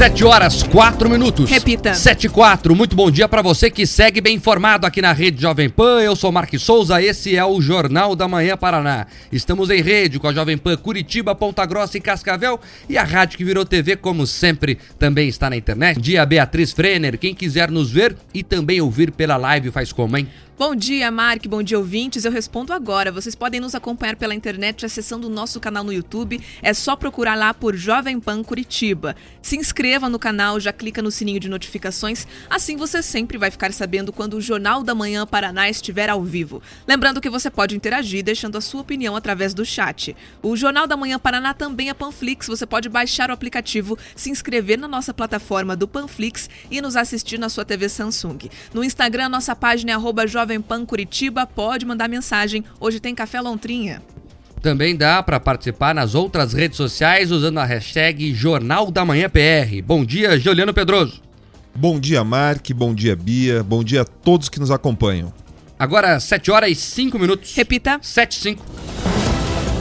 7 0.00 0.24
horas 0.24 0.62
4 0.62 1.10
minutos. 1.10 1.50
Repita. 1.50 1.92
7 1.92 2.24
e 2.24 2.30
4. 2.30 2.74
Muito 2.74 2.96
bom 2.96 3.10
dia 3.10 3.28
para 3.28 3.42
você 3.42 3.70
que 3.70 3.86
segue 3.86 4.18
bem 4.22 4.36
informado 4.36 4.86
aqui 4.86 5.02
na 5.02 5.12
Rede 5.12 5.42
Jovem 5.42 5.68
Pan. 5.68 6.00
Eu 6.00 6.16
sou 6.16 6.32
Marques 6.32 6.62
Souza, 6.62 7.02
esse 7.02 7.36
é 7.36 7.44
o 7.44 7.60
Jornal 7.60 8.16
da 8.16 8.26
Manhã 8.26 8.56
Paraná. 8.56 9.06
Estamos 9.30 9.68
em 9.68 9.82
rede 9.82 10.18
com 10.18 10.26
a 10.26 10.32
Jovem 10.32 10.56
Pan 10.56 10.74
Curitiba, 10.78 11.34
Ponta 11.34 11.66
Grossa 11.66 11.98
e 11.98 12.00
Cascavel 12.00 12.58
e 12.88 12.96
a 12.96 13.04
rádio 13.04 13.36
que 13.36 13.44
virou 13.44 13.62
TV, 13.62 13.94
como 13.94 14.26
sempre, 14.26 14.78
também 14.98 15.28
está 15.28 15.50
na 15.50 15.56
internet. 15.58 16.00
Dia 16.00 16.24
Beatriz 16.24 16.72
Frener. 16.72 17.18
Quem 17.18 17.34
quiser 17.34 17.70
nos 17.70 17.90
ver 17.90 18.16
e 18.32 18.42
também 18.42 18.80
ouvir 18.80 19.12
pela 19.12 19.36
live 19.36 19.70
faz 19.70 19.92
como, 19.92 20.16
hein? 20.16 20.26
Bom 20.60 20.76
dia, 20.76 21.10
Mark. 21.10 21.46
Bom 21.46 21.62
dia, 21.62 21.78
ouvintes. 21.78 22.26
Eu 22.26 22.30
respondo 22.30 22.74
agora. 22.74 23.10
Vocês 23.10 23.34
podem 23.34 23.62
nos 23.62 23.74
acompanhar 23.74 24.14
pela 24.14 24.34
internet 24.34 24.84
acessando 24.84 25.26
o 25.26 25.30
nosso 25.30 25.58
canal 25.58 25.82
no 25.82 25.90
YouTube. 25.90 26.38
É 26.60 26.74
só 26.74 26.94
procurar 26.94 27.34
lá 27.34 27.54
por 27.54 27.74
Jovem 27.74 28.20
Pan 28.20 28.42
Curitiba. 28.42 29.16
Se 29.40 29.56
inscreva 29.56 30.10
no 30.10 30.18
canal, 30.18 30.60
já 30.60 30.70
clica 30.70 31.00
no 31.00 31.10
sininho 31.10 31.40
de 31.40 31.48
notificações. 31.48 32.26
Assim 32.50 32.76
você 32.76 33.02
sempre 33.02 33.38
vai 33.38 33.50
ficar 33.50 33.72
sabendo 33.72 34.12
quando 34.12 34.34
o 34.34 34.40
Jornal 34.42 34.82
da 34.82 34.94
Manhã 34.94 35.26
Paraná 35.26 35.70
estiver 35.70 36.10
ao 36.10 36.22
vivo. 36.22 36.62
Lembrando 36.86 37.22
que 37.22 37.30
você 37.30 37.48
pode 37.48 37.74
interagir 37.74 38.22
deixando 38.22 38.58
a 38.58 38.60
sua 38.60 38.82
opinião 38.82 39.16
através 39.16 39.54
do 39.54 39.64
chat. 39.64 40.14
O 40.42 40.54
Jornal 40.58 40.86
da 40.86 40.94
Manhã 40.94 41.18
Paraná 41.18 41.54
também 41.54 41.88
é 41.88 41.94
Panflix. 41.94 42.48
Você 42.48 42.66
pode 42.66 42.90
baixar 42.90 43.30
o 43.30 43.32
aplicativo, 43.32 43.96
se 44.14 44.28
inscrever 44.28 44.78
na 44.78 44.86
nossa 44.86 45.14
plataforma 45.14 45.74
do 45.74 45.88
Panflix 45.88 46.50
e 46.70 46.82
nos 46.82 46.96
assistir 46.96 47.38
na 47.38 47.48
sua 47.48 47.64
TV 47.64 47.88
Samsung. 47.88 48.50
No 48.74 48.84
Instagram, 48.84 49.30
nossa 49.30 49.56
página 49.56 49.92
é 49.92 49.94
arroba 49.94 50.26
Jovem 50.26 50.49
Pan 50.58 50.86
Curitiba, 50.86 51.46
pode 51.46 51.84
mandar 51.84 52.08
mensagem. 52.08 52.64
Hoje 52.80 52.98
tem 52.98 53.14
Café 53.14 53.42
Lontrinha. 53.42 54.02
Também 54.62 54.96
dá 54.96 55.22
para 55.22 55.38
participar 55.38 55.94
nas 55.94 56.14
outras 56.14 56.54
redes 56.54 56.76
sociais 56.76 57.30
usando 57.30 57.58
a 57.58 57.64
hashtag 57.64 58.34
Jornal 58.34 58.90
da 58.90 59.04
Manhã 59.04 59.28
PR. 59.28 59.82
Bom 59.84 60.04
dia, 60.04 60.38
Juliano 60.38 60.74
Pedroso. 60.74 61.20
Bom 61.74 62.00
dia, 62.00 62.24
Mark. 62.24 62.70
Bom 62.74 62.94
dia, 62.94 63.14
Bia. 63.14 63.62
Bom 63.62 63.84
dia 63.84 64.02
a 64.02 64.04
todos 64.04 64.48
que 64.48 64.60
nos 64.60 64.70
acompanham. 64.70 65.32
Agora, 65.78 66.20
7 66.20 66.50
horas 66.50 66.70
e 66.70 66.74
5 66.74 67.18
minutos. 67.18 67.54
Repita. 67.54 67.98
7 68.02 68.32
e 68.32 68.40
5. 68.40 68.64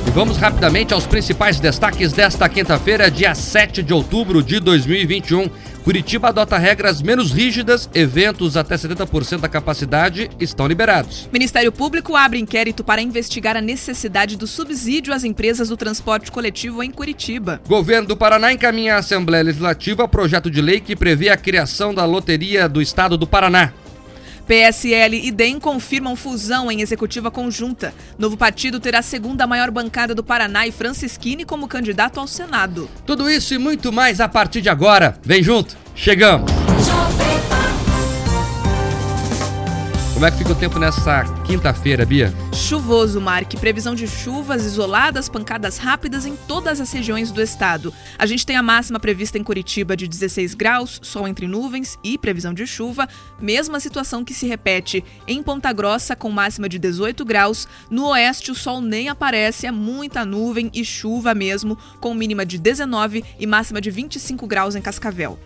E 0.08 0.12
vamos 0.12 0.38
rapidamente 0.38 0.94
aos 0.94 1.06
principais 1.06 1.60
destaques 1.60 2.14
desta 2.14 2.48
quinta-feira, 2.48 3.12
dia 3.12 3.36
7 3.36 3.84
de 3.84 3.94
outubro 3.94 4.42
de 4.42 4.60
2021. 4.60 5.50
Curitiba 5.90 6.28
adota 6.28 6.56
regras 6.56 7.02
menos 7.02 7.32
rígidas, 7.32 7.90
eventos 7.96 8.56
até 8.56 8.76
70% 8.76 9.40
da 9.40 9.50
capacidade 9.50 10.30
estão 10.40 10.68
liberados. 10.68 11.28
Ministério 11.34 11.72
Público 11.72 12.16
abre 12.16 12.38
inquérito 12.38 12.84
para 12.84 13.02
investigar 13.02 13.58
a 13.58 13.62
necessidade 13.62 14.38
do 14.38 14.46
subsídio 14.46 15.12
às 15.12 15.24
empresas 15.24 15.70
do 15.70 15.76
transporte 15.76 16.32
coletivo 16.32 16.84
em 16.84 16.92
Curitiba. 16.92 17.60
Governo 17.68 18.08
do 18.08 18.16
Paraná 18.16 18.54
encaminha 18.54 18.98
à 18.98 19.00
Assembleia 19.00 19.44
Legislativa 19.44 20.08
projeto 20.08 20.52
de 20.52 20.62
lei 20.62 20.80
que 20.80 20.96
prevê 20.96 21.30
a 21.30 21.38
criação 21.38 21.92
da 21.92 22.06
Loteria 22.06 22.70
do 22.70 22.84
Estado 22.84 23.18
do 23.18 23.26
Paraná. 23.26 23.74
PSL 24.50 25.28
e 25.28 25.30
DEM 25.30 25.60
confirmam 25.60 26.16
fusão 26.16 26.72
em 26.72 26.82
executiva 26.82 27.30
conjunta. 27.30 27.94
Novo 28.18 28.36
partido 28.36 28.80
terá 28.80 28.98
a 28.98 29.04
segunda 29.04 29.46
maior 29.46 29.70
bancada 29.70 30.16
do 30.16 30.24
Paraná 30.24 30.66
e 30.66 30.72
Francisquini 30.72 31.46
como 31.46 31.68
candidato 31.68 32.20
ao 32.20 32.26
Senado. 32.26 32.90
Tudo 33.06 33.30
isso 33.30 33.54
e 33.54 33.60
muito 33.60 33.92
mais 33.92 34.20
a 34.20 34.28
partir 34.28 34.62
de 34.62 34.70
agora. 34.70 35.20
Vem 35.22 35.44
junto, 35.44 35.78
chegamos! 35.94 36.52
Como 40.20 40.28
é 40.28 40.32
que 40.32 40.38
fica 40.40 40.52
o 40.52 40.56
tempo 40.56 40.78
nessa 40.78 41.24
quinta-feira, 41.46 42.06
Bia? 42.06 42.34
Chuvoso, 42.54 43.22
Mark. 43.22 43.54
Previsão 43.54 43.96
de 43.96 44.06
chuvas 44.06 44.66
isoladas, 44.66 45.30
pancadas 45.30 45.78
rápidas 45.78 46.26
em 46.26 46.36
todas 46.36 46.82
as 46.82 46.92
regiões 46.92 47.32
do 47.32 47.42
estado. 47.42 47.94
A 48.18 48.26
gente 48.26 48.46
tem 48.46 48.58
a 48.58 48.62
máxima 48.62 49.00
prevista 49.00 49.38
em 49.38 49.44
Curitiba 49.46 49.96
de 49.96 50.10
16 50.10 50.56
graus, 50.56 51.00
sol 51.02 51.26
entre 51.26 51.48
nuvens 51.48 51.98
e 52.04 52.18
previsão 52.18 52.54
de 52.54 52.68
chuva. 52.68 53.08
Mesma 53.40 53.80
situação 53.80 54.26
que 54.26 54.34
se 54.34 54.46
repete 54.46 55.06
em 55.26 55.42
Ponta 55.42 55.72
Grossa, 55.72 56.18
com 56.18 56.30
máxima 56.30 56.68
de 56.68 56.78
18 56.78 57.24
graus. 57.24 57.66
No 57.90 58.10
oeste, 58.10 58.52
o 58.52 58.56
sol 58.56 58.82
nem 58.82 59.08
aparece, 59.08 59.68
é 59.68 59.72
muita 59.72 60.26
nuvem 60.26 60.70
e 60.74 60.84
chuva 60.84 61.34
mesmo, 61.34 61.78
com 62.02 62.14
mínima 62.14 62.46
de 62.46 62.58
19 62.58 63.24
e 63.40 63.48
máxima 63.48 63.80
de 63.80 63.90
25 63.90 64.46
graus 64.46 64.76
em 64.76 64.82
Cascavel. 64.82 65.40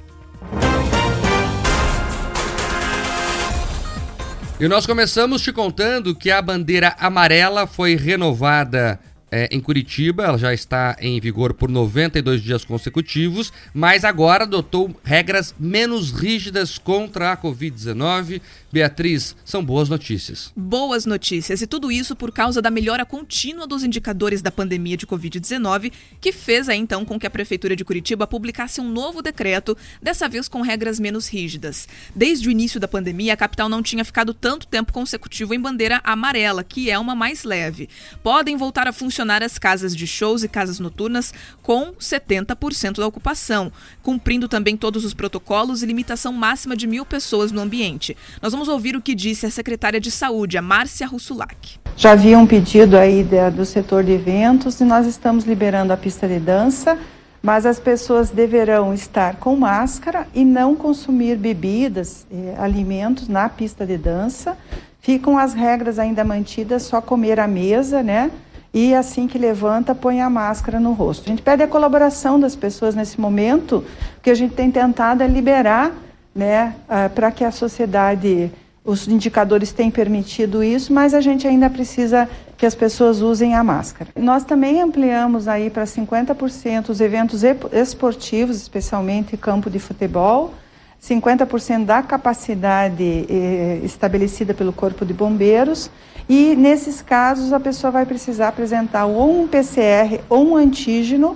E 4.60 4.68
nós 4.68 4.86
começamos 4.86 5.42
te 5.42 5.52
contando 5.52 6.16
que 6.16 6.30
a 6.30 6.42
bandeira 6.42 6.96
amarela 7.00 7.66
foi 7.66 7.96
renovada 7.96 9.00
é, 9.32 9.50
em 9.52 9.60
Curitiba, 9.60 10.26
ela 10.26 10.38
já 10.38 10.54
está 10.54 10.96
em 11.02 11.20
vigor 11.20 11.56
por 11.56 11.68
92 11.68 12.40
dias 12.40 12.64
consecutivos, 12.64 13.52
mas 13.74 14.06
agora 14.06 14.44
adotou 14.44 14.96
regras 15.04 15.56
menos 15.60 16.12
rígidas 16.12 16.78
contra 16.78 17.32
a 17.32 17.38
Covid-19. 17.38 18.40
Beatriz, 18.74 19.36
são 19.46 19.64
boas 19.64 19.88
notícias. 19.88 20.52
Boas 20.56 21.06
notícias, 21.06 21.62
e 21.62 21.68
tudo 21.68 21.92
isso 21.92 22.16
por 22.16 22.32
causa 22.32 22.60
da 22.60 22.72
melhora 22.72 23.06
contínua 23.06 23.68
dos 23.68 23.84
indicadores 23.84 24.42
da 24.42 24.50
pandemia 24.50 24.98
de 24.98 25.06
Covid-19, 25.06 25.94
que 26.20 26.32
fez 26.32 26.68
aí, 26.68 26.80
então 26.80 27.06
com 27.06 27.20
que 27.20 27.28
a 27.28 27.30
Prefeitura 27.30 27.76
de 27.76 27.86
Curitiba 27.86 28.26
publicasse 28.26 28.82
um 28.82 28.90
novo 28.90 29.22
decreto, 29.22 29.78
dessa 30.02 30.28
vez 30.28 30.48
com 30.48 30.64
regras 30.64 31.00
menos 31.00 31.28
rígidas. 31.28 31.88
Desde 32.16 32.48
o 32.48 32.52
início 32.52 32.80
da 32.80 32.88
pandemia, 32.88 33.36
a 33.36 33.38
capital 33.38 33.70
não 33.70 33.84
tinha 33.84 34.04
ficado 34.04 34.34
tanto 34.34 34.66
tempo 34.66 34.92
consecutivo 34.92 35.54
em 35.54 35.60
bandeira 35.60 36.02
amarela, 36.04 36.64
que 36.64 36.90
é 36.90 36.98
uma 36.98 37.14
mais 37.14 37.44
leve. 37.44 37.88
Podem 38.24 38.58
voltar 38.58 38.88
a 38.88 38.92
funcionar 38.92 39.44
as 39.44 39.60
casas 39.60 39.96
de 39.96 40.08
shows 40.08 40.44
e 40.44 40.48
casas 40.48 40.80
noturnas 40.80 41.32
com 41.62 41.94
70% 41.94 42.96
da 42.96 43.06
ocupação, 43.06 43.72
cumprindo 44.02 44.48
também 44.48 44.76
todos 44.76 45.06
os 45.06 45.14
protocolos 45.14 45.84
e 45.84 45.86
limitação 45.86 46.34
máxima 46.34 46.76
de 46.76 46.88
mil 46.88 47.06
pessoas 47.06 47.52
no 47.52 47.62
ambiente. 47.62 48.18
Nós 48.42 48.52
vamos 48.52 48.63
ouvir 48.68 48.96
o 48.96 49.02
que 49.02 49.16
disse 49.16 49.46
a 49.46 49.52
secretária 49.52 50.00
de 50.00 50.12
Saúde, 50.12 50.58
a 50.58 50.62
Márcia 50.62 51.08
Russulac. 51.08 51.80
Já 51.96 52.12
havia 52.12 52.38
um 52.38 52.48
pedido 52.48 52.98
aí 52.98 53.26
do 53.56 53.66
setor 53.66 54.04
de 54.04 54.12
eventos 54.12 54.80
e 54.82 54.84
nós 54.84 55.06
estamos 55.06 55.46
liberando 55.46 55.94
a 55.94 55.98
pista 55.98 56.28
de 56.28 56.40
dança 56.40 56.98
mas 57.44 57.66
as 57.66 57.78
pessoas 57.78 58.30
deverão 58.30 58.94
estar 58.94 59.36
com 59.36 59.54
máscara 59.58 60.26
e 60.34 60.46
não 60.46 60.74
consumir 60.74 61.36
bebidas, 61.36 62.26
eh, 62.32 62.56
alimentos 62.58 63.28
na 63.28 63.50
pista 63.50 63.86
de 63.86 63.98
dança. 63.98 64.58
Ficam 65.02 65.38
as 65.38 65.54
regras 65.54 66.00
ainda 66.00 66.24
mantidas, 66.24 66.84
só 66.84 67.02
comer 67.02 67.42
à 67.42 67.48
mesa, 67.48 68.02
né? 68.02 68.32
e 68.74 68.96
assim 68.96 69.28
que 69.28 69.38
levanta, 69.38 69.94
põe 69.94 70.20
a 70.20 70.30
máscara 70.30 70.80
no 70.80 70.94
rosto. 70.94 71.26
A 71.26 71.30
gente 71.30 71.44
pede 71.44 71.62
a 71.62 71.68
colaboração 71.68 72.40
das 72.40 72.56
pessoas 72.56 72.96
nesse 72.96 73.22
momento, 73.22 73.86
porque 74.16 74.32
a 74.32 74.36
gente 74.36 74.56
tem 74.56 74.72
tentado 74.72 75.22
é 75.22 75.28
liberar, 75.28 75.92
né, 76.34 76.76
uh, 76.88 77.10
para 77.14 77.32
que 77.32 77.44
a 77.44 77.52
sociedade, 77.52 78.52
os 78.84 79.08
indicadores 79.08 79.72
têm 79.72 79.92
permitido 79.92 80.64
isso, 80.64 80.92
mas 80.92 81.14
a 81.14 81.22
gente 81.22 81.48
ainda 81.48 81.70
precisa 81.70 82.28
que 82.58 82.66
as 82.66 82.76
pessoas 82.76 83.22
usem 83.22 83.56
a 83.56 83.64
máscara. 83.64 84.10
Nós 84.16 84.44
também 84.44 84.82
ampliamos 84.82 85.48
aí 85.48 85.70
para 85.70 85.84
50% 85.84 86.90
os 86.90 87.02
eventos 87.02 87.44
esportivos, 87.72 88.58
especialmente 88.58 89.38
campo 89.38 89.70
de 89.70 89.80
futebol, 89.80 90.54
50% 91.02 91.86
da 91.86 92.02
capacidade 92.02 93.26
eh, 93.30 93.82
estabelecida 93.84 94.54
pelo 94.54 94.72
Corpo 94.72 95.06
de 95.06 95.14
Bombeiros 95.14 95.92
e 96.30 96.56
nesses 96.56 97.02
casos 97.02 97.52
a 97.52 97.60
pessoa 97.60 97.92
vai 97.92 98.06
precisar 98.06 98.48
apresentar 98.48 99.06
ou 99.06 99.42
um 99.42 99.48
PCR 99.48 100.22
ou 100.30 100.52
um 100.52 100.56
antígeno 100.56 101.36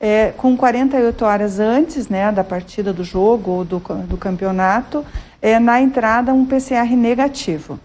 é, 0.00 0.32
com 0.36 0.56
48 0.56 1.24
horas 1.24 1.58
antes 1.58 2.08
né, 2.08 2.30
da 2.30 2.44
partida 2.44 2.92
do 2.92 3.02
jogo 3.02 3.50
ou 3.50 3.64
do, 3.64 3.78
do 4.06 4.16
campeonato, 4.16 5.04
é, 5.40 5.58
na 5.58 5.80
entrada 5.80 6.32
um 6.32 6.44
PCR 6.44 6.94
negativo. 6.96 7.78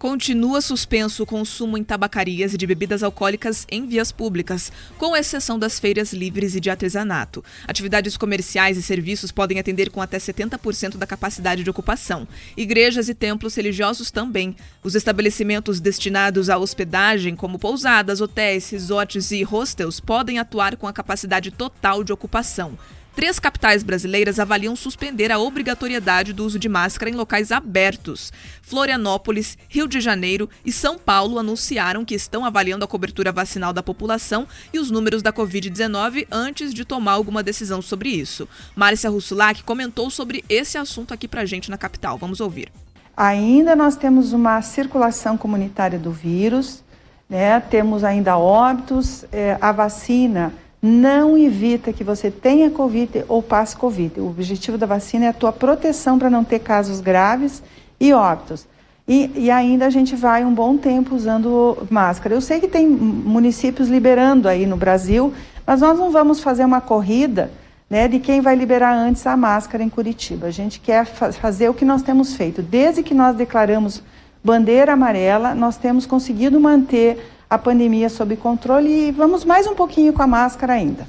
Continua 0.00 0.62
suspenso 0.62 1.24
o 1.24 1.26
consumo 1.26 1.76
em 1.76 1.84
tabacarias 1.84 2.54
e 2.54 2.56
de 2.56 2.66
bebidas 2.66 3.02
alcoólicas 3.02 3.66
em 3.70 3.86
vias 3.86 4.10
públicas, 4.10 4.72
com 4.96 5.14
exceção 5.14 5.58
das 5.58 5.78
feiras 5.78 6.14
livres 6.14 6.54
e 6.54 6.60
de 6.60 6.70
artesanato. 6.70 7.44
Atividades 7.68 8.16
comerciais 8.16 8.78
e 8.78 8.82
serviços 8.82 9.30
podem 9.30 9.58
atender 9.58 9.90
com 9.90 10.00
até 10.00 10.16
70% 10.16 10.96
da 10.96 11.06
capacidade 11.06 11.62
de 11.62 11.68
ocupação. 11.68 12.26
Igrejas 12.56 13.10
e 13.10 13.14
templos 13.14 13.54
religiosos 13.54 14.10
também. 14.10 14.56
Os 14.82 14.94
estabelecimentos 14.94 15.80
destinados 15.80 16.48
à 16.48 16.56
hospedagem, 16.56 17.36
como 17.36 17.58
pousadas, 17.58 18.22
hotéis, 18.22 18.70
resorts 18.70 19.30
e 19.32 19.42
hostels, 19.42 20.00
podem 20.00 20.38
atuar 20.38 20.78
com 20.78 20.88
a 20.88 20.94
capacidade 20.94 21.50
total 21.50 22.02
de 22.02 22.10
ocupação. 22.10 22.78
Três 23.14 23.40
capitais 23.40 23.82
brasileiras 23.82 24.38
avaliam 24.38 24.76
suspender 24.76 25.32
a 25.32 25.38
obrigatoriedade 25.38 26.32
do 26.32 26.44
uso 26.44 26.58
de 26.58 26.68
máscara 26.68 27.10
em 27.10 27.14
locais 27.14 27.50
abertos. 27.50 28.32
Florianópolis, 28.62 29.58
Rio 29.68 29.88
de 29.88 30.00
Janeiro 30.00 30.48
e 30.64 30.70
São 30.70 30.96
Paulo 30.96 31.38
anunciaram 31.38 32.04
que 32.04 32.14
estão 32.14 32.44
avaliando 32.44 32.84
a 32.84 32.88
cobertura 32.88 33.32
vacinal 33.32 33.72
da 33.72 33.82
população 33.82 34.46
e 34.72 34.78
os 34.78 34.90
números 34.90 35.22
da 35.22 35.32
Covid-19 35.32 36.26
antes 36.30 36.72
de 36.72 36.84
tomar 36.84 37.12
alguma 37.12 37.42
decisão 37.42 37.82
sobre 37.82 38.10
isso. 38.10 38.48
Márcia 38.76 39.10
Russulac 39.10 39.64
comentou 39.64 40.08
sobre 40.08 40.44
esse 40.48 40.78
assunto 40.78 41.12
aqui 41.12 41.26
pra 41.26 41.44
gente 41.44 41.70
na 41.70 41.76
capital. 41.76 42.16
Vamos 42.16 42.40
ouvir. 42.40 42.70
Ainda 43.16 43.74
nós 43.74 43.96
temos 43.96 44.32
uma 44.32 44.62
circulação 44.62 45.36
comunitária 45.36 45.98
do 45.98 46.12
vírus, 46.12 46.82
né? 47.28 47.60
temos 47.60 48.04
ainda 48.04 48.38
óbitos, 48.38 49.24
é, 49.32 49.58
a 49.60 49.72
vacina 49.72 50.54
não 50.82 51.36
evita 51.36 51.92
que 51.92 52.02
você 52.02 52.30
tenha 52.30 52.70
Covid 52.70 53.24
ou 53.28 53.42
passe 53.42 53.76
Covid. 53.76 54.20
O 54.20 54.28
objetivo 54.28 54.78
da 54.78 54.86
vacina 54.86 55.26
é 55.26 55.28
a 55.28 55.32
tua 55.32 55.52
proteção 55.52 56.18
para 56.18 56.30
não 56.30 56.42
ter 56.42 56.60
casos 56.60 57.00
graves 57.00 57.62
e 57.98 58.12
óbitos. 58.12 58.66
E, 59.06 59.30
e, 59.34 59.50
ainda 59.50 59.86
a 59.86 59.90
gente 59.90 60.14
vai 60.14 60.44
um 60.44 60.54
bom 60.54 60.76
tempo 60.76 61.16
usando 61.16 61.78
máscara. 61.90 62.34
Eu 62.34 62.40
sei 62.40 62.60
que 62.60 62.68
tem 62.68 62.86
municípios 62.88 63.88
liberando 63.88 64.48
aí 64.48 64.66
no 64.66 64.76
Brasil, 64.76 65.34
mas 65.66 65.80
nós 65.80 65.98
não 65.98 66.12
vamos 66.12 66.40
fazer 66.40 66.64
uma 66.64 66.80
corrida 66.80 67.50
né, 67.90 68.06
de 68.06 68.20
quem 68.20 68.40
vai 68.40 68.54
liberar 68.54 68.94
antes 68.94 69.26
a 69.26 69.36
máscara 69.36 69.82
em 69.82 69.88
Curitiba. 69.88 70.46
A 70.46 70.50
gente 70.52 70.78
quer 70.78 71.04
fa 71.04 71.32
fazer 71.32 71.68
o 71.68 71.74
que 71.74 71.84
nós 71.84 72.02
temos 72.02 72.34
feito. 72.34 72.62
Desde 72.62 73.02
que 73.02 73.12
nós 73.12 73.34
declaramos 73.34 74.00
bandeira 74.44 74.92
amarela, 74.92 75.56
nós 75.56 75.76
temos 75.76 76.06
conseguido 76.06 76.60
manter 76.60 77.18
a 77.50 77.58
pandemia 77.58 78.08
sob 78.08 78.36
controle 78.36 79.08
e 79.08 79.10
vamos 79.10 79.44
mais 79.44 79.66
um 79.66 79.74
pouquinho 79.74 80.12
com 80.12 80.22
a 80.22 80.26
máscara 80.26 80.74
ainda. 80.74 81.06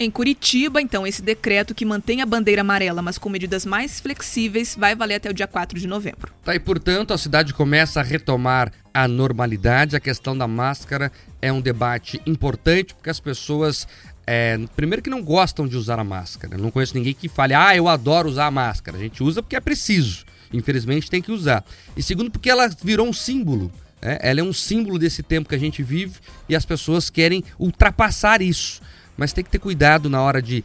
Em 0.00 0.10
Curitiba, 0.10 0.80
então, 0.80 1.06
esse 1.06 1.22
decreto 1.22 1.74
que 1.74 1.84
mantém 1.84 2.22
a 2.22 2.26
bandeira 2.26 2.62
amarela, 2.62 3.02
mas 3.02 3.18
com 3.18 3.28
medidas 3.28 3.66
mais 3.66 4.00
flexíveis, 4.00 4.74
vai 4.74 4.96
valer 4.96 5.16
até 5.16 5.30
o 5.30 5.34
dia 5.34 5.46
4 5.46 5.78
de 5.78 5.86
novembro. 5.86 6.32
Tá, 6.42 6.54
e 6.54 6.58
portanto, 6.58 7.12
a 7.12 7.18
cidade 7.18 7.52
começa 7.52 8.00
a 8.00 8.02
retomar 8.02 8.72
a 8.94 9.06
normalidade. 9.06 9.94
A 9.94 10.00
questão 10.00 10.36
da 10.36 10.48
máscara 10.48 11.12
é 11.40 11.52
um 11.52 11.60
debate 11.60 12.20
importante, 12.26 12.94
porque 12.94 13.10
as 13.10 13.20
pessoas 13.20 13.86
é, 14.26 14.58
primeiro 14.74 15.02
que 15.02 15.10
não 15.10 15.22
gostam 15.22 15.68
de 15.68 15.76
usar 15.76 15.98
a 15.98 16.04
máscara. 16.04 16.54
Eu 16.54 16.62
não 16.62 16.70
conheço 16.70 16.96
ninguém 16.96 17.12
que 17.12 17.28
fale, 17.28 17.52
ah, 17.52 17.76
eu 17.76 17.86
adoro 17.86 18.28
usar 18.28 18.46
a 18.46 18.50
máscara. 18.50 18.96
A 18.96 19.00
gente 19.00 19.22
usa 19.22 19.42
porque 19.42 19.56
é 19.56 19.60
preciso. 19.60 20.24
Infelizmente 20.50 21.10
tem 21.10 21.20
que 21.20 21.30
usar. 21.30 21.62
E 21.96 22.02
segundo, 22.02 22.30
porque 22.30 22.48
ela 22.48 22.68
virou 22.82 23.06
um 23.06 23.12
símbolo. 23.12 23.70
Né? 24.00 24.18
Ela 24.20 24.40
é 24.40 24.42
um 24.42 24.52
símbolo 24.52 24.98
desse 24.98 25.22
tempo 25.22 25.48
que 25.48 25.54
a 25.54 25.58
gente 25.58 25.82
vive 25.82 26.14
e 26.48 26.56
as 26.56 26.64
pessoas 26.64 27.10
querem 27.10 27.44
ultrapassar 27.58 28.40
isso. 28.42 28.80
Mas 29.16 29.32
tem 29.32 29.44
que 29.44 29.50
ter 29.50 29.58
cuidado 29.58 30.08
na 30.08 30.22
hora 30.22 30.40
de 30.40 30.64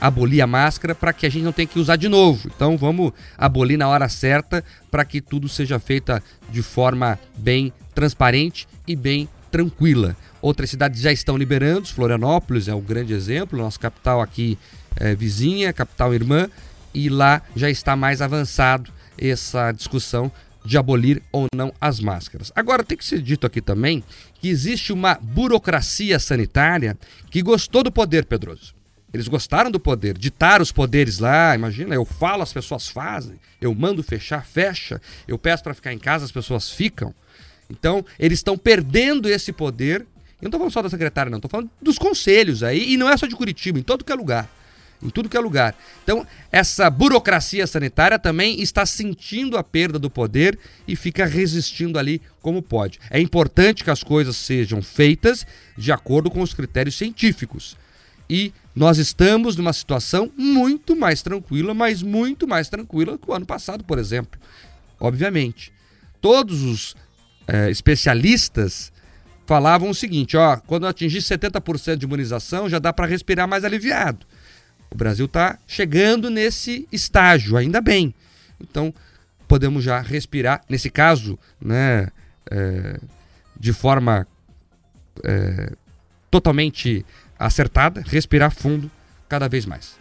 abolir 0.00 0.42
a 0.42 0.46
máscara 0.46 0.94
para 0.94 1.12
que 1.12 1.24
a 1.24 1.30
gente 1.30 1.44
não 1.44 1.52
tenha 1.52 1.68
que 1.68 1.78
usar 1.78 1.96
de 1.96 2.08
novo. 2.08 2.50
Então 2.54 2.76
vamos 2.76 3.12
abolir 3.38 3.78
na 3.78 3.88
hora 3.88 4.08
certa 4.08 4.64
para 4.90 5.04
que 5.04 5.20
tudo 5.20 5.48
seja 5.48 5.78
feito 5.78 6.20
de 6.50 6.62
forma 6.62 7.18
bem 7.36 7.72
transparente 7.94 8.66
e 8.86 8.96
bem 8.96 9.28
tranquila. 9.50 10.16
Outras 10.40 10.70
cidades 10.70 11.00
já 11.00 11.12
estão 11.12 11.36
liberando, 11.36 11.86
Florianópolis 11.86 12.66
é 12.66 12.74
um 12.74 12.80
grande 12.80 13.12
exemplo, 13.12 13.56
nossa 13.56 13.78
capital 13.78 14.20
aqui 14.20 14.58
é, 14.96 15.14
vizinha, 15.14 15.72
capital 15.72 16.12
irmã, 16.12 16.48
e 16.92 17.08
lá 17.08 17.42
já 17.54 17.70
está 17.70 17.94
mais 17.94 18.20
avançado 18.20 18.90
essa 19.16 19.70
discussão 19.70 20.32
de 20.64 20.78
abolir 20.78 21.22
ou 21.32 21.46
não 21.54 21.72
as 21.80 22.00
máscaras. 22.00 22.52
Agora, 22.54 22.84
tem 22.84 22.96
que 22.96 23.04
ser 23.04 23.20
dito 23.20 23.46
aqui 23.46 23.60
também 23.60 24.02
que 24.34 24.48
existe 24.48 24.92
uma 24.92 25.14
burocracia 25.14 26.18
sanitária 26.18 26.96
que 27.30 27.42
gostou 27.42 27.82
do 27.82 27.92
poder, 27.92 28.26
Pedroso. 28.26 28.74
Eles 29.12 29.28
gostaram 29.28 29.70
do 29.70 29.78
poder, 29.78 30.16
ditar 30.16 30.62
os 30.62 30.72
poderes 30.72 31.18
lá. 31.18 31.54
Imagina, 31.54 31.94
eu 31.94 32.04
falo, 32.04 32.42
as 32.42 32.52
pessoas 32.52 32.88
fazem. 32.88 33.38
Eu 33.60 33.74
mando 33.74 34.02
fechar, 34.02 34.44
fecha. 34.46 35.00
Eu 35.28 35.36
peço 35.36 35.62
para 35.62 35.74
ficar 35.74 35.92
em 35.92 35.98
casa, 35.98 36.24
as 36.24 36.32
pessoas 36.32 36.70
ficam. 36.70 37.14
Então, 37.68 38.04
eles 38.18 38.38
estão 38.38 38.56
perdendo 38.56 39.28
esse 39.28 39.52
poder 39.52 40.06
eu 40.42 40.46
não 40.46 40.48
estou 40.48 40.58
falando 40.58 40.72
só 40.72 40.82
da 40.82 40.90
secretária, 40.90 41.30
não. 41.30 41.38
Estou 41.38 41.48
falando 41.48 41.70
dos 41.80 41.96
conselhos 41.96 42.64
aí. 42.64 42.92
E 42.92 42.96
não 42.96 43.08
é 43.08 43.16
só 43.16 43.26
de 43.26 43.36
Curitiba, 43.36 43.78
em 43.78 43.82
todo 43.82 44.04
que 44.04 44.10
é 44.10 44.14
lugar. 44.16 44.50
Em 45.02 45.10
tudo 45.10 45.28
que 45.28 45.36
é 45.36 45.40
lugar. 45.40 45.74
Então, 46.04 46.26
essa 46.50 46.88
burocracia 46.88 47.66
sanitária 47.66 48.18
também 48.18 48.60
está 48.60 48.86
sentindo 48.86 49.56
a 49.56 49.64
perda 49.64 49.98
do 49.98 50.08
poder 50.08 50.58
e 50.86 50.94
fica 50.94 51.26
resistindo 51.26 51.98
ali 51.98 52.22
como 52.40 52.62
pode. 52.62 53.00
É 53.10 53.20
importante 53.20 53.82
que 53.82 53.90
as 53.90 54.02
coisas 54.02 54.36
sejam 54.36 54.80
feitas 54.80 55.46
de 55.76 55.90
acordo 55.90 56.30
com 56.30 56.40
os 56.40 56.54
critérios 56.54 56.96
científicos. 56.96 57.76
E 58.30 58.52
nós 58.74 58.98
estamos 58.98 59.56
numa 59.56 59.72
situação 59.72 60.30
muito 60.36 60.96
mais 60.96 61.20
tranquila, 61.20 61.74
mas 61.74 62.02
muito 62.02 62.46
mais 62.46 62.68
tranquila 62.68 63.18
que 63.18 63.30
o 63.30 63.34
ano 63.34 63.44
passado, 63.44 63.84
por 63.84 63.98
exemplo. 63.98 64.40
Obviamente. 64.98 65.72
Todos 66.20 66.62
os 66.62 66.94
é, 67.48 67.70
especialistas 67.70 68.92
falavam 69.46 69.90
o 69.90 69.94
seguinte: 69.94 70.36
ó, 70.36 70.56
quando 70.56 70.86
atingir 70.86 71.18
70% 71.18 71.96
de 71.96 72.06
imunização 72.06 72.68
já 72.68 72.78
dá 72.78 72.92
para 72.92 73.06
respirar 73.06 73.48
mais 73.48 73.64
aliviado. 73.64 74.24
O 74.92 74.96
Brasil 74.96 75.24
está 75.24 75.58
chegando 75.66 76.28
nesse 76.28 76.86
estágio, 76.92 77.56
ainda 77.56 77.80
bem. 77.80 78.14
Então 78.60 78.92
podemos 79.48 79.82
já 79.82 80.00
respirar, 80.00 80.62
nesse 80.68 80.90
caso, 80.90 81.38
né, 81.60 82.08
é, 82.50 83.00
de 83.58 83.72
forma 83.72 84.26
é, 85.24 85.72
totalmente 86.30 87.04
acertada, 87.38 88.02
respirar 88.06 88.50
fundo 88.50 88.90
cada 89.28 89.48
vez 89.48 89.64
mais. 89.64 89.96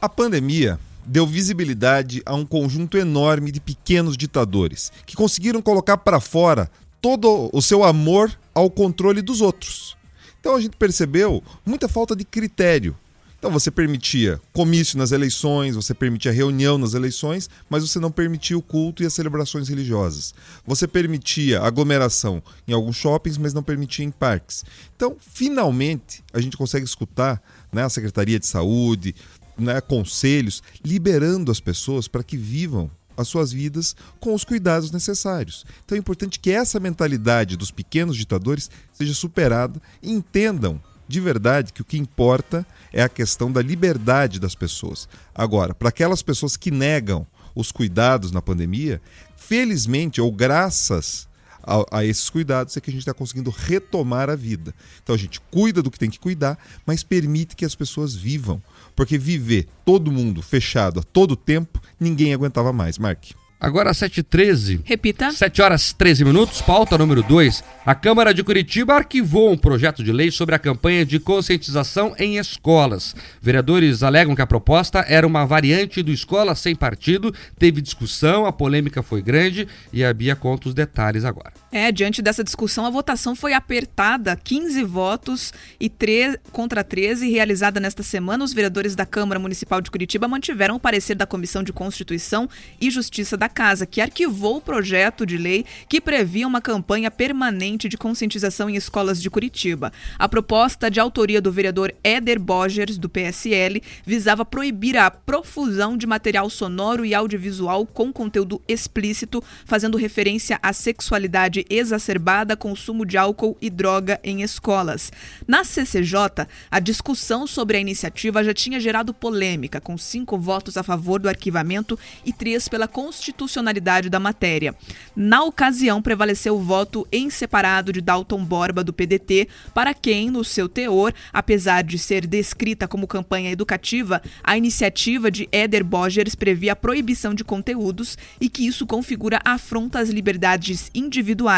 A 0.00 0.08
pandemia 0.08 0.78
deu 1.04 1.26
visibilidade 1.26 2.22
a 2.24 2.34
um 2.34 2.46
conjunto 2.46 2.96
enorme 2.96 3.50
de 3.50 3.60
pequenos 3.60 4.16
ditadores 4.16 4.92
que 5.04 5.16
conseguiram 5.16 5.60
colocar 5.60 5.96
para 5.96 6.20
fora 6.20 6.70
todo 7.00 7.50
o 7.52 7.60
seu 7.60 7.82
amor 7.82 8.30
ao 8.54 8.70
controle 8.70 9.22
dos 9.22 9.40
outros. 9.40 9.96
Então 10.38 10.54
a 10.54 10.60
gente 10.60 10.76
percebeu 10.76 11.42
muita 11.66 11.88
falta 11.88 12.14
de 12.14 12.24
critério. 12.24 12.96
Então 13.40 13.50
você 13.50 13.70
permitia 13.70 14.38
comício 14.52 14.98
nas 14.98 15.12
eleições, 15.12 15.74
você 15.74 15.94
permitia 15.94 16.30
reunião 16.30 16.76
nas 16.76 16.92
eleições, 16.92 17.48
mas 17.70 17.82
você 17.82 17.98
não 17.98 18.12
permitia 18.12 18.56
o 18.56 18.60
culto 18.60 19.02
e 19.02 19.06
as 19.06 19.14
celebrações 19.14 19.66
religiosas. 19.66 20.34
Você 20.66 20.86
permitia 20.86 21.62
aglomeração 21.62 22.42
em 22.68 22.74
alguns 22.74 22.96
shoppings, 22.96 23.38
mas 23.38 23.54
não 23.54 23.62
permitia 23.62 24.04
em 24.04 24.10
parques. 24.10 24.62
Então, 24.94 25.16
finalmente, 25.18 26.22
a 26.34 26.40
gente 26.40 26.54
consegue 26.54 26.84
escutar 26.84 27.42
né, 27.72 27.82
a 27.82 27.88
Secretaria 27.88 28.38
de 28.38 28.46
Saúde, 28.46 29.14
né, 29.58 29.80
conselhos, 29.80 30.62
liberando 30.84 31.50
as 31.50 31.60
pessoas 31.60 32.06
para 32.06 32.22
que 32.22 32.36
vivam 32.36 32.90
as 33.16 33.28
suas 33.28 33.50
vidas 33.50 33.96
com 34.18 34.34
os 34.34 34.44
cuidados 34.44 34.90
necessários. 34.90 35.64
Então 35.84 35.96
é 35.96 35.98
importante 35.98 36.38
que 36.38 36.50
essa 36.50 36.78
mentalidade 36.78 37.56
dos 37.56 37.70
pequenos 37.70 38.16
ditadores 38.16 38.70
seja 38.92 39.14
superada 39.14 39.80
e 40.02 40.10
entendam 40.10 40.80
de 41.10 41.20
verdade 41.20 41.72
que 41.72 41.82
o 41.82 41.84
que 41.84 41.98
importa 41.98 42.64
é 42.92 43.02
a 43.02 43.08
questão 43.08 43.50
da 43.50 43.60
liberdade 43.60 44.38
das 44.38 44.54
pessoas. 44.54 45.08
Agora, 45.34 45.74
para 45.74 45.88
aquelas 45.88 46.22
pessoas 46.22 46.56
que 46.56 46.70
negam 46.70 47.26
os 47.54 47.72
cuidados 47.72 48.30
na 48.30 48.40
pandemia, 48.40 49.02
felizmente 49.36 50.20
ou 50.20 50.30
graças 50.30 51.28
a, 51.62 51.98
a, 51.98 52.04
esses 52.04 52.30
cuidados 52.30 52.76
é 52.76 52.80
que 52.80 52.90
a 52.90 52.92
gente 52.92 53.02
está 53.02 53.12
conseguindo 53.12 53.50
retomar 53.50 54.30
a 54.30 54.36
vida. 54.36 54.72
Então 55.02 55.14
a 55.14 55.18
gente 55.18 55.40
cuida 55.50 55.82
do 55.82 55.90
que 55.90 55.98
tem 55.98 56.08
que 56.08 56.18
cuidar, 56.18 56.56
mas 56.86 57.02
permite 57.02 57.56
que 57.56 57.64
as 57.64 57.74
pessoas 57.74 58.14
vivam. 58.14 58.62
Porque 58.94 59.18
viver 59.18 59.66
todo 59.84 60.12
mundo 60.12 60.40
fechado 60.42 61.00
a 61.00 61.02
todo 61.02 61.34
tempo, 61.34 61.80
ninguém 61.98 62.32
aguentava 62.32 62.72
mais, 62.72 62.98
Mark. 62.98 63.32
Agora 63.60 63.90
7h13. 63.90 64.80
Repita. 64.84 65.30
7 65.30 65.60
horas 65.60 65.92
13 65.92 66.24
minutos, 66.24 66.62
pauta 66.62 66.96
número 66.96 67.22
2. 67.22 67.62
A 67.84 67.94
Câmara 67.94 68.32
de 68.32 68.42
Curitiba 68.42 68.94
arquivou 68.94 69.52
um 69.52 69.56
projeto 69.58 70.02
de 70.02 70.10
lei 70.10 70.30
sobre 70.30 70.54
a 70.54 70.58
campanha 70.58 71.04
de 71.04 71.20
conscientização 71.20 72.14
em 72.18 72.38
escolas. 72.38 73.14
Vereadores 73.42 74.02
alegam 74.02 74.34
que 74.34 74.40
a 74.40 74.46
proposta 74.46 75.04
era 75.06 75.26
uma 75.26 75.44
variante 75.44 76.02
do 76.02 76.10
Escola 76.10 76.54
Sem 76.54 76.74
Partido, 76.74 77.34
teve 77.58 77.82
discussão, 77.82 78.46
a 78.46 78.52
polêmica 78.52 79.02
foi 79.02 79.20
grande 79.20 79.68
e 79.92 80.02
a 80.02 80.14
Bia 80.14 80.34
conta 80.34 80.68
os 80.68 80.74
detalhes 80.74 81.26
agora. 81.26 81.52
É, 81.72 81.92
diante 81.92 82.20
dessa 82.20 82.42
discussão, 82.42 82.84
a 82.84 82.90
votação 82.90 83.36
foi 83.36 83.52
apertada, 83.52 84.34
15 84.34 84.82
votos 84.82 85.52
e 85.78 85.88
3 85.88 86.36
contra 86.50 86.82
13, 86.82 87.30
realizada 87.30 87.78
nesta 87.78 88.02
semana. 88.02 88.42
Os 88.42 88.52
vereadores 88.52 88.96
da 88.96 89.06
Câmara 89.06 89.38
Municipal 89.38 89.80
de 89.80 89.88
Curitiba 89.88 90.26
mantiveram 90.26 90.74
o 90.74 90.80
parecer 90.80 91.14
da 91.14 91.26
Comissão 91.26 91.62
de 91.62 91.72
Constituição 91.72 92.48
e 92.80 92.90
Justiça 92.90 93.36
da 93.36 93.48
Casa, 93.48 93.86
que 93.86 94.00
arquivou 94.00 94.56
o 94.56 94.60
projeto 94.60 95.24
de 95.24 95.36
lei 95.36 95.64
que 95.88 96.00
previa 96.00 96.48
uma 96.48 96.60
campanha 96.60 97.08
permanente 97.08 97.88
de 97.88 97.96
conscientização 97.96 98.68
em 98.68 98.74
escolas 98.74 99.22
de 99.22 99.30
Curitiba. 99.30 99.92
A 100.18 100.28
proposta 100.28 100.90
de 100.90 100.98
autoria 100.98 101.40
do 101.40 101.52
vereador 101.52 101.94
Éder 102.02 102.40
Bogers, 102.40 102.98
do 102.98 103.08
PSL, 103.08 103.80
visava 104.04 104.44
proibir 104.44 104.96
a 104.96 105.08
profusão 105.08 105.96
de 105.96 106.04
material 106.04 106.50
sonoro 106.50 107.04
e 107.04 107.14
audiovisual 107.14 107.86
com 107.86 108.12
conteúdo 108.12 108.60
explícito, 108.66 109.40
fazendo 109.64 109.96
referência 109.96 110.58
à 110.60 110.72
sexualidade 110.72 111.59
de 111.60 111.66
exacerbada 111.68 112.56
consumo 112.56 113.04
de 113.04 113.18
álcool 113.18 113.56
e 113.60 113.68
droga 113.68 114.18
em 114.24 114.42
escolas. 114.42 115.12
Na 115.46 115.62
CCJ, 115.62 116.46
a 116.70 116.80
discussão 116.80 117.46
sobre 117.46 117.76
a 117.76 117.80
iniciativa 117.80 118.42
já 118.42 118.54
tinha 118.54 118.80
gerado 118.80 119.12
polêmica, 119.12 119.80
com 119.80 119.98
cinco 119.98 120.38
votos 120.38 120.76
a 120.76 120.82
favor 120.82 121.20
do 121.20 121.28
arquivamento 121.28 121.98
e 122.24 122.32
três 122.32 122.68
pela 122.68 122.88
constitucionalidade 122.88 124.08
da 124.08 124.18
matéria. 124.18 124.74
Na 125.14 125.42
ocasião, 125.42 126.00
prevaleceu 126.00 126.56
o 126.56 126.62
voto 126.62 127.06
em 127.12 127.28
separado 127.28 127.92
de 127.92 128.00
Dalton 128.00 128.44
Borba, 128.44 128.82
do 128.82 128.92
PDT, 128.92 129.48
para 129.74 129.92
quem, 129.92 130.30
no 130.30 130.44
seu 130.44 130.68
teor, 130.68 131.12
apesar 131.32 131.82
de 131.82 131.98
ser 131.98 132.26
descrita 132.26 132.88
como 132.88 133.06
campanha 133.06 133.50
educativa, 133.50 134.22
a 134.42 134.56
iniciativa 134.56 135.30
de 135.30 135.48
Éder 135.52 135.84
Bogers 135.84 136.34
previa 136.34 136.72
a 136.72 136.76
proibição 136.76 137.34
de 137.34 137.44
conteúdos 137.44 138.16
e 138.40 138.48
que 138.48 138.66
isso 138.66 138.86
configura 138.86 139.40
afronta 139.44 139.98
às 139.98 140.08
liberdades 140.08 140.90
individuais. 140.94 141.49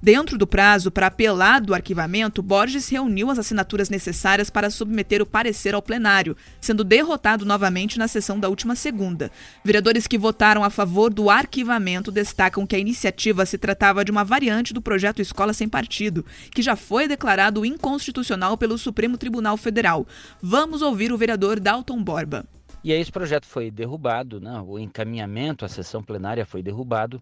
Dentro 0.00 0.38
do 0.38 0.46
prazo 0.46 0.90
para 0.90 1.08
apelar 1.08 1.60
do 1.60 1.74
arquivamento, 1.74 2.42
Borges 2.42 2.88
reuniu 2.88 3.30
as 3.30 3.38
assinaturas 3.38 3.90
necessárias 3.90 4.48
para 4.48 4.70
submeter 4.70 5.20
o 5.20 5.26
parecer 5.26 5.74
ao 5.74 5.82
plenário, 5.82 6.36
sendo 6.60 6.84
derrotado 6.84 7.44
novamente 7.44 7.98
na 7.98 8.06
sessão 8.06 8.38
da 8.38 8.48
última 8.48 8.76
segunda. 8.76 9.30
Vereadores 9.64 10.06
que 10.06 10.16
votaram 10.16 10.62
a 10.62 10.70
favor 10.70 11.12
do 11.12 11.28
arquivamento 11.28 12.12
destacam 12.12 12.66
que 12.66 12.76
a 12.76 12.78
iniciativa 12.78 13.44
se 13.44 13.58
tratava 13.58 14.04
de 14.04 14.10
uma 14.10 14.24
variante 14.24 14.72
do 14.72 14.80
projeto 14.80 15.20
Escola 15.20 15.52
Sem 15.52 15.68
Partido, 15.68 16.24
que 16.52 16.62
já 16.62 16.76
foi 16.76 17.08
declarado 17.08 17.64
inconstitucional 17.64 18.56
pelo 18.56 18.78
Supremo 18.78 19.18
Tribunal 19.18 19.56
Federal. 19.56 20.06
Vamos 20.40 20.82
ouvir 20.82 21.12
o 21.12 21.18
vereador 21.18 21.58
Dalton 21.58 22.02
Borba. 22.02 22.44
E 22.84 22.92
aí 22.92 23.00
esse 23.00 23.10
projeto 23.10 23.46
foi 23.46 23.70
derrubado, 23.70 24.38
né? 24.40 24.62
o 24.66 24.78
encaminhamento 24.78 25.64
à 25.64 25.68
sessão 25.68 26.02
plenária 26.02 26.44
foi 26.44 26.62
derrubado, 26.62 27.20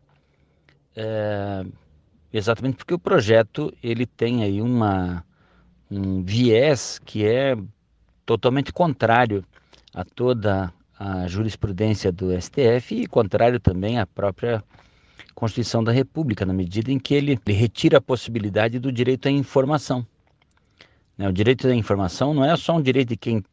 é, 0.97 1.65
exatamente 2.33 2.77
porque 2.77 2.95
o 2.95 2.99
projeto 2.99 3.73
ele 3.83 4.07
tem 4.07 4.43
aí 4.43 4.61
uma, 4.61 5.25
um 5.91 6.23
viés 6.23 6.99
que 7.05 7.25
é 7.25 7.57
totalmente 8.25 8.73
contrário 8.73 9.45
a 9.95 10.05
toda 10.05 10.73
a 10.99 11.27
jurisprudência 11.27 12.13
do 12.13 12.31
STF 12.41 12.95
e 12.95 13.07
contrário 13.07 13.59
também 13.59 13.99
à 13.99 14.07
própria 14.07 14.63
Constituição 15.35 15.83
da 15.83 15.91
República, 15.91 16.47
na 16.47 16.53
medida 16.53 16.93
em 16.93 16.99
que 16.99 17.15
ele, 17.15 17.39
ele 17.45 17.57
retira 17.57 17.99
a 17.99 18.01
possibilidade 18.01 18.79
do 18.79 18.93
direito 18.93 19.27
à 19.27 19.31
informação. 19.31 20.07
Né? 21.17 21.29
O 21.29 21.33
direito 21.33 21.67
à 21.67 21.75
informação 21.75 22.33
não 22.33 22.45
é 22.45 22.57
só 22.57 22.77
um 22.77 22.83
direito 22.83 23.11
de 23.11 23.17
quem 23.17 23.45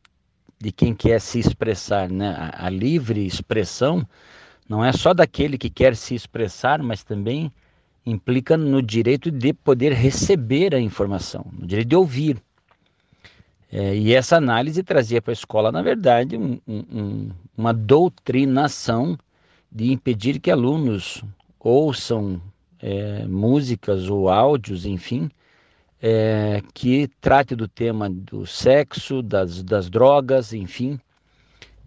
de 0.61 0.73
quem 0.73 0.93
quer 0.93 1.21
se 1.21 1.39
expressar, 1.39 2.09
né? 2.09 2.35
A, 2.37 2.65
a, 2.65 2.69
livre 2.69 3.25
expressão 3.25 4.05
não 4.67 4.83
é 4.83 4.91
só 4.91 5.13
daquele 5.13 5.57
que 5.57 5.69
quer 5.69 5.95
se 5.95 6.13
expressar, 6.13 6.83
mas 6.83 7.01
também 7.01 7.49
implica 8.09 8.57
no 8.57 8.81
direito 8.81 9.31
de 9.31 9.53
poder 9.53 9.93
receber 9.93 10.73
a 10.73 10.79
informação, 10.79 11.45
no 11.51 11.67
direito 11.67 11.89
de 11.89 11.95
ouvir. 11.95 12.37
É, 13.71 13.95
e 13.95 14.13
essa 14.13 14.37
análise 14.37 14.81
trazia 14.81 15.21
para 15.21 15.31
a 15.31 15.33
escola, 15.33 15.71
na 15.71 15.81
verdade, 15.81 16.35
um, 16.35 16.59
um, 16.67 17.29
uma 17.55 17.73
doutrinação 17.73 19.17
de 19.71 19.91
impedir 19.91 20.39
que 20.39 20.49
alunos 20.49 21.23
ouçam 21.59 22.41
é, 22.81 23.25
músicas 23.27 24.09
ou 24.09 24.29
áudios, 24.29 24.85
enfim, 24.85 25.29
é, 26.01 26.63
que 26.73 27.07
trate 27.21 27.55
do 27.55 27.67
tema 27.67 28.09
do 28.09 28.45
sexo, 28.47 29.21
das, 29.21 29.61
das 29.61 29.89
drogas, 29.89 30.53
enfim. 30.53 30.99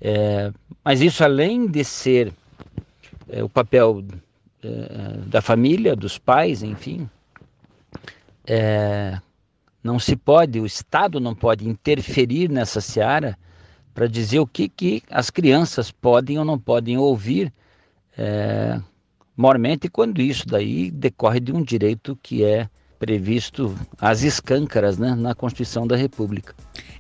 É, 0.00 0.52
mas 0.84 1.00
isso, 1.00 1.24
além 1.24 1.66
de 1.66 1.82
ser 1.82 2.32
é, 3.28 3.42
o 3.42 3.48
papel 3.48 4.04
da 5.26 5.40
família, 5.40 5.96
dos 5.96 6.18
pais, 6.18 6.62
enfim, 6.62 7.08
é, 8.46 9.18
não 9.82 9.98
se 9.98 10.16
pode, 10.16 10.60
o 10.60 10.66
Estado 10.66 11.18
não 11.20 11.34
pode 11.34 11.68
interferir 11.68 12.48
nessa 12.48 12.80
seara 12.80 13.36
para 13.94 14.06
dizer 14.06 14.38
o 14.38 14.46
que, 14.46 14.68
que 14.68 15.02
as 15.10 15.30
crianças 15.30 15.90
podem 15.90 16.38
ou 16.38 16.44
não 16.44 16.58
podem 16.58 16.96
ouvir, 16.96 17.52
é, 18.16 18.80
mormente 19.36 19.88
quando 19.88 20.20
isso 20.20 20.46
daí 20.46 20.90
decorre 20.90 21.40
de 21.40 21.52
um 21.52 21.62
direito 21.62 22.18
que 22.22 22.44
é 22.44 22.68
previsto 22.98 23.76
às 24.00 24.22
escâncaras 24.22 24.96
né, 24.96 25.14
na 25.14 25.34
Constituição 25.34 25.86
da 25.86 25.96
República. 25.96 26.54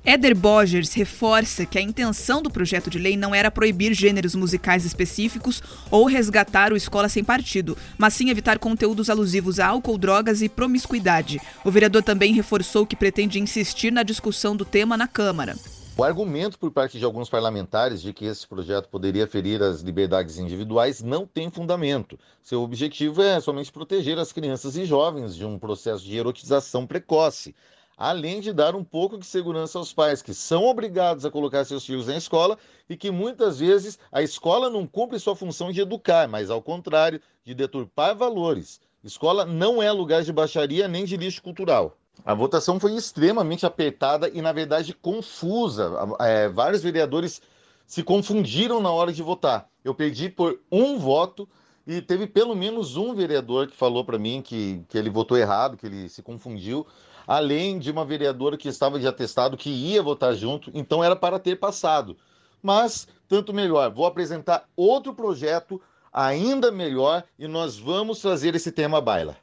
Éder 0.04 0.34
Bogers 0.34 0.92
reforça 0.94 1.64
que 1.64 1.78
a 1.78 1.80
intenção 1.80 2.42
do 2.42 2.50
projeto 2.50 2.90
de 2.90 2.98
lei 2.98 3.16
não 3.16 3.32
era 3.32 3.52
proibir 3.52 3.94
gêneros 3.94 4.34
musicais 4.34 4.84
específicos 4.84 5.62
ou 5.92 6.06
resgatar 6.06 6.72
o 6.72 6.76
escola 6.76 7.08
sem 7.08 7.22
partido, 7.22 7.78
mas 7.96 8.12
sim 8.12 8.28
evitar 8.28 8.58
conteúdos 8.58 9.08
alusivos 9.08 9.60
a 9.60 9.68
álcool, 9.68 9.96
drogas 9.96 10.42
e 10.42 10.48
promiscuidade. 10.48 11.40
O 11.64 11.70
vereador 11.70 12.02
também 12.02 12.34
reforçou 12.34 12.84
que 12.84 12.96
pretende 12.96 13.38
insistir 13.38 13.92
na 13.92 14.02
discussão 14.02 14.56
do 14.56 14.64
tema 14.64 14.96
na 14.96 15.06
Câmara. 15.06 15.54
O 15.96 16.02
argumento 16.02 16.58
por 16.58 16.72
parte 16.72 16.98
de 16.98 17.04
alguns 17.04 17.28
parlamentares 17.28 18.02
de 18.02 18.12
que 18.12 18.24
esse 18.24 18.48
projeto 18.48 18.88
poderia 18.88 19.28
ferir 19.28 19.62
as 19.62 19.82
liberdades 19.82 20.36
individuais 20.36 21.00
não 21.00 21.26
tem 21.26 21.48
fundamento. 21.48 22.18
Seu 22.42 22.62
objetivo 22.62 23.22
é 23.22 23.38
somente 23.38 23.70
proteger 23.70 24.18
as 24.18 24.32
crianças 24.32 24.76
e 24.76 24.84
jovens 24.84 25.36
de 25.36 25.44
um 25.44 25.58
processo 25.58 26.02
de 26.02 26.16
erotização 26.16 26.86
precoce, 26.88 27.54
além 27.96 28.40
de 28.40 28.52
dar 28.52 28.74
um 28.74 28.84
pouco 28.84 29.18
de 29.18 29.26
segurança 29.26 29.78
aos 29.78 29.92
pais 29.92 30.22
que 30.22 30.34
são 30.34 30.64
obrigados 30.64 31.24
a 31.24 31.30
colocar 31.30 31.64
seus 31.64 31.84
filhos 31.84 32.06
na 32.06 32.16
escola 32.16 32.58
e 32.88 32.96
que 32.96 33.10
muitas 33.10 33.60
vezes 33.60 33.98
a 34.10 34.22
escola 34.22 34.70
não 34.70 34.86
cumpre 34.86 35.18
sua 35.18 35.36
função 35.36 35.70
de 35.70 35.80
educar, 35.80 36.28
mas 36.28 36.50
ao 36.50 36.62
contrário, 36.62 37.20
de 37.44 37.54
deturpar 37.54 38.16
valores. 38.16 38.80
Escola 39.04 39.44
não 39.44 39.82
é 39.82 39.90
lugar 39.90 40.22
de 40.22 40.32
baixaria 40.32 40.86
nem 40.86 41.04
de 41.04 41.16
lixo 41.16 41.42
cultural. 41.42 41.96
A 42.24 42.34
votação 42.34 42.78
foi 42.78 42.94
extremamente 42.94 43.66
apertada 43.66 44.28
e, 44.28 44.40
na 44.40 44.52
verdade, 44.52 44.94
confusa. 44.94 45.90
É, 46.20 46.48
vários 46.48 46.82
vereadores 46.82 47.42
se 47.86 48.02
confundiram 48.02 48.80
na 48.80 48.90
hora 48.90 49.12
de 49.12 49.22
votar. 49.22 49.68
Eu 49.84 49.94
perdi 49.94 50.28
por 50.28 50.60
um 50.70 50.98
voto 50.98 51.48
e 51.86 52.00
teve 52.00 52.26
pelo 52.26 52.54
menos 52.54 52.96
um 52.96 53.14
vereador 53.14 53.66
que 53.66 53.76
falou 53.76 54.04
para 54.04 54.18
mim 54.18 54.40
que, 54.40 54.84
que 54.88 54.96
ele 54.96 55.10
votou 55.10 55.36
errado, 55.36 55.76
que 55.76 55.86
ele 55.86 56.08
se 56.08 56.22
confundiu, 56.22 56.86
além 57.26 57.78
de 57.78 57.90
uma 57.90 58.04
vereadora 58.04 58.56
que 58.56 58.68
estava 58.68 58.98
de 58.98 59.06
atestado 59.06 59.56
que 59.56 59.70
ia 59.70 60.02
votar 60.02 60.34
junto, 60.34 60.70
então 60.74 61.02
era 61.02 61.16
para 61.16 61.38
ter 61.38 61.56
passado. 61.56 62.16
Mas, 62.62 63.08
tanto 63.28 63.52
melhor, 63.52 63.90
vou 63.92 64.06
apresentar 64.06 64.64
outro 64.76 65.14
projeto 65.14 65.80
ainda 66.12 66.70
melhor 66.70 67.24
e 67.38 67.48
nós 67.48 67.76
vamos 67.78 68.20
trazer 68.20 68.54
esse 68.54 68.70
tema 68.70 68.98
à 68.98 69.00
baila. 69.00 69.36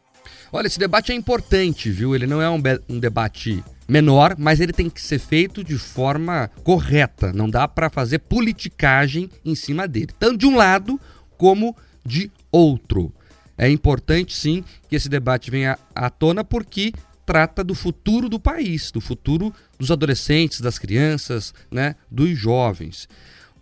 Olha, 0.51 0.67
esse 0.67 0.79
debate 0.79 1.11
é 1.11 1.15
importante, 1.15 1.89
viu? 1.89 2.15
Ele 2.15 2.27
não 2.27 2.41
é 2.41 2.49
um, 2.49 2.61
um 2.87 2.99
debate 2.99 3.63
menor, 3.87 4.35
mas 4.37 4.59
ele 4.59 4.71
tem 4.71 4.89
que 4.89 5.01
ser 5.01 5.19
feito 5.19 5.63
de 5.63 5.77
forma 5.77 6.49
correta. 6.63 7.33
Não 7.33 7.49
dá 7.49 7.67
para 7.67 7.89
fazer 7.89 8.19
politicagem 8.19 9.29
em 9.43 9.55
cima 9.55 9.87
dele, 9.87 10.09
tanto 10.19 10.37
de 10.37 10.45
um 10.45 10.55
lado 10.55 10.99
como 11.37 11.75
de 12.05 12.31
outro. 12.51 13.11
É 13.57 13.69
importante, 13.69 14.35
sim, 14.35 14.63
que 14.87 14.95
esse 14.95 15.09
debate 15.09 15.51
venha 15.51 15.77
à 15.93 16.09
tona 16.09 16.43
porque 16.43 16.93
trata 17.29 17.63
do 17.63 17.75
futuro 17.75 18.27
do 18.27 18.39
país, 18.39 18.89
do 18.89 18.99
futuro 18.99 19.53
dos 19.77 19.91
adolescentes, 19.91 20.61
das 20.61 20.79
crianças, 20.79 21.53
né, 21.69 21.95
dos 22.09 22.35
jovens. 22.35 23.07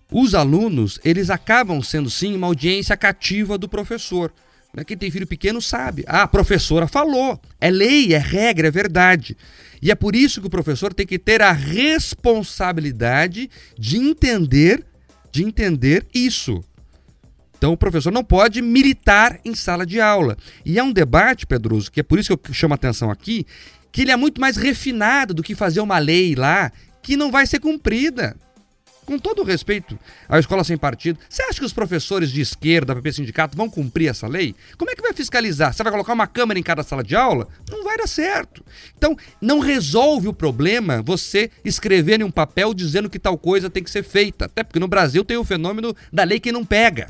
Os 0.10 0.34
alunos, 0.34 1.02
eles 1.04 1.30
acabam 1.30 1.82
sendo 1.82 2.10
sim 2.10 2.34
uma 2.34 2.48
audiência 2.48 2.96
cativa 2.96 3.58
do 3.58 3.68
professor. 3.68 4.32
Né? 4.74 4.86
Quem 4.86 4.96
tem 4.96 5.12
filho 5.12 5.28
pequeno 5.28 5.62
sabe. 5.62 6.06
Ah, 6.08 6.24
a 6.24 6.28
professora 6.30 6.88
falou. 6.88 7.38
É 7.60 7.70
lei, 7.70 8.14
é 8.14 8.18
regra, 8.18 8.70
é 8.70 8.72
verdade. 8.72 9.36
E 9.82 9.92
é 9.92 9.96
por 9.96 10.16
isso 10.16 10.40
que 10.40 10.48
o 10.48 10.50
professor 10.50 10.94
tem 10.94 11.06
que 11.06 11.20
ter 11.20 11.42
a 11.42 11.52
responsabilidade 11.52 13.50
de 13.78 13.98
entender, 13.98 14.86
de 15.30 15.44
entender 15.44 16.08
isso. 16.14 16.64
Então 17.58 17.74
o 17.74 17.78
professor 17.78 18.12
não 18.12 18.24
pode 18.24 18.62
militar 18.62 19.40
em 19.44 19.56
sala 19.56 19.86
de 19.86 20.00
aula. 20.00 20.38
E 20.66 20.78
é 20.78 20.84
um 20.84 20.92
debate, 20.92 21.46
Pedroso, 21.46 21.92
que 21.92 22.00
é 22.00 22.04
por 22.04 22.20
isso 22.20 22.38
que 22.38 22.52
eu 22.52 22.54
chamo 22.54 22.74
a 22.74 22.76
atenção 22.76 23.10
aqui, 23.10 23.46
que 23.92 24.02
ele 24.02 24.12
é 24.12 24.16
muito 24.16 24.40
mais 24.40 24.58
refinado 24.58 25.34
do 25.34 25.44
que 25.44 25.56
fazer 25.56 25.80
uma 25.80 25.98
lei 25.98 26.36
lá 26.36 26.72
que 27.02 27.18
não 27.18 27.32
vai 27.32 27.48
ser 27.48 27.60
cumprida 27.60 28.36
com 29.08 29.18
todo 29.18 29.42
o 29.42 29.46
respeito 29.46 29.98
à 30.28 30.38
escola 30.38 30.66
sem 30.66 30.78
partido, 30.78 31.18
você 31.30 31.42
acha 31.42 31.60
que 31.60 31.66
os 31.66 31.72
professores 31.72 32.30
de 32.30 32.42
esquerda, 32.42 32.94
PP 32.94 33.14
Sindicato, 33.14 33.56
vão 33.56 33.70
cumprir 33.70 34.10
essa 34.10 34.28
lei? 34.28 34.54
Como 34.78 34.92
é 34.92 34.96
que 34.96 35.02
vai 35.02 35.14
fiscalizar? 35.14 35.74
Você 35.74 35.82
vai 35.82 35.94
colocar 35.94 36.12
uma 36.12 36.28
câmera 36.28 36.60
em 36.60 36.64
cada 36.64 36.84
sala 36.84 37.02
de 37.02 37.16
aula? 37.16 37.48
Não 37.72 37.86
vai 37.86 37.98
dar 37.98 38.08
certo. 38.08 38.64
Então, 38.98 39.16
não 39.42 39.60
resolve 39.60 40.28
o 40.28 40.34
problema 40.34 41.02
você 41.02 41.50
escrever 41.64 42.20
em 42.20 42.26
um 42.26 42.32
papel 42.32 42.74
dizendo 42.74 43.10
que 43.10 43.18
tal 43.18 43.38
coisa 43.38 43.70
tem 43.70 43.82
que 43.82 43.90
ser 43.90 44.04
feita. 44.04 44.44
Até 44.46 44.62
porque 44.62 44.80
no 44.80 44.90
Brasil 44.90 45.24
tem 45.24 45.38
o 45.38 45.46
fenômeno 45.46 45.96
da 46.12 46.26
lei 46.26 46.42
que 46.42 46.52
não 46.52 46.66
pega. 46.66 47.08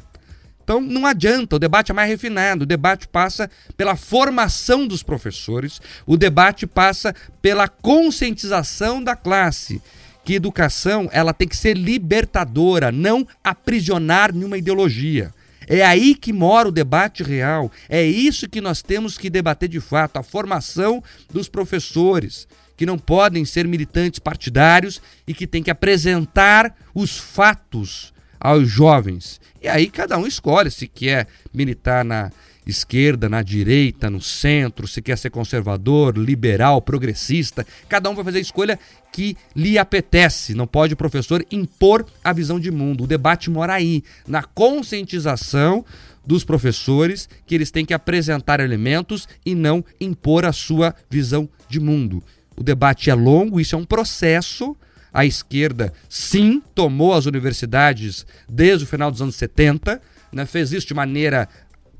Então 0.68 0.82
não 0.82 1.06
adianta, 1.06 1.56
o 1.56 1.60
debate 1.60 1.92
é 1.92 1.96
mais 1.96 2.10
refinado, 2.10 2.64
o 2.64 2.66
debate 2.66 3.08
passa 3.08 3.50
pela 3.78 3.96
formação 3.96 4.86
dos 4.86 5.02
professores, 5.02 5.80
o 6.06 6.18
debate 6.18 6.68
passa 6.68 7.16
pela 7.42 7.70
conscientização 7.70 9.02
da 9.02 9.16
classe 9.16 9.82
que 10.26 10.34
educação 10.34 11.08
ela 11.14 11.34
tem 11.34 11.48
que 11.48 11.56
ser 11.56 11.78
libertadora, 11.78 12.92
não 12.92 13.26
aprisionar 13.42 14.34
nenhuma 14.34 14.58
ideologia. 14.58 15.34
É 15.70 15.86
aí 15.86 16.14
que 16.14 16.34
mora 16.34 16.68
o 16.68 16.72
debate 16.72 17.24
real. 17.24 17.72
É 17.88 18.04
isso 18.04 18.50
que 18.50 18.60
nós 18.60 18.82
temos 18.82 19.18
que 19.18 19.30
debater 19.30 19.70
de 19.70 19.80
fato: 19.80 20.18
a 20.18 20.24
formação 20.24 21.02
dos 21.32 21.48
professores, 21.48 22.46
que 22.76 22.86
não 22.86 22.98
podem 22.98 23.46
ser 23.46 23.66
militantes 23.66 24.20
partidários 24.20 25.02
e 25.26 25.34
que 25.34 25.48
têm 25.48 25.64
que 25.64 25.72
apresentar 25.72 26.76
os 26.94 27.18
fatos 27.18 28.12
aos 28.40 28.70
jovens. 28.70 29.40
E 29.62 29.68
aí 29.68 29.90
cada 29.90 30.18
um 30.18 30.28
escolhe 30.28 30.72
se 30.72 30.88
quer 30.88 31.28
militar 31.54 32.04
na 32.04 32.32
esquerda, 32.66 33.30
na 33.30 33.42
direita, 33.42 34.10
no 34.10 34.22
centro, 34.22 34.88
se 34.88 35.02
quer 35.02 35.18
ser 35.18 35.30
conservador, 35.30 36.18
liberal, 36.18 36.82
progressista. 36.82 37.66
Cada 37.88 38.10
um 38.10 38.16
vai 38.16 38.26
fazer 38.26 38.40
a 38.40 38.42
escolha 38.42 38.80
que 39.12 39.38
lhe 39.56 39.78
apetece. 39.78 40.54
Não 40.54 40.68
pode 40.68 40.94
o 40.94 40.98
professor 40.98 41.46
impor 41.50 42.06
a 42.24 42.34
visão 42.34 42.60
de 42.60 42.70
mundo. 42.70 43.06
O 43.06 43.08
debate 43.08 43.50
mora 43.50 43.74
aí, 43.74 44.04
na 44.28 44.44
conscientização 44.44 45.86
dos 46.26 46.44
professores 46.44 47.30
que 47.46 47.56
eles 47.56 47.72
têm 47.72 47.86
que 47.86 47.94
apresentar 47.94 48.60
elementos 48.60 49.28
e 49.46 49.56
não 49.56 49.84
impor 50.00 50.46
a 50.46 50.52
sua 50.52 50.94
visão 51.10 51.48
de 51.70 51.80
mundo. 51.80 52.22
O 52.58 52.64
debate 52.64 53.10
é 53.10 53.14
longo, 53.14 53.62
isso 53.62 53.76
é 53.76 53.78
um 53.78 53.86
processo. 53.86 54.76
A 55.18 55.26
esquerda, 55.26 55.92
sim, 56.08 56.62
tomou 56.76 57.12
as 57.12 57.26
universidades 57.26 58.24
desde 58.48 58.84
o 58.84 58.88
final 58.88 59.10
dos 59.10 59.20
anos 59.20 59.36
70, 59.36 60.00
né, 60.32 60.46
fez 60.46 60.72
isso 60.72 60.86
de 60.86 60.94
maneira 60.94 61.50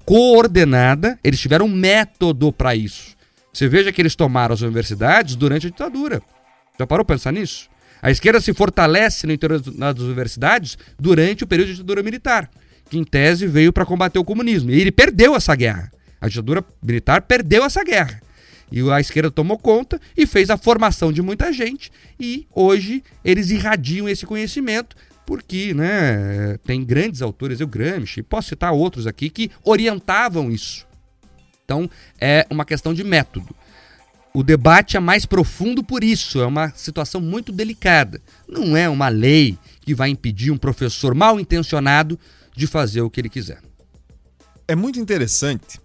coordenada, 0.06 1.18
eles 1.24 1.40
tiveram 1.40 1.66
um 1.66 1.76
método 1.76 2.54
para 2.54 2.76
isso. 2.76 3.16
Você 3.52 3.68
veja 3.68 3.92
que 3.92 4.00
eles 4.00 4.16
tomaram 4.16 4.54
as 4.54 4.62
universidades 4.62 5.36
durante 5.36 5.66
a 5.66 5.70
ditadura. 5.72 6.22
Já 6.80 6.86
parou 6.86 7.04
para 7.04 7.16
pensar 7.16 7.34
nisso? 7.34 7.68
A 8.04 8.12
esquerda 8.12 8.40
se 8.40 8.54
fortalece 8.54 9.26
no 9.26 9.34
interior 9.34 9.60
das 9.62 10.00
universidades 10.00 10.78
durante 11.00 11.44
o 11.44 11.48
período 11.48 11.70
de 11.70 11.74
ditadura 11.74 12.04
militar, 12.04 12.48
que 12.88 13.00
em 13.00 13.04
tese 13.04 13.48
veio 13.48 13.74
para 13.74 13.84
combater 13.84 14.20
o 14.20 14.24
comunismo. 14.24 14.70
E 14.70 14.80
ele 14.80 14.92
perdeu 14.92 15.36
essa 15.36 15.56
guerra. 15.56 15.92
A 16.22 16.28
ditadura 16.28 16.64
militar 16.84 17.24
perdeu 17.24 17.66
essa 17.66 17.84
guerra. 17.84 18.22
E 18.72 18.82
a 18.92 19.00
esquerda 19.00 19.32
tomou 19.32 19.58
conta 19.58 20.00
e 20.16 20.26
fez 20.26 20.50
a 20.50 20.58
formação 20.58 21.12
de 21.12 21.22
muita 21.22 21.54
gente. 21.54 21.92
E 22.20 22.46
hoje 22.54 23.04
eles 23.24 23.50
irradiam 23.50 24.08
esse 24.10 24.26
conhecimento 24.26 24.96
porque 25.26 25.74
né, 25.74 26.58
tem 26.64 26.86
grandes 26.86 27.22
autores, 27.22 27.60
eu 27.60 27.68
Gramsci, 27.68 28.24
posso 28.24 28.48
citar 28.48 28.72
outros 28.72 29.06
aqui, 29.06 29.30
que 29.30 29.52
orientavam 29.62 30.50
isso. 30.50 30.88
Então 31.66 31.90
é 32.20 32.48
uma 32.50 32.64
questão 32.64 32.94
de 32.94 33.04
método. 33.04 33.54
O 34.34 34.42
debate 34.42 34.96
é 34.96 35.00
mais 35.00 35.26
profundo 35.26 35.84
por 35.84 36.02
isso, 36.02 36.40
é 36.40 36.46
uma 36.46 36.70
situação 36.70 37.20
muito 37.20 37.52
delicada. 37.52 38.22
Não 38.48 38.78
é 38.78 38.88
uma 38.88 39.10
lei 39.10 39.58
que 39.82 39.94
vai 39.94 40.10
impedir 40.10 40.52
um 40.52 40.58
professor 40.58 41.14
mal 41.14 41.40
intencionado 41.40 42.18
de 42.56 42.66
fazer 42.66 43.02
o 43.02 43.10
que 43.10 43.20
ele 43.20 43.30
quiser. 43.30 43.60
É 44.66 44.76
muito 44.76 45.00
interessante 45.00 45.80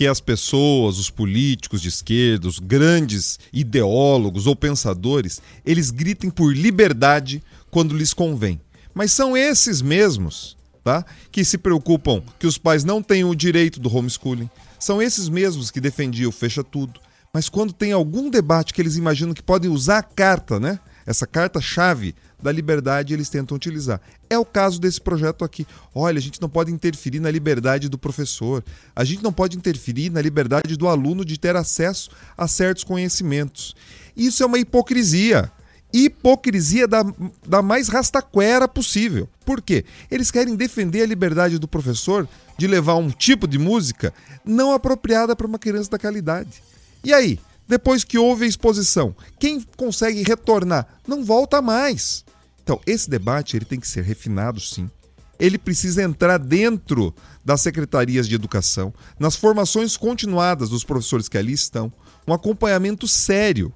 que 0.00 0.06
as 0.06 0.18
pessoas, 0.18 0.98
os 0.98 1.10
políticos 1.10 1.82
de 1.82 1.88
esquerda, 1.88 2.48
os 2.48 2.58
grandes 2.58 3.38
ideólogos 3.52 4.46
ou 4.46 4.56
pensadores, 4.56 5.42
eles 5.62 5.90
gritem 5.90 6.30
por 6.30 6.56
liberdade 6.56 7.42
quando 7.70 7.94
lhes 7.94 8.14
convém. 8.14 8.58
Mas 8.94 9.12
são 9.12 9.36
esses 9.36 9.82
mesmos 9.82 10.56
tá? 10.82 11.04
que 11.30 11.44
se 11.44 11.58
preocupam 11.58 12.22
que 12.38 12.46
os 12.46 12.56
pais 12.56 12.82
não 12.82 13.02
tenham 13.02 13.28
o 13.28 13.36
direito 13.36 13.78
do 13.78 13.94
homeschooling. 13.94 14.48
São 14.78 15.02
esses 15.02 15.28
mesmos 15.28 15.70
que 15.70 15.82
defendiam 15.82 16.32
fecha 16.32 16.64
tudo. 16.64 16.98
Mas 17.30 17.50
quando 17.50 17.70
tem 17.70 17.92
algum 17.92 18.30
debate 18.30 18.72
que 18.72 18.80
eles 18.80 18.96
imaginam 18.96 19.34
que 19.34 19.42
podem 19.42 19.70
usar 19.70 19.98
a 19.98 20.02
carta, 20.02 20.58
né? 20.58 20.80
Essa 21.06 21.26
carta-chave 21.26 22.14
da 22.42 22.50
liberdade 22.50 23.12
eles 23.12 23.28
tentam 23.28 23.56
utilizar. 23.56 24.00
É 24.28 24.38
o 24.38 24.44
caso 24.44 24.80
desse 24.80 25.00
projeto 25.00 25.44
aqui. 25.44 25.66
Olha, 25.94 26.18
a 26.18 26.22
gente 26.22 26.40
não 26.40 26.48
pode 26.48 26.72
interferir 26.72 27.20
na 27.20 27.30
liberdade 27.30 27.88
do 27.88 27.98
professor, 27.98 28.64
a 28.94 29.04
gente 29.04 29.22
não 29.22 29.32
pode 29.32 29.56
interferir 29.56 30.10
na 30.10 30.20
liberdade 30.20 30.76
do 30.76 30.88
aluno 30.88 31.24
de 31.24 31.38
ter 31.38 31.56
acesso 31.56 32.10
a 32.36 32.48
certos 32.48 32.84
conhecimentos. 32.84 33.74
Isso 34.16 34.42
é 34.42 34.46
uma 34.46 34.58
hipocrisia 34.58 35.50
hipocrisia 35.92 36.86
da, 36.86 37.04
da 37.46 37.62
mais 37.62 37.88
rastaquera 37.88 38.68
possível. 38.68 39.28
Por 39.44 39.60
quê? 39.60 39.84
Eles 40.10 40.30
querem 40.30 40.54
defender 40.54 41.02
a 41.02 41.06
liberdade 41.06 41.58
do 41.58 41.66
professor 41.66 42.28
de 42.56 42.66
levar 42.66 42.94
um 42.94 43.10
tipo 43.10 43.48
de 43.48 43.58
música 43.58 44.14
não 44.44 44.72
apropriada 44.72 45.34
para 45.34 45.46
uma 45.46 45.58
criança 45.58 45.90
daquela 45.90 46.16
idade. 46.16 46.62
E 47.02 47.12
aí, 47.12 47.40
depois 47.70 48.02
que 48.02 48.18
houve 48.18 48.44
a 48.44 48.48
exposição, 48.48 49.14
quem 49.38 49.60
consegue 49.76 50.24
retornar 50.24 50.88
não 51.06 51.24
volta 51.24 51.62
mais. 51.62 52.24
Então, 52.64 52.80
esse 52.84 53.08
debate 53.08 53.56
ele 53.56 53.64
tem 53.64 53.78
que 53.78 53.86
ser 53.86 54.02
refinado, 54.02 54.60
sim. 54.60 54.90
Ele 55.38 55.56
precisa 55.56 56.02
entrar 56.02 56.38
dentro 56.38 57.14
das 57.44 57.60
secretarias 57.60 58.28
de 58.28 58.34
educação, 58.34 58.92
nas 59.20 59.36
formações 59.36 59.96
continuadas 59.96 60.68
dos 60.68 60.82
professores 60.82 61.28
que 61.28 61.38
ali 61.38 61.52
estão, 61.52 61.92
um 62.26 62.34
acompanhamento 62.34 63.06
sério 63.06 63.72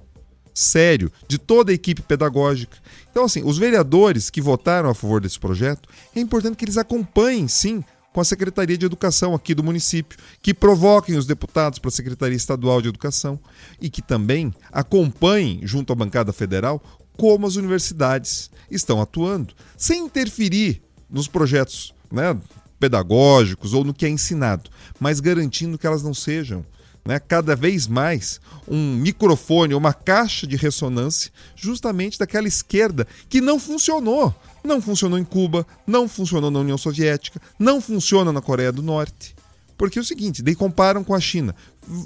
sério 0.53 1.11
de 1.27 1.37
toda 1.37 1.71
a 1.71 1.75
equipe 1.75 2.01
pedagógica. 2.01 2.77
Então, 3.11 3.25
assim, 3.25 3.43
os 3.43 3.57
vereadores 3.57 4.29
que 4.29 4.39
votaram 4.39 4.89
a 4.89 4.95
favor 4.95 5.19
desse 5.19 5.37
projeto, 5.37 5.89
é 6.15 6.19
importante 6.21 6.55
que 6.55 6.63
eles 6.63 6.77
acompanhem, 6.77 7.45
sim, 7.45 7.83
com 8.15 8.21
a 8.21 8.23
Secretaria 8.23 8.77
de 8.77 8.85
Educação 8.85 9.35
aqui 9.35 9.53
do 9.53 9.61
município, 9.61 10.17
que 10.41 10.53
provoquem 10.53 11.17
os 11.17 11.25
deputados 11.25 11.79
para 11.79 11.89
a 11.89 11.91
Secretaria 11.91 12.37
Estadual 12.37 12.81
de 12.81 12.87
Educação 12.87 13.37
e 13.77 13.89
que 13.89 14.01
também 14.01 14.53
acompanhem, 14.71 15.59
junto 15.63 15.91
à 15.91 15.95
bancada 15.97 16.31
federal, 16.31 16.81
como 17.17 17.45
as 17.45 17.57
universidades 17.57 18.49
estão 18.71 19.01
atuando, 19.01 19.53
sem 19.75 20.05
interferir 20.05 20.81
nos 21.09 21.27
projetos 21.27 21.93
né, 22.09 22.39
pedagógicos 22.79 23.73
ou 23.73 23.83
no 23.83 23.93
que 23.93 24.05
é 24.05 24.09
ensinado, 24.09 24.69
mas 24.97 25.19
garantindo 25.19 25.77
que 25.77 25.85
elas 25.85 26.01
não 26.01 26.13
sejam 26.13 26.65
né, 27.05 27.19
cada 27.19 27.55
vez 27.55 27.87
mais 27.87 28.41
um 28.67 28.95
microfone, 28.95 29.75
uma 29.75 29.93
caixa 29.93 30.47
de 30.47 30.55
ressonância, 30.55 31.31
justamente 31.55 32.17
daquela 32.17 32.47
esquerda 32.47 33.07
que 33.29 33.39
não 33.39 33.59
funcionou. 33.59 34.33
Não 34.63 34.81
funcionou 34.81 35.19
em 35.19 35.23
Cuba, 35.23 35.67
não 35.85 36.07
funcionou 36.07 36.49
na 36.49 36.59
União 36.59 36.77
Soviética, 36.77 37.39
não 37.59 37.79
funciona 37.79 38.33
na 38.33 38.41
Coreia 38.41 38.71
do 38.71 38.81
Norte. 38.81 39.35
Porque 39.77 39.99
é 39.99 40.01
o 40.01 40.05
seguinte, 40.05 40.41
daí 40.41 40.55
comparam 40.55 41.03
com 41.03 41.13
a 41.13 41.19
China. 41.19 41.55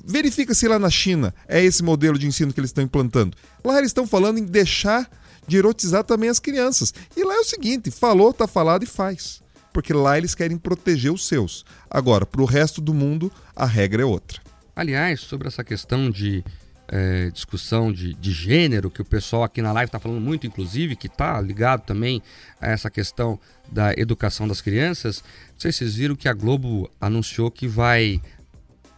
Verifica 0.04 0.54
se 0.54 0.68
lá 0.68 0.78
na 0.78 0.90
China 0.90 1.34
é 1.48 1.64
esse 1.64 1.82
modelo 1.82 2.20
de 2.20 2.28
ensino 2.28 2.52
que 2.52 2.60
eles 2.60 2.72
estão 2.72 2.84
implantando. 2.84 3.38
Lá 3.64 3.78
eles 3.78 3.92
estão 3.92 4.06
falando 4.06 4.40
em 4.40 4.44
deixar 4.44 5.10
de 5.48 5.58
erotizar 5.58 6.04
também 6.04 6.30
as 6.30 6.40
crianças. 6.40 6.94
E 7.16 7.24
lá 7.24 7.36
é 7.36 7.40
o 7.40 7.46
seguinte, 7.46 7.90
falou, 7.90 8.34
tá 8.34 8.48
falado 8.48 8.84
e 8.84 8.88
faz. 8.88 9.42
Porque 9.72 9.94
lá 9.94 10.18
eles 10.18 10.36
querem 10.36 10.58
proteger 10.58 11.14
os 11.14 11.26
seus. 11.26 11.64
Agora, 11.90 12.26
para 12.26 12.42
o 12.42 12.46
resto 12.46 12.82
do 12.82 12.94
mundo, 12.94 13.32
a 13.56 13.66
regra 13.66 14.02
é 14.02 14.06
outra. 14.06 14.49
Aliás, 14.80 15.20
sobre 15.20 15.46
essa 15.46 15.62
questão 15.62 16.10
de 16.10 16.42
é, 16.88 17.30
discussão 17.32 17.92
de, 17.92 18.14
de 18.14 18.32
gênero, 18.32 18.90
que 18.90 19.02
o 19.02 19.06
pessoal 19.06 19.44
aqui 19.44 19.62
na 19.62 19.74
live 19.74 19.90
está 19.90 20.00
falando 20.00 20.22
muito, 20.22 20.48
inclusive, 20.48 20.96
que 20.96 21.08
está 21.08 21.42
ligado 21.42 21.82
também 21.82 22.24
a 22.62 22.70
essa 22.70 22.90
questão 22.90 23.38
da 23.70 23.92
educação 23.98 24.48
das 24.48 24.62
crianças. 24.62 25.22
Não 25.52 25.60
sei 25.60 25.74
se 25.74 25.80
vocês 25.80 25.96
viram 25.96 26.16
que 26.16 26.30
a 26.30 26.34
Globo 26.34 26.90
anunciou 27.02 27.52
que 27.52 27.68
vai 27.68 28.22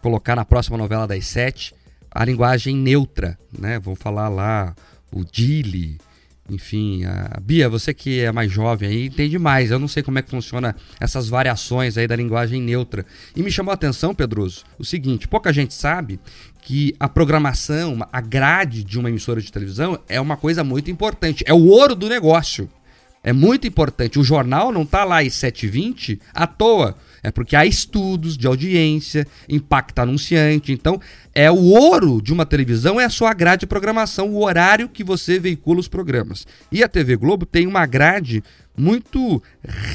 colocar 0.00 0.36
na 0.36 0.44
próxima 0.44 0.78
novela 0.78 1.04
das 1.04 1.26
sete 1.26 1.74
a 2.12 2.24
linguagem 2.24 2.76
neutra, 2.76 3.36
né? 3.52 3.80
Vão 3.80 3.96
falar 3.96 4.28
lá 4.28 4.76
o 5.10 5.24
Dili, 5.24 5.98
enfim, 6.52 7.04
a 7.04 7.40
Bia, 7.40 7.68
você 7.68 7.94
que 7.94 8.20
é 8.20 8.30
mais 8.30 8.50
jovem 8.50 8.88
aí, 8.88 9.06
entende 9.06 9.38
mais. 9.38 9.70
Eu 9.70 9.78
não 9.78 9.88
sei 9.88 10.02
como 10.02 10.18
é 10.18 10.22
que 10.22 10.30
funciona 10.30 10.76
essas 11.00 11.28
variações 11.28 11.96
aí 11.96 12.06
da 12.06 12.14
linguagem 12.14 12.60
neutra. 12.60 13.04
E 13.34 13.42
me 13.42 13.50
chamou 13.50 13.70
a 13.70 13.74
atenção, 13.74 14.14
Pedroso, 14.14 14.64
o 14.78 14.84
seguinte: 14.84 15.26
pouca 15.26 15.52
gente 15.52 15.74
sabe 15.74 16.20
que 16.60 16.94
a 17.00 17.08
programação, 17.08 17.98
a 18.12 18.20
grade 18.20 18.84
de 18.84 18.98
uma 18.98 19.08
emissora 19.08 19.40
de 19.40 19.50
televisão 19.50 19.98
é 20.08 20.20
uma 20.20 20.36
coisa 20.36 20.62
muito 20.62 20.90
importante. 20.90 21.42
É 21.46 21.52
o 21.52 21.66
ouro 21.66 21.94
do 21.94 22.08
negócio. 22.08 22.68
É 23.24 23.32
muito 23.32 23.66
importante. 23.66 24.18
O 24.18 24.24
jornal 24.24 24.72
não 24.72 24.82
está 24.82 25.04
lá 25.04 25.20
às 25.20 25.28
7h20 25.28 26.20
à 26.34 26.46
toa. 26.46 26.96
É 27.22 27.30
porque 27.30 27.54
há 27.54 27.64
estudos 27.64 28.36
de 28.36 28.48
audiência, 28.48 29.26
impacta 29.48 30.02
anunciante. 30.02 30.72
Então, 30.72 31.00
é 31.32 31.50
o 31.50 31.56
ouro 31.56 32.20
de 32.20 32.32
uma 32.32 32.44
televisão 32.44 33.00
é 33.00 33.04
a 33.04 33.10
sua 33.10 33.32
grade 33.32 33.60
de 33.60 33.66
programação, 33.66 34.30
o 34.30 34.42
horário 34.42 34.88
que 34.88 35.04
você 35.04 35.38
veicula 35.38 35.78
os 35.78 35.86
programas. 35.86 36.44
E 36.70 36.82
a 36.82 36.88
TV 36.88 37.16
Globo 37.16 37.46
tem 37.46 37.66
uma 37.66 37.86
grade 37.86 38.42
muito 38.76 39.40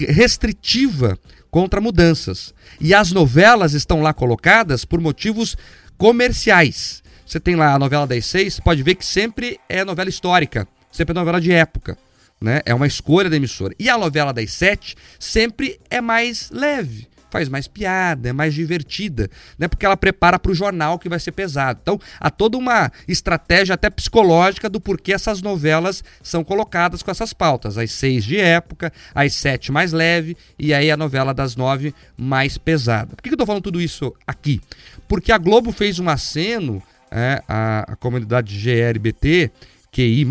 restritiva 0.07 1.19
contra 1.51 1.81
mudanças. 1.81 2.53
E 2.79 2.93
as 2.93 3.11
novelas 3.11 3.73
estão 3.73 4.01
lá 4.01 4.13
colocadas 4.13 4.85
por 4.85 5.01
motivos 5.01 5.57
comerciais. 5.97 7.03
Você 7.25 7.41
tem 7.41 7.57
lá 7.57 7.73
a 7.73 7.79
novela 7.79 8.07
das 8.07 8.25
seis, 8.25 8.57
pode 8.57 8.81
ver 8.83 8.95
que 8.95 9.05
sempre 9.05 9.59
é 9.67 9.83
novela 9.83 10.07
histórica, 10.07 10.65
sempre 10.89 11.11
é 11.11 11.15
novela 11.15 11.41
de 11.41 11.51
época. 11.51 11.97
Né? 12.39 12.61
É 12.65 12.73
uma 12.73 12.87
escolha 12.87 13.29
da 13.29 13.35
emissora. 13.35 13.75
E 13.77 13.89
a 13.89 13.97
novela 13.97 14.31
das 14.31 14.53
sete 14.53 14.95
sempre 15.19 15.77
é 15.89 15.99
mais 15.99 16.49
leve 16.51 17.07
faz 17.29 17.49
mais 17.49 17.67
piada, 17.67 18.29
é 18.29 18.33
mais 18.33 18.53
divertida, 18.53 19.29
né? 19.57 19.67
Porque 19.67 19.85
ela 19.85 19.97
prepara 19.97 20.39
para 20.39 20.51
o 20.51 20.55
jornal 20.55 20.97
que 20.97 21.09
vai 21.09 21.19
ser 21.19 21.31
pesado. 21.31 21.79
Então, 21.81 21.99
há 22.19 22.29
toda 22.29 22.57
uma 22.57 22.91
estratégia 23.07 23.75
até 23.75 23.89
psicológica 23.89 24.69
do 24.69 24.79
porquê 24.79 25.13
essas 25.13 25.41
novelas 25.41 26.03
são 26.21 26.43
colocadas 26.43 27.03
com 27.03 27.11
essas 27.11 27.33
pautas. 27.33 27.77
As 27.77 27.91
seis 27.91 28.23
de 28.23 28.39
época, 28.39 28.91
as 29.13 29.33
sete 29.33 29.71
mais 29.71 29.91
leve 29.91 30.37
e 30.57 30.73
aí 30.73 30.89
a 30.89 30.97
novela 30.97 31.33
das 31.33 31.55
nove 31.55 31.93
mais 32.15 32.57
pesada. 32.57 33.15
Por 33.15 33.21
que 33.21 33.29
eu 33.29 33.33
estou 33.33 33.47
falando 33.47 33.63
tudo 33.63 33.81
isso 33.81 34.13
aqui? 34.25 34.61
Porque 35.07 35.31
a 35.31 35.37
Globo 35.37 35.71
fez 35.71 35.99
um 35.99 36.09
aceno, 36.09 36.81
é, 37.11 37.41
a, 37.47 37.93
a 37.93 37.95
comunidade 37.95 38.57
GLBT, 38.57 39.51
QI+, 39.91 40.27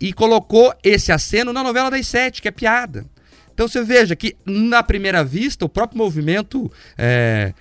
e 0.00 0.12
colocou 0.12 0.74
esse 0.82 1.12
aceno 1.12 1.52
na 1.52 1.62
novela 1.62 1.90
das 1.90 2.06
sete, 2.06 2.42
que 2.42 2.48
é 2.48 2.50
piada. 2.50 3.06
Então 3.54 3.68
você 3.68 3.82
veja 3.82 4.16
que, 4.16 4.36
na 4.44 4.82
primeira 4.82 5.24
vista, 5.24 5.64
o 5.64 5.68
próprio 5.68 5.96
movimento 5.96 6.70
é, 6.98 7.54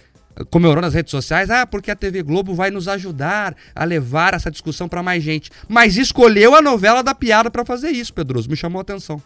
comemorou 0.49 0.82
nas 0.82 0.95
redes 0.95 1.12
sociais, 1.12 1.51
ah, 1.51 1.67
porque 1.67 1.91
a 1.91 1.95
TV 1.95 2.23
Globo 2.23 2.56
vai 2.56 2.71
nos 2.71 2.88
ajudar 2.88 3.56
a 3.75 3.84
levar 3.84 4.34
essa 4.34 4.49
discussão 4.49 4.89
para 4.89 5.03
mais 5.03 5.23
gente. 5.23 5.51
Mas 5.67 5.95
escolheu 5.95 6.56
a 6.56 6.62
novela 6.62 7.03
da 7.03 7.13
piada 7.13 7.51
para 7.51 7.63
fazer 7.63 7.91
isso, 7.91 8.13
Pedroso, 8.13 8.49
me 8.49 8.56
chamou 8.56 8.79
a 8.79 8.82
atenção. 8.82 9.21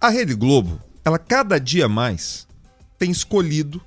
A 0.00 0.08
Rede 0.08 0.34
Globo, 0.34 0.82
ela 1.04 1.18
cada 1.18 1.58
dia 1.58 1.88
mais 1.88 2.46
tem 2.98 3.10
escolhido 3.10 3.80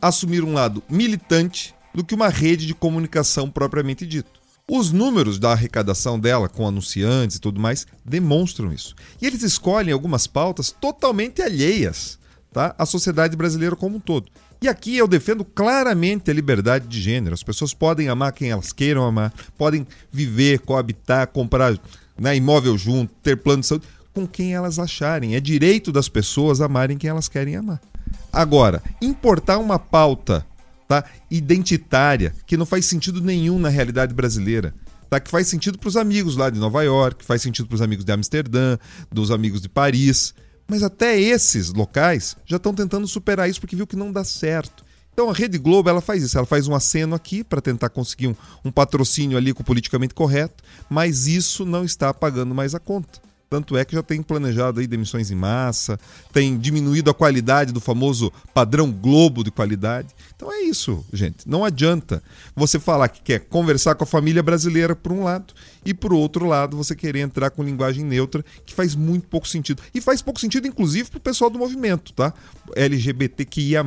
assumir 0.00 0.44
um 0.44 0.52
lado 0.52 0.82
militante 0.88 1.74
do 1.92 2.04
que 2.04 2.14
uma 2.14 2.28
rede 2.28 2.66
de 2.66 2.74
comunicação 2.74 3.50
propriamente 3.50 4.06
dito. 4.06 4.41
Os 4.70 4.92
números 4.92 5.38
da 5.38 5.52
arrecadação 5.52 6.18
dela, 6.18 6.48
com 6.48 6.66
anunciantes 6.66 7.36
e 7.36 7.40
tudo 7.40 7.60
mais, 7.60 7.86
demonstram 8.04 8.72
isso. 8.72 8.94
E 9.20 9.26
eles 9.26 9.42
escolhem 9.42 9.92
algumas 9.92 10.26
pautas 10.26 10.70
totalmente 10.70 11.42
alheias 11.42 12.18
tá, 12.52 12.74
à 12.78 12.86
sociedade 12.86 13.36
brasileira 13.36 13.74
como 13.74 13.96
um 13.96 14.00
todo. 14.00 14.30
E 14.60 14.68
aqui 14.68 14.96
eu 14.96 15.08
defendo 15.08 15.44
claramente 15.44 16.30
a 16.30 16.34
liberdade 16.34 16.86
de 16.86 17.00
gênero. 17.00 17.34
As 17.34 17.42
pessoas 17.42 17.74
podem 17.74 18.08
amar 18.08 18.32
quem 18.32 18.50
elas 18.50 18.72
queiram 18.72 19.04
amar, 19.04 19.32
podem 19.58 19.84
viver, 20.10 20.60
coabitar, 20.60 21.26
comprar 21.26 21.76
né, 22.16 22.36
imóvel 22.36 22.78
junto, 22.78 23.12
ter 23.22 23.36
plano 23.36 23.62
de 23.62 23.66
saúde, 23.66 23.86
com 24.14 24.24
quem 24.24 24.54
elas 24.54 24.78
acharem. 24.78 25.34
É 25.34 25.40
direito 25.40 25.90
das 25.90 26.08
pessoas 26.08 26.60
amarem 26.60 26.96
quem 26.96 27.10
elas 27.10 27.28
querem 27.28 27.56
amar. 27.56 27.80
Agora, 28.32 28.80
importar 29.00 29.58
uma 29.58 29.80
pauta 29.80 30.46
tá? 30.92 31.04
identitária, 31.30 32.34
que 32.46 32.54
não 32.54 32.66
faz 32.66 32.84
sentido 32.84 33.22
nenhum 33.22 33.58
na 33.58 33.70
realidade 33.70 34.12
brasileira. 34.12 34.74
Tá? 35.08 35.18
Que 35.18 35.30
faz 35.30 35.48
sentido 35.48 35.78
para 35.78 35.88
os 35.88 35.96
amigos 35.96 36.36
lá 36.36 36.50
de 36.50 36.58
Nova 36.58 36.82
York, 36.82 37.24
faz 37.24 37.40
sentido 37.40 37.66
para 37.66 37.76
os 37.76 37.80
amigos 37.80 38.04
de 38.04 38.12
Amsterdã, 38.12 38.76
dos 39.10 39.30
amigos 39.30 39.62
de 39.62 39.70
Paris. 39.70 40.34
Mas 40.68 40.82
até 40.82 41.18
esses 41.18 41.72
locais 41.72 42.36
já 42.44 42.58
estão 42.58 42.74
tentando 42.74 43.06
superar 43.06 43.48
isso 43.48 43.58
porque 43.58 43.74
viu 43.74 43.86
que 43.86 43.96
não 43.96 44.12
dá 44.12 44.22
certo. 44.22 44.84
Então 45.14 45.30
a 45.30 45.32
Rede 45.32 45.56
Globo 45.56 45.88
ela 45.88 46.02
faz 46.02 46.22
isso, 46.22 46.36
ela 46.36 46.46
faz 46.46 46.68
um 46.68 46.74
aceno 46.74 47.14
aqui 47.14 47.42
para 47.42 47.62
tentar 47.62 47.88
conseguir 47.88 48.28
um, 48.28 48.34
um 48.62 48.70
patrocínio 48.70 49.38
ali 49.38 49.54
com 49.54 49.62
o 49.62 49.64
politicamente 49.64 50.14
correto, 50.14 50.62
mas 50.90 51.26
isso 51.26 51.64
não 51.64 51.84
está 51.84 52.12
pagando 52.12 52.54
mais 52.54 52.74
a 52.74 52.78
conta. 52.78 53.18
Tanto 53.52 53.76
é 53.76 53.84
que 53.84 53.94
já 53.94 54.02
tem 54.02 54.22
planejado 54.22 54.80
aí 54.80 54.86
demissões 54.86 55.30
em 55.30 55.34
massa, 55.34 56.00
tem 56.32 56.56
diminuído 56.56 57.10
a 57.10 57.14
qualidade 57.14 57.70
do 57.70 57.82
famoso 57.82 58.32
padrão 58.54 58.90
Globo 58.90 59.44
de 59.44 59.50
qualidade. 59.50 60.08
Então 60.34 60.50
é 60.50 60.62
isso, 60.62 61.04
gente. 61.12 61.46
Não 61.46 61.62
adianta 61.62 62.22
você 62.56 62.80
falar 62.80 63.10
que 63.10 63.20
quer 63.20 63.40
conversar 63.40 63.94
com 63.94 64.04
a 64.04 64.06
família 64.06 64.42
brasileira 64.42 64.96
por 64.96 65.12
um 65.12 65.24
lado 65.24 65.52
e 65.84 65.92
por 65.92 66.14
outro 66.14 66.46
lado 66.46 66.78
você 66.78 66.96
querer 66.96 67.18
entrar 67.18 67.50
com 67.50 67.62
linguagem 67.62 68.06
neutra, 68.06 68.42
que 68.64 68.72
faz 68.72 68.94
muito 68.94 69.28
pouco 69.28 69.46
sentido. 69.46 69.82
E 69.94 70.00
faz 70.00 70.22
pouco 70.22 70.40
sentido, 70.40 70.66
inclusive, 70.66 71.10
para 71.10 71.18
o 71.18 71.20
pessoal 71.20 71.50
do 71.50 71.58
movimento, 71.58 72.14
tá? 72.14 72.32
LGBTQIA. 72.74 73.84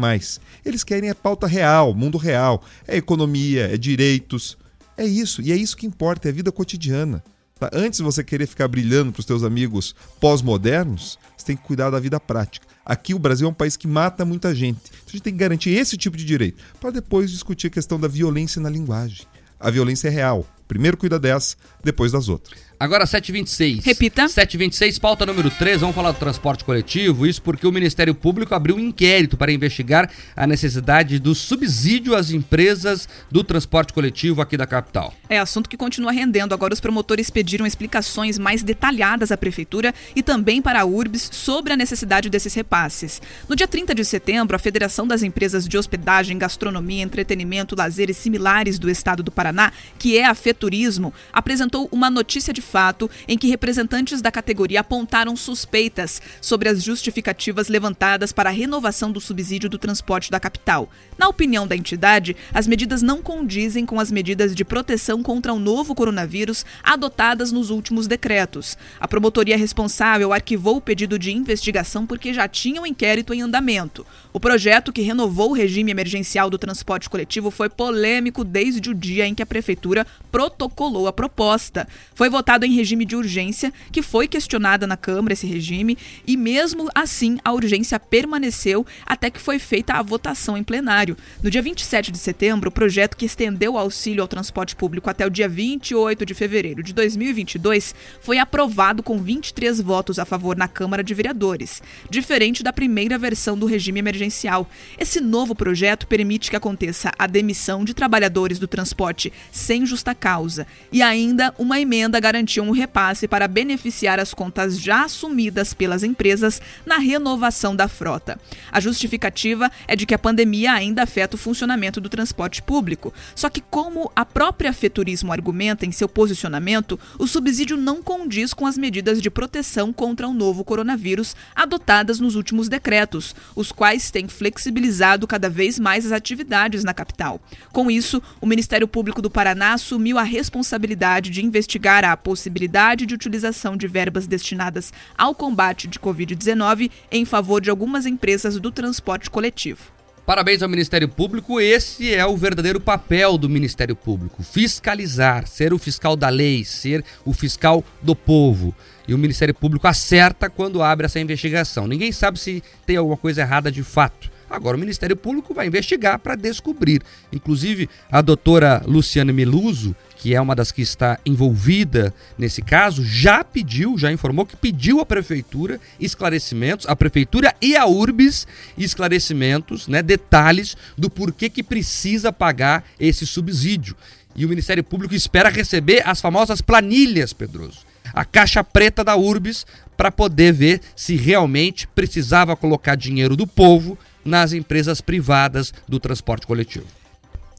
Eles 0.63 0.83
querem 0.83 1.09
a 1.09 1.15
pauta 1.15 1.47
real, 1.47 1.91
mundo 1.95 2.19
real. 2.19 2.63
É 2.87 2.95
economia, 2.95 3.73
é 3.73 3.77
direitos. 3.77 4.59
É 4.95 5.07
isso. 5.07 5.41
E 5.41 5.51
é 5.51 5.55
isso 5.55 5.75
que 5.75 5.87
importa, 5.87 6.27
é 6.27 6.31
a 6.31 6.35
vida 6.35 6.51
cotidiana. 6.51 7.23
Tá? 7.57 7.69
Antes 7.71 7.99
de 7.99 8.03
você 8.03 8.21
querer 8.21 8.47
ficar 8.47 8.67
brilhando 8.67 9.13
para 9.13 9.21
os 9.21 9.25
teus 9.25 9.41
amigos 9.41 9.95
pós-modernos, 10.19 11.17
você 11.37 11.45
tem 11.45 11.55
que 11.55 11.63
cuidar 11.63 11.89
da 11.89 12.01
vida 12.01 12.19
prática. 12.19 12.67
Aqui 12.85 13.13
o 13.13 13.19
Brasil 13.19 13.47
é 13.47 13.49
um 13.49 13.53
país 13.53 13.77
que 13.77 13.87
mata 13.87 14.25
muita 14.25 14.53
gente. 14.53 14.81
Então 14.87 15.07
a 15.07 15.11
gente 15.11 15.21
tem 15.21 15.31
que 15.31 15.39
garantir 15.39 15.69
esse 15.69 15.95
tipo 15.95 16.17
de 16.17 16.25
direito 16.25 16.61
para 16.81 16.91
depois 16.91 17.31
discutir 17.31 17.67
a 17.67 17.69
questão 17.69 17.97
da 17.97 18.09
violência 18.09 18.61
na 18.61 18.69
linguagem. 18.69 19.25
A 19.57 19.71
violência 19.71 20.09
é 20.09 20.11
real. 20.11 20.45
Primeiro 20.67 20.97
cuida 20.97 21.17
dessa, 21.17 21.55
depois 21.81 22.11
das 22.11 22.27
outras. 22.27 22.59
Agora 22.79 23.05
726. 23.05 23.85
Repita. 23.85 24.27
726, 24.27 24.99
pauta 24.99 25.25
número 25.25 25.49
3, 25.49 25.79
vamos 25.79 25.95
falar 25.95 26.11
do 26.11 26.19
transporte 26.19 26.63
coletivo. 26.63 27.25
Isso 27.25 27.41
porque 27.41 27.65
o 27.65 27.71
Ministério 27.71 28.13
Público 28.13 28.53
abriu 28.53 28.75
um 28.75 28.79
inquérito 28.79 29.37
para 29.37 29.51
investigar 29.51 30.09
a 30.35 30.45
necessidade 30.45 31.17
do 31.17 31.33
subsídio 31.33 32.15
às 32.15 32.31
empresas 32.31 33.07
do 33.31 33.43
transporte 33.43 33.93
coletivo 33.93 34.41
aqui 34.41 34.57
da 34.57 34.67
capital. 34.67 35.13
É 35.29 35.39
assunto 35.39 35.69
que 35.69 35.77
continua 35.77 36.11
rendendo. 36.11 36.53
Agora 36.53 36.73
os 36.73 36.81
promotores 36.81 37.29
pediram 37.29 37.65
explicações 37.65 38.37
mais 38.37 38.61
detalhadas 38.61 39.31
à 39.31 39.37
prefeitura 39.37 39.93
e 40.13 40.21
também 40.21 40.61
para 40.61 40.81
a 40.81 40.85
URBS 40.85 41.29
sobre 41.31 41.71
a 41.71 41.77
necessidade 41.77 42.29
desses 42.29 42.53
repasses. 42.53 43.21
No 43.47 43.55
dia 43.55 43.67
30 43.67 43.95
de 43.95 44.03
setembro, 44.03 44.55
a 44.55 44.59
Federação 44.59 45.07
das 45.07 45.23
Empresas 45.23 45.65
de 45.65 45.77
Hospedagem, 45.77 46.37
Gastronomia, 46.37 47.03
Entretenimento, 47.03 47.75
Lazer 47.75 48.09
e 48.09 48.13
Similares 48.13 48.77
do 48.77 48.89
Estado 48.89 49.23
do 49.23 49.31
Paraná, 49.31 49.71
que 49.97 50.17
é 50.17 50.25
a 50.25 50.35
FETurismo, 50.35 51.13
apresentou 51.31 51.87
uma 51.91 52.09
notícia 52.09 52.53
de 52.53 52.64
fato 52.65 53.09
em 53.27 53.37
que 53.37 53.47
representantes 53.47 54.21
da 54.21 54.31
categoria 54.31 54.81
apontaram 54.81 55.35
suspeitas 55.35 56.21
sobre 56.41 56.67
as 56.67 56.83
justificativas 56.83 57.69
levantadas 57.69 58.33
para 58.33 58.49
a 58.49 58.53
renovação 58.53 59.11
do 59.11 59.21
subsídio 59.21 59.69
do 59.69 59.77
transporte 59.77 60.29
da 60.31 60.39
capital. 60.39 60.89
Na 61.17 61.29
opinião 61.29 61.67
da 61.67 61.75
entidade, 61.75 62.35
as 62.53 62.67
medidas 62.67 63.01
não 63.01 63.21
condizem 63.21 63.85
com 63.85 63.99
as 63.99 64.11
medidas 64.11 64.55
de 64.55 64.65
proteção 64.65 65.21
contra 65.21 65.53
o 65.53 65.59
novo 65.59 65.93
coronavírus 65.93 66.65
adotadas 66.83 67.51
nos 67.51 67.69
últimos 67.69 68.07
decretos. 68.07 68.77
A 68.99 69.07
promotoria 69.07 69.57
responsável 69.57 70.33
arquivou 70.33 70.77
o 70.77 70.81
pedido 70.81 71.19
de 71.19 71.31
investigação 71.31 72.05
porque 72.05 72.33
já 72.33 72.47
tinha 72.47 72.81
um 72.81 72.85
inquérito 72.85 73.33
em 73.33 73.41
andamento. 73.41 74.05
O 74.33 74.39
projeto 74.39 74.91
que 74.91 75.01
renovou 75.01 75.51
o 75.51 75.53
regime 75.53 75.91
emergencial 75.91 76.49
do 76.49 76.57
transporte 76.57 77.09
coletivo 77.09 77.51
foi 77.51 77.69
polêmico 77.69 78.43
desde 78.43 78.89
o 78.89 78.93
dia 78.93 79.27
em 79.27 79.35
que 79.35 79.43
a 79.43 79.45
prefeitura 79.45 80.07
protocolou 80.31 81.07
a 81.07 81.13
proposta. 81.13 81.87
Foi 82.13 82.29
votado 82.29 82.54
em 82.63 82.71
regime 82.71 83.05
de 83.05 83.15
urgência, 83.15 83.73
que 83.91 84.01
foi 84.01 84.27
questionada 84.27 84.85
na 84.85 84.95
Câmara 84.95 85.33
esse 85.33 85.47
regime, 85.47 85.97
e 86.27 86.37
mesmo 86.37 86.89
assim 86.93 87.37
a 87.43 87.51
urgência 87.51 87.99
permaneceu 87.99 88.85
até 89.05 89.29
que 89.29 89.41
foi 89.41 89.57
feita 89.57 89.93
a 89.93 90.01
votação 90.01 90.55
em 90.55 90.63
plenário. 90.63 91.17
No 91.41 91.49
dia 91.49 91.61
27 91.61 92.11
de 92.11 92.17
setembro, 92.17 92.69
o 92.69 92.71
projeto 92.71 93.17
que 93.17 93.25
estendeu 93.25 93.73
o 93.73 93.77
auxílio 93.77 94.21
ao 94.21 94.27
transporte 94.27 94.75
público 94.75 95.09
até 95.09 95.25
o 95.25 95.29
dia 95.29 95.49
28 95.49 96.25
de 96.25 96.33
fevereiro 96.33 96.83
de 96.83 96.93
2022 96.93 97.95
foi 98.21 98.37
aprovado 98.37 99.01
com 99.01 99.17
23 99.17 99.81
votos 99.81 100.19
a 100.19 100.25
favor 100.25 100.55
na 100.55 100.67
Câmara 100.67 101.03
de 101.03 101.13
Vereadores, 101.13 101.81
diferente 102.09 102.61
da 102.63 102.71
primeira 102.71 103.17
versão 103.17 103.57
do 103.57 103.65
regime 103.65 103.99
emergencial. 103.99 104.69
Esse 104.97 105.19
novo 105.19 105.55
projeto 105.55 106.07
permite 106.07 106.49
que 106.49 106.55
aconteça 106.55 107.11
a 107.17 107.27
demissão 107.27 107.83
de 107.83 107.93
trabalhadores 107.93 108.59
do 108.59 108.67
transporte 108.67 109.31
sem 109.51 109.85
justa 109.85 110.13
causa 110.13 110.67
e 110.91 111.01
ainda 111.01 111.53
uma 111.57 111.79
emenda 111.79 112.19
garantindo 112.45 112.67
um 112.67 112.71
repasse 112.71 113.27
para 113.27 113.47
beneficiar 113.47 114.19
as 114.19 114.33
contas 114.33 114.79
já 114.79 115.03
assumidas 115.03 115.73
pelas 115.73 116.03
empresas 116.03 116.61
na 116.85 116.97
renovação 116.97 117.75
da 117.75 117.87
frota. 117.87 118.39
A 118.71 118.79
justificativa 118.79 119.71
é 119.87 119.95
de 119.95 120.05
que 120.05 120.13
a 120.13 120.19
pandemia 120.19 120.71
ainda 120.73 121.03
afeta 121.03 121.35
o 121.35 121.39
funcionamento 121.39 121.99
do 121.99 122.07
transporte 122.07 122.61
público. 122.61 123.13
Só 123.33 123.49
que, 123.49 123.61
como 123.61 124.11
a 124.15 124.23
própria 124.23 124.71
Feturismo 124.71 125.31
argumenta 125.31 125.85
em 125.85 125.91
seu 125.91 126.07
posicionamento, 126.07 126.99
o 127.17 127.27
subsídio 127.27 127.77
não 127.77 128.01
condiz 128.01 128.53
com 128.53 128.67
as 128.67 128.77
medidas 128.77 129.21
de 129.21 129.29
proteção 129.29 129.91
contra 129.91 130.27
o 130.27 130.33
novo 130.33 130.63
coronavírus 130.63 131.35
adotadas 131.55 132.19
nos 132.19 132.35
últimos 132.35 132.69
decretos, 132.69 133.35
os 133.55 133.71
quais 133.71 134.11
têm 134.11 134.27
flexibilizado 134.27 135.25
cada 135.25 135.49
vez 135.49 135.79
mais 135.79 136.05
as 136.05 136.11
atividades 136.11 136.83
na 136.83 136.93
capital. 136.93 137.41
Com 137.71 137.89
isso, 137.89 138.21
o 138.39 138.45
Ministério 138.45 138.87
Público 138.87 139.21
do 139.21 139.29
Paraná 139.29 139.73
assumiu 139.73 140.19
a 140.19 140.23
responsabilidade 140.23 141.29
de 141.29 141.43
investigar 141.43 142.03
a 142.03 142.11
possibilidade 142.35 143.05
de 143.05 143.15
utilização 143.15 143.77
de 143.77 143.87
verbas 143.87 144.27
destinadas 144.27 144.91
ao 145.17 145.33
combate 145.33 145.87
de 145.87 145.97
Covid-19 145.97 146.91
em 147.09 147.23
favor 147.23 147.61
de 147.61 147.69
algumas 147.69 148.05
empresas 148.05 148.59
do 148.59 148.73
transporte 148.73 149.29
coletivo. 149.29 149.95
Parabéns 150.25 150.61
ao 150.61 150.67
Ministério 150.67 151.07
Público. 151.07 151.61
Esse 151.61 152.13
é 152.13 152.25
o 152.25 152.35
verdadeiro 152.35 152.81
papel 152.81 153.37
do 153.37 153.47
Ministério 153.47 153.95
Público: 153.95 154.43
fiscalizar, 154.43 155.47
ser 155.47 155.71
o 155.71 155.77
fiscal 155.77 156.17
da 156.17 156.27
lei, 156.27 156.65
ser 156.65 157.05
o 157.23 157.31
fiscal 157.31 157.81
do 158.01 158.13
povo. 158.13 158.75
E 159.07 159.13
o 159.13 159.17
Ministério 159.17 159.53
Público 159.53 159.87
acerta 159.87 160.49
quando 160.49 160.83
abre 160.83 161.05
essa 161.05 161.21
investigação. 161.21 161.87
Ninguém 161.87 162.11
sabe 162.11 162.37
se 162.37 162.61
tem 162.85 162.97
alguma 162.97 163.15
coisa 163.15 163.41
errada 163.41 163.71
de 163.71 163.83
fato 163.83 164.34
Agora 164.49 164.77
o 164.77 164.79
Ministério 164.79 165.15
Público 165.15 165.53
vai 165.53 165.67
investigar 165.67 166.19
para 166.19 166.35
descobrir. 166.35 167.01
Inclusive, 167.31 167.89
a 168.11 168.21
doutora 168.21 168.83
Luciana 168.85 169.33
Meluso, 169.33 169.95
que 170.15 170.35
é 170.35 170.41
uma 170.41 170.55
das 170.55 170.71
que 170.71 170.81
está 170.81 171.19
envolvida 171.25 172.13
nesse 172.37 172.61
caso, 172.61 173.03
já 173.03 173.43
pediu, 173.43 173.97
já 173.97 174.11
informou 174.11 174.45
que 174.45 174.55
pediu 174.55 174.99
à 174.99 175.05
prefeitura 175.05 175.79
esclarecimentos, 175.99 176.85
a 176.87 176.95
prefeitura 176.95 177.53
e 177.61 177.75
a 177.75 177.85
URBS 177.85 178.47
esclarecimentos, 178.77 179.87
né, 179.87 180.01
detalhes 180.01 180.77
do 180.97 181.09
porquê 181.09 181.49
que 181.49 181.63
precisa 181.63 182.31
pagar 182.31 182.83
esse 182.99 183.25
subsídio. 183.25 183.95
E 184.35 184.45
o 184.45 184.49
Ministério 184.49 184.83
Público 184.83 185.15
espera 185.15 185.49
receber 185.49 186.03
as 186.05 186.21
famosas 186.21 186.61
planilhas, 186.61 187.33
Pedroso. 187.33 187.79
A 188.13 188.23
caixa 188.23 188.63
preta 188.63 189.03
da 189.03 189.15
URBS 189.15 189.65
para 189.97 190.11
poder 190.11 190.53
ver 190.53 190.81
se 190.95 191.15
realmente 191.15 191.87
precisava 191.87 192.55
colocar 192.55 192.95
dinheiro 192.95 193.35
do 193.35 193.47
povo 193.47 193.97
nas 194.25 194.51
empresas 194.51 194.99
privadas 194.99 195.71
do 195.87 195.99
transporte 195.99 196.47
coletivo. 196.47 196.87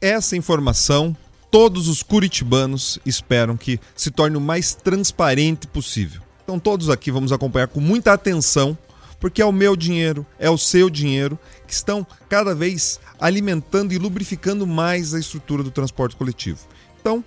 Essa 0.00 0.36
informação 0.36 1.16
todos 1.50 1.88
os 1.88 2.02
curitibanos 2.02 2.98
esperam 3.06 3.56
que 3.56 3.80
se 3.94 4.10
torne 4.10 4.36
o 4.36 4.40
mais 4.40 4.74
transparente 4.74 5.66
possível. 5.66 6.20
Então 6.42 6.58
todos 6.58 6.90
aqui 6.90 7.10
vamos 7.10 7.32
acompanhar 7.32 7.68
com 7.68 7.80
muita 7.80 8.12
atenção, 8.12 8.76
porque 9.18 9.40
é 9.40 9.44
o 9.44 9.52
meu 9.52 9.74
dinheiro, 9.74 10.26
é 10.38 10.50
o 10.50 10.58
seu 10.58 10.90
dinheiro 10.90 11.38
que 11.66 11.72
estão 11.72 12.06
cada 12.28 12.54
vez 12.54 13.00
alimentando 13.18 13.94
e 13.94 13.98
lubrificando 13.98 14.66
mais 14.66 15.14
a 15.14 15.18
estrutura 15.18 15.62
do 15.62 15.70
transporte 15.70 16.14
coletivo. 16.16 16.58
Então, 17.00 17.24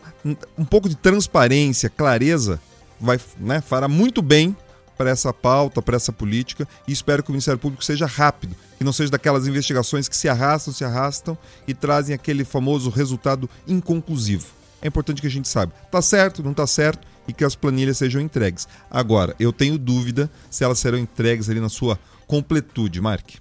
um 0.58 0.65
pouco 0.65 0.89
de 0.89 0.95
transparência, 0.95 1.89
clareza, 1.89 2.62
vai, 2.99 3.19
né, 3.39 3.62
fará 3.62 3.88
muito 3.88 4.21
bem 4.21 4.56
para 4.99 5.12
essa 5.12 5.31
pauta, 5.31 5.81
para 5.81 5.95
essa 5.95 6.12
política, 6.12 6.67
e 6.85 6.91
espero 6.91 7.23
que 7.23 7.29
o 7.29 7.31
Ministério 7.31 7.57
Público 7.57 7.85
seja 7.85 8.05
rápido, 8.05 8.53
que 8.77 8.83
não 8.83 8.91
seja 8.91 9.09
daquelas 9.09 9.47
investigações 9.47 10.09
que 10.09 10.17
se 10.17 10.27
arrastam, 10.27 10.73
se 10.73 10.83
arrastam 10.83 11.38
e 11.65 11.73
trazem 11.73 12.13
aquele 12.13 12.43
famoso 12.43 12.89
resultado 12.89 13.49
inconclusivo. 13.65 14.47
É 14.81 14.89
importante 14.89 15.21
que 15.21 15.27
a 15.27 15.31
gente 15.31 15.47
saiba, 15.47 15.71
tá 15.89 16.01
certo, 16.01 16.43
não 16.43 16.53
tá 16.53 16.67
certo, 16.67 17.07
e 17.25 17.31
que 17.31 17.45
as 17.45 17.55
planilhas 17.55 17.97
sejam 17.97 18.21
entregues. 18.21 18.67
Agora, 18.91 19.33
eu 19.39 19.53
tenho 19.53 19.77
dúvida 19.77 20.29
se 20.51 20.65
elas 20.65 20.79
serão 20.79 20.97
entregues 20.97 21.49
ali 21.49 21.62
na 21.62 21.69
sua 21.69 21.97
completude, 22.27 22.99
Mark. 22.99 23.35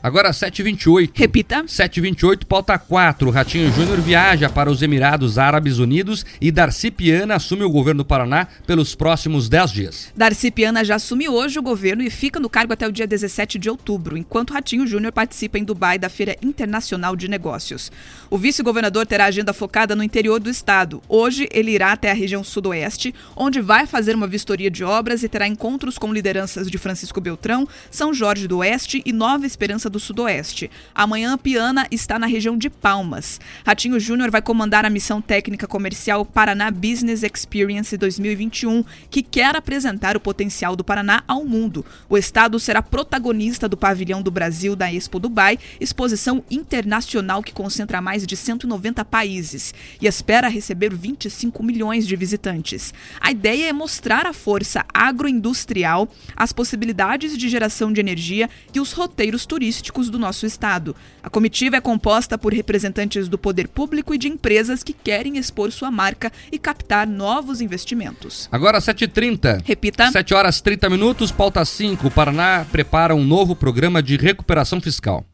Agora 0.00 0.30
7h28. 0.30 1.10
Repita. 1.12 1.64
7h28, 1.64 2.44
pauta 2.44 2.78
4. 2.78 3.30
Ratinho 3.30 3.72
Júnior 3.72 4.00
viaja 4.00 4.48
para 4.48 4.70
os 4.70 4.80
Emirados 4.80 5.38
Árabes 5.38 5.78
Unidos 5.78 6.24
e 6.40 6.52
Darcy 6.52 6.90
Piana 6.90 7.34
assume 7.34 7.64
o 7.64 7.70
governo 7.70 8.04
do 8.04 8.04
Paraná 8.04 8.46
pelos 8.64 8.94
próximos 8.94 9.48
10 9.48 9.70
dias. 9.72 10.12
Darcy 10.16 10.52
Piana 10.52 10.84
já 10.84 10.94
assume 10.94 11.28
hoje 11.28 11.58
o 11.58 11.62
governo 11.62 12.02
e 12.04 12.10
fica 12.10 12.38
no 12.38 12.48
cargo 12.48 12.72
até 12.72 12.86
o 12.86 12.92
dia 12.92 13.08
17 13.08 13.58
de 13.58 13.68
outubro, 13.68 14.16
enquanto 14.16 14.52
Ratinho 14.52 14.86
Júnior 14.86 15.12
participa 15.12 15.58
em 15.58 15.64
Dubai 15.64 15.98
da 15.98 16.08
Feira 16.08 16.36
Internacional 16.40 17.16
de 17.16 17.26
Negócios. 17.26 17.90
O 18.30 18.38
vice-governador 18.38 19.04
terá 19.04 19.24
agenda 19.24 19.52
focada 19.52 19.96
no 19.96 20.04
interior 20.04 20.38
do 20.38 20.48
estado. 20.48 21.02
Hoje 21.08 21.48
ele 21.52 21.72
irá 21.72 21.90
até 21.90 22.12
a 22.12 22.14
região 22.14 22.44
sudoeste, 22.44 23.12
onde 23.36 23.60
vai 23.60 23.84
fazer 23.84 24.14
uma 24.14 24.28
vistoria 24.28 24.70
de 24.70 24.84
obras 24.84 25.24
e 25.24 25.28
terá 25.28 25.48
encontros 25.48 25.98
com 25.98 26.12
lideranças 26.12 26.70
de 26.70 26.78
Francisco 26.78 27.20
Beltrão, 27.20 27.66
São 27.90 28.14
Jorge 28.14 28.46
do 28.46 28.58
Oeste 28.58 29.02
e 29.04 29.12
Nova 29.12 29.44
Esperança 29.44 29.87
do 29.88 29.98
Sudoeste. 29.98 30.70
Amanhã, 30.94 31.38
Piana 31.38 31.86
está 31.90 32.18
na 32.18 32.26
região 32.26 32.56
de 32.58 32.68
Palmas. 32.68 33.40
Ratinho 33.64 33.98
Júnior 33.98 34.30
vai 34.30 34.42
comandar 34.42 34.84
a 34.84 34.90
missão 34.90 35.20
técnica 35.22 35.66
comercial 35.66 36.24
Paraná 36.24 36.70
Business 36.70 37.22
Experience 37.22 37.96
2021, 37.96 38.84
que 39.10 39.22
quer 39.22 39.56
apresentar 39.56 40.16
o 40.16 40.20
potencial 40.20 40.76
do 40.76 40.84
Paraná 40.84 41.22
ao 41.26 41.44
mundo. 41.44 41.84
O 42.08 42.18
estado 42.18 42.60
será 42.60 42.82
protagonista 42.82 43.68
do 43.68 43.76
pavilhão 43.76 44.20
do 44.20 44.30
Brasil 44.30 44.76
da 44.76 44.92
Expo 44.92 45.18
Dubai, 45.18 45.58
exposição 45.80 46.44
internacional 46.50 47.42
que 47.42 47.52
concentra 47.52 48.00
mais 48.00 48.26
de 48.26 48.36
190 48.36 49.04
países 49.04 49.72
e 50.00 50.06
espera 50.06 50.48
receber 50.48 50.92
25 50.92 51.62
milhões 51.62 52.06
de 52.06 52.16
visitantes. 52.16 52.92
A 53.20 53.30
ideia 53.30 53.68
é 53.68 53.72
mostrar 53.72 54.26
a 54.26 54.32
força 54.32 54.84
agroindustrial, 54.92 56.08
as 56.36 56.52
possibilidades 56.52 57.38
de 57.38 57.48
geração 57.48 57.92
de 57.92 58.00
energia 58.00 58.50
e 58.74 58.80
os 58.80 58.92
roteiros 58.92 59.46
turísticos 59.46 59.77
turísticos 59.78 60.10
do 60.10 60.18
nosso 60.18 60.44
estado. 60.44 60.94
A 61.22 61.30
comitiva 61.30 61.76
é 61.76 61.80
composta 61.80 62.36
por 62.36 62.52
representantes 62.52 63.28
do 63.28 63.38
poder 63.38 63.68
público 63.68 64.14
e 64.14 64.18
de 64.18 64.28
empresas 64.28 64.82
que 64.82 64.92
querem 64.92 65.38
expor 65.38 65.70
sua 65.70 65.90
marca 65.90 66.32
e 66.50 66.58
captar 66.58 67.06
novos 67.06 67.60
investimentos. 67.60 68.48
Agora 68.50 68.78
7h30. 68.78 69.62
Repita. 69.64 70.10
7 70.10 70.34
horas 70.34 70.60
30 70.60 70.90
minutos, 70.90 71.30
pauta 71.30 71.64
5. 71.64 72.08
O 72.08 72.10
Paraná 72.10 72.66
prepara 72.70 73.14
um 73.14 73.24
novo 73.24 73.54
programa 73.54 74.02
de 74.02 74.16
recuperação 74.16 74.80
fiscal. 74.80 75.24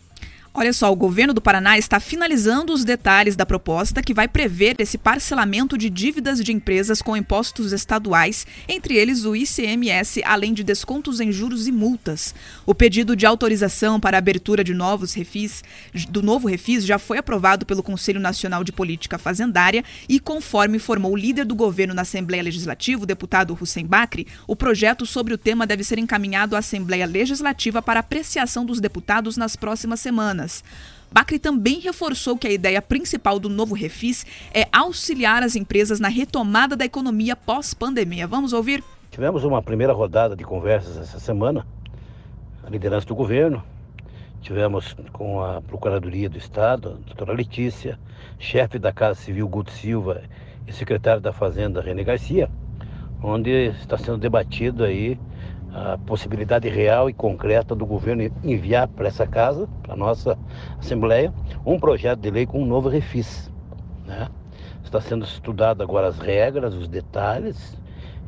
Olha 0.56 0.72
só, 0.72 0.92
o 0.92 0.94
governo 0.94 1.34
do 1.34 1.40
Paraná 1.40 1.76
está 1.76 1.98
finalizando 1.98 2.72
os 2.72 2.84
detalhes 2.84 3.34
da 3.34 3.44
proposta 3.44 4.00
que 4.00 4.14
vai 4.14 4.28
prever 4.28 4.76
esse 4.78 4.96
parcelamento 4.96 5.76
de 5.76 5.90
dívidas 5.90 6.38
de 6.38 6.52
empresas 6.52 7.02
com 7.02 7.16
impostos 7.16 7.72
estaduais, 7.72 8.46
entre 8.68 8.94
eles 8.94 9.24
o 9.24 9.34
ICMS, 9.34 10.22
além 10.24 10.54
de 10.54 10.62
descontos 10.62 11.18
em 11.18 11.32
juros 11.32 11.66
e 11.66 11.72
multas. 11.72 12.32
O 12.64 12.72
pedido 12.72 13.16
de 13.16 13.26
autorização 13.26 13.98
para 13.98 14.16
a 14.16 14.18
abertura 14.18 14.62
de 14.62 14.72
novos 14.72 15.12
refis, 15.12 15.64
do 16.08 16.22
novo 16.22 16.46
refis 16.46 16.86
já 16.86 17.00
foi 17.00 17.18
aprovado 17.18 17.66
pelo 17.66 17.82
Conselho 17.82 18.20
Nacional 18.20 18.62
de 18.62 18.70
Política 18.70 19.18
Fazendária 19.18 19.82
e, 20.08 20.20
conforme 20.20 20.76
informou 20.76 21.14
o 21.14 21.16
líder 21.16 21.46
do 21.46 21.56
governo 21.56 21.94
na 21.94 22.02
Assembleia 22.02 22.44
Legislativa, 22.44 23.02
o 23.02 23.06
deputado 23.06 23.58
Hussein 23.60 23.86
Bakri, 23.86 24.28
o 24.46 24.54
projeto 24.54 25.04
sobre 25.04 25.34
o 25.34 25.38
tema 25.38 25.66
deve 25.66 25.82
ser 25.82 25.98
encaminhado 25.98 26.54
à 26.54 26.60
Assembleia 26.60 27.06
Legislativa 27.06 27.82
para 27.82 27.98
apreciação 27.98 28.64
dos 28.64 28.78
deputados 28.78 29.36
nas 29.36 29.56
próximas 29.56 29.98
semanas 29.98 30.43
Bacri 31.14 31.38
também 31.38 31.78
reforçou 31.78 32.36
que 32.36 32.48
a 32.48 32.52
ideia 32.52 32.82
principal 32.82 33.38
do 33.38 33.48
novo 33.48 33.72
refis 33.72 34.26
é 34.52 34.66
auxiliar 34.72 35.44
as 35.44 35.54
empresas 35.54 36.00
na 36.00 36.08
retomada 36.08 36.76
da 36.76 36.84
economia 36.84 37.36
pós-pandemia. 37.36 38.26
Vamos 38.26 38.52
ouvir? 38.52 38.82
Tivemos 39.12 39.44
uma 39.44 39.62
primeira 39.62 39.92
rodada 39.92 40.34
de 40.34 40.42
conversas 40.42 40.96
essa 40.96 41.20
semana, 41.20 41.64
a 42.64 42.68
liderança 42.68 43.06
do 43.06 43.14
governo. 43.14 43.62
Tivemos 44.42 44.96
com 45.12 45.40
a 45.40 45.62
Procuradoria 45.62 46.28
do 46.28 46.36
Estado, 46.36 46.98
a 47.00 47.06
doutora 47.06 47.32
Letícia, 47.32 47.96
chefe 48.38 48.76
da 48.76 48.92
Casa 48.92 49.20
Civil 49.20 49.46
Guto 49.46 49.70
Silva 49.70 50.22
e 50.66 50.72
secretário 50.72 51.20
da 51.20 51.32
Fazenda 51.32 51.80
René 51.80 52.02
Garcia, 52.02 52.50
onde 53.22 53.50
está 53.80 53.96
sendo 53.96 54.18
debatido 54.18 54.82
aí 54.82 55.16
a 55.74 55.98
possibilidade 55.98 56.68
real 56.68 57.10
e 57.10 57.12
concreta 57.12 57.74
do 57.74 57.84
governo 57.84 58.30
enviar 58.44 58.86
para 58.86 59.08
essa 59.08 59.26
casa, 59.26 59.68
para 59.82 59.94
a 59.94 59.96
nossa 59.96 60.38
Assembleia, 60.78 61.34
um 61.66 61.80
projeto 61.80 62.20
de 62.20 62.30
lei 62.30 62.46
com 62.46 62.62
um 62.62 62.66
novo 62.66 62.88
refis. 62.88 63.50
Né? 64.06 64.28
Está 64.84 65.00
sendo 65.00 65.24
estudado 65.24 65.82
agora 65.82 66.06
as 66.06 66.18
regras, 66.20 66.74
os 66.74 66.86
detalhes 66.86 67.76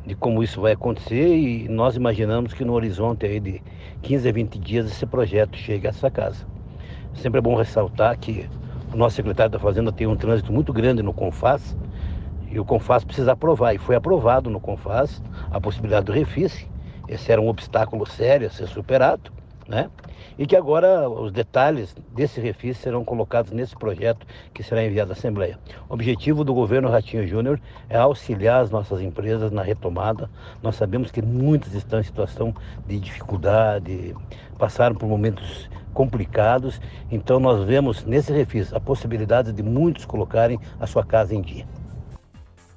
de 0.05 0.13
como 0.13 0.43
isso 0.43 0.59
vai 0.59 0.73
acontecer 0.73 1.35
e 1.35 1.69
nós 1.69 1.95
imaginamos 1.95 2.53
que 2.53 2.65
no 2.65 2.73
horizonte 2.73 3.25
aí 3.25 3.39
de 3.39 3.61
15 4.01 4.27
a 4.27 4.31
20 4.31 4.59
dias 4.59 4.85
esse 4.87 5.05
projeto 5.05 5.57
chegue 5.57 5.87
a 5.87 5.89
essa 5.89 6.09
casa. 6.11 6.45
Sempre 7.13 7.39
é 7.39 7.41
bom 7.41 7.55
ressaltar 7.55 8.17
que 8.17 8.49
o 8.93 8.97
nosso 8.97 9.15
secretário 9.15 9.51
da 9.51 9.59
Fazenda 9.59 9.91
tem 9.91 10.07
um 10.07 10.15
trânsito 10.15 10.51
muito 10.51 10.73
grande 10.73 11.01
no 11.01 11.13
CONFAS 11.13 11.77
e 12.49 12.59
o 12.59 12.65
CONFAS 12.65 13.05
precisa 13.05 13.31
aprovar 13.33 13.73
e 13.73 13.77
foi 13.77 13.95
aprovado 13.95 14.49
no 14.49 14.59
CONFAS 14.59 15.21
a 15.51 15.59
possibilidade 15.59 16.05
do 16.05 16.11
refis 16.11 16.67
esse 17.07 17.31
era 17.31 17.41
um 17.41 17.47
obstáculo 17.47 18.05
sério 18.05 18.47
a 18.47 18.49
ser 18.49 18.67
superado, 18.67 19.31
né? 19.67 19.89
E 20.37 20.45
que 20.45 20.55
agora 20.55 21.09
os 21.09 21.31
detalhes 21.31 21.95
desse 22.13 22.39
refis 22.39 22.77
serão 22.77 23.03
colocados 23.03 23.51
nesse 23.51 23.75
projeto 23.75 24.25
que 24.53 24.61
será 24.63 24.83
enviado 24.83 25.11
à 25.11 25.13
Assembleia. 25.13 25.59
O 25.89 25.93
objetivo 25.93 26.43
do 26.43 26.53
governo 26.53 26.89
Ratinho 26.89 27.27
Júnior 27.27 27.59
é 27.89 27.97
auxiliar 27.97 28.61
as 28.61 28.69
nossas 28.69 29.01
empresas 29.01 29.51
na 29.51 29.63
retomada. 29.63 30.29
Nós 30.61 30.75
sabemos 30.75 31.11
que 31.11 31.21
muitas 31.21 31.73
estão 31.73 31.99
em 31.99 32.03
situação 32.03 32.53
de 32.85 32.99
dificuldade, 32.99 34.15
passaram 34.57 34.95
por 34.95 35.07
momentos 35.07 35.69
complicados, 35.93 36.79
então 37.09 37.39
nós 37.39 37.63
vemos 37.65 38.05
nesse 38.05 38.31
refis 38.31 38.71
a 38.71 38.79
possibilidade 38.79 39.51
de 39.51 39.63
muitos 39.63 40.05
colocarem 40.05 40.59
a 40.79 40.85
sua 40.85 41.03
casa 41.03 41.33
em 41.33 41.41
dia. 41.41 41.65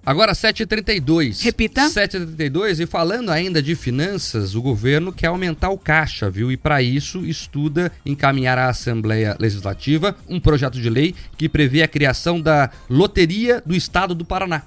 Agora 0.04 0.32
7h32. 0.32 1.42
Repita. 1.42 1.82
7h32 1.86 2.80
e 2.80 2.86
falando 2.86 3.30
ainda 3.30 3.62
de 3.62 3.74
finanças, 3.74 4.54
o 4.54 4.62
governo 4.62 5.12
quer 5.12 5.26
aumentar 5.26 5.70
o 5.70 5.78
caixa, 5.78 6.30
viu? 6.30 6.50
E 6.50 6.56
para 6.56 6.82
isso 6.82 7.24
estuda 7.26 7.92
encaminhar 8.04 8.56
à 8.56 8.68
Assembleia 8.68 9.36
Legislativa 9.38 10.16
um 10.28 10.40
projeto 10.40 10.80
de 10.80 10.88
lei 10.88 11.14
que 11.36 11.48
prevê 11.48 11.82
a 11.82 11.88
criação 11.88 12.40
da 12.40 12.70
Loteria 12.88 13.62
do 13.64 13.74
Estado 13.74 14.14
do 14.14 14.24
Paraná. 14.24 14.62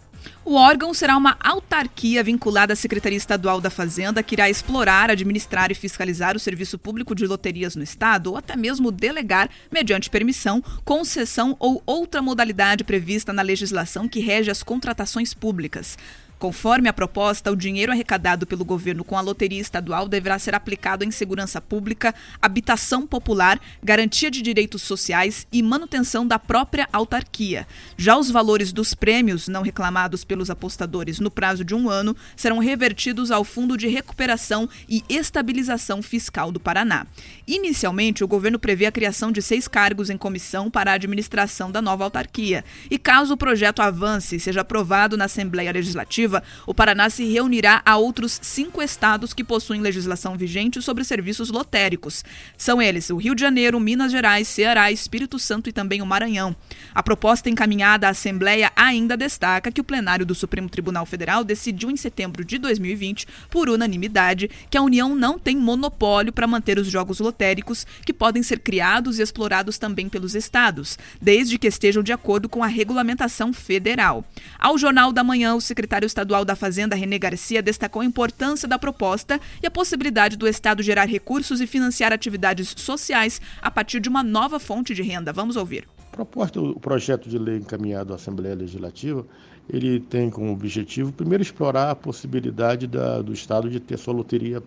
O 0.46 0.56
órgão 0.56 0.94
será 0.94 1.16
uma 1.16 1.38
autarquia 1.40 2.24
vinculada 2.24 2.74
à 2.74 2.76
Secretaria 2.76 3.18
Estadual 3.18 3.62
da 3.62 3.70
Fazenda, 3.70 4.22
que 4.22 4.36
irá 4.36 4.50
explorar, 4.50 5.10
administrar 5.10 5.72
e 5.72 5.76
fiscalizar 5.76 6.36
o 6.36 6.40
serviço 6.40 6.78
público 6.78 7.16
de 7.16 7.26
loterias 7.26 7.76
no 7.76 7.84
Estado, 7.84 8.32
ou 8.32 8.38
até 8.38 8.56
mesmo 8.56 8.92
delegar, 8.92 9.50
mediante 9.72 10.10
permissão, 10.10 10.62
concessão 10.84 11.56
ou 11.60 11.82
outra 11.86 12.22
modalidade 12.22 12.84
prevista 12.84 13.32
na 13.32 13.42
legislação 13.42 14.08
que 14.08 14.20
rege 14.20 14.52
as 14.52 14.64
contratações 14.64 15.34
públicas. 15.34 15.98
Conforme 16.40 16.90
a 16.90 16.94
proposta, 16.94 17.52
o 17.52 17.56
dinheiro 17.56 17.92
arrecadado 17.92 18.46
pelo 18.46 18.66
governo 18.66 19.04
com 19.04 19.18
a 19.18 19.22
loteria 19.22 19.62
estadual 19.62 20.08
deverá 20.08 20.38
ser 20.38 20.54
aplicado 20.54 21.04
em 21.04 21.12
segurança 21.12 21.62
pública, 21.62 22.14
habitação 22.42 23.08
popular, 23.08 23.60
garantia 23.82 24.30
de 24.30 24.42
direitos 24.42 24.82
sociais 24.82 25.48
e 25.52 25.64
manutenção 25.64 26.28
da 26.28 26.38
própria 26.38 26.88
autarquia. 26.92 27.68
Já 27.98 28.18
os 28.18 28.30
valores 28.30 28.74
dos 28.74 28.94
prêmios 28.94 29.48
não 29.48 29.62
reclamados 29.62 30.24
pelos 30.24 30.50
apostadores 30.50 31.20
no 31.20 31.32
prazo 31.32 31.64
de 31.64 31.76
um 31.76 31.90
ano 31.90 32.16
serão 32.36 32.60
revertidos 32.60 33.32
ao 33.32 33.44
Fundo 33.44 33.78
de 33.78 33.88
Recuperação 33.88 34.70
e 34.88 35.04
Estabilização 35.10 36.02
Fiscal 36.02 36.52
do 36.52 36.60
Paraná. 36.60 37.06
Inicialmente, 37.48 38.24
o 38.24 38.28
governo 38.28 38.58
prevê 38.58 38.86
a 38.86 38.92
criação 38.92 39.32
de 39.32 39.42
seis 39.42 39.68
cargos 39.68 40.10
em 40.10 40.18
comissão 40.18 40.70
para 40.70 40.92
a 40.92 40.96
administração 40.96 41.72
da 41.72 41.82
nova 41.82 42.04
autarquia. 42.04 42.64
E 42.90 42.98
caso 42.98 43.34
o 43.34 43.38
projeto 43.38 43.82
avance 43.82 44.36
e 44.36 44.40
seja 44.40 44.62
aprovado 44.62 45.18
na 45.18 45.26
Assembleia 45.26 45.72
Legislativa, 45.72 46.33
o 46.66 46.74
Paraná 46.74 47.10
se 47.10 47.26
reunirá 47.26 47.82
a 47.86 47.98
outros 47.98 48.40
cinco 48.42 48.82
estados 48.82 49.34
que 49.34 49.44
possuem 49.44 49.82
legislação 49.82 50.38
vigente 50.38 50.82
sobre 50.82 51.04
serviços 51.04 51.50
lotéricos. 51.50 52.24
São 52.58 52.82
eles 52.82 53.10
o 53.10 53.18
Rio 53.18 53.36
de 53.36 53.42
Janeiro, 53.42 53.80
Minas 53.80 54.12
Gerais, 54.12 54.48
Ceará, 54.48 54.92
Espírito 54.92 55.38
Santo 55.38 55.70
e 55.70 55.74
também 55.74 56.02
o 56.02 56.06
Maranhão. 56.06 56.56
A 56.96 57.04
proposta 57.04 57.50
encaminhada 57.50 58.08
à 58.08 58.12
Assembleia 58.12 58.72
ainda 58.76 59.18
destaca 59.18 59.72
que 59.72 59.82
o 59.82 59.84
plenário 59.84 60.26
do 60.26 60.36
Supremo 60.36 60.70
Tribunal 60.70 61.06
Federal 61.06 61.44
decidiu 61.44 61.92
em 61.92 61.98
setembro 61.98 62.46
de 62.46 62.58
2020, 62.58 63.28
por 63.50 63.70
unanimidade, 63.70 64.50
que 64.70 64.78
a 64.78 64.82
União 64.82 65.16
não 65.16 65.38
tem 65.38 65.56
monopólio 65.56 66.32
para 66.32 66.48
manter 66.48 66.78
os 66.80 66.88
jogos 66.88 67.20
lotéricos, 67.20 67.86
que 68.06 68.14
podem 68.14 68.44
ser 68.44 68.60
criados 68.60 69.20
e 69.20 69.22
explorados 69.22 69.78
também 69.78 70.10
pelos 70.10 70.36
estados, 70.36 70.98
desde 71.22 71.58
que 71.58 71.68
estejam 71.68 72.04
de 72.04 72.14
acordo 72.14 72.48
com 72.48 72.64
a 72.64 72.68
regulamentação 72.68 73.52
federal. 73.54 74.24
Ao 74.60 74.78
Jornal 74.78 75.12
da 75.12 75.24
Manhã, 75.24 75.56
o 75.56 75.62
secretário 75.62 76.06
estadual 76.14 76.46
da 76.46 76.56
Fazenda, 76.56 76.96
René 76.96 77.18
Garcia, 77.18 77.62
destacou 77.62 78.04
a 78.04 78.06
importância 78.06 78.68
da 78.68 78.78
proposta 78.78 79.42
e 79.62 79.66
a 79.66 79.72
possibilidade 79.72 80.38
do 80.38 80.48
Estado 80.48 80.84
gerar 80.84 81.06
recursos 81.06 81.60
e 81.60 81.66
financiar 81.66 82.14
atividades 82.14 82.74
sociais 82.78 83.42
a 83.62 83.72
partir 83.72 84.00
de 84.00 84.08
uma 84.08 84.24
nova 84.24 84.60
fonte 84.60 84.94
de 84.94 85.02
renda. 85.02 85.34
Vamos 85.34 85.56
ouvir. 85.56 85.88
Proposta, 86.12 86.62
o 86.62 86.80
projeto 86.80 87.28
de 87.28 87.40
lei 87.40 87.58
encaminhado 87.58 88.14
à 88.14 88.18
Assembleia 88.18 88.54
Legislativa, 88.54 89.26
ele 89.68 90.00
tem 90.00 90.30
como 90.30 90.52
objetivo, 90.54 91.12
primeiro, 91.12 91.42
explorar 91.42 91.90
a 91.90 91.96
possibilidade 91.96 92.86
da, 92.86 93.20
do 93.22 93.34
Estado 93.34 93.68
de 93.68 93.80
ter 93.80 93.98
sua 93.98 94.14
loteria 94.14 94.62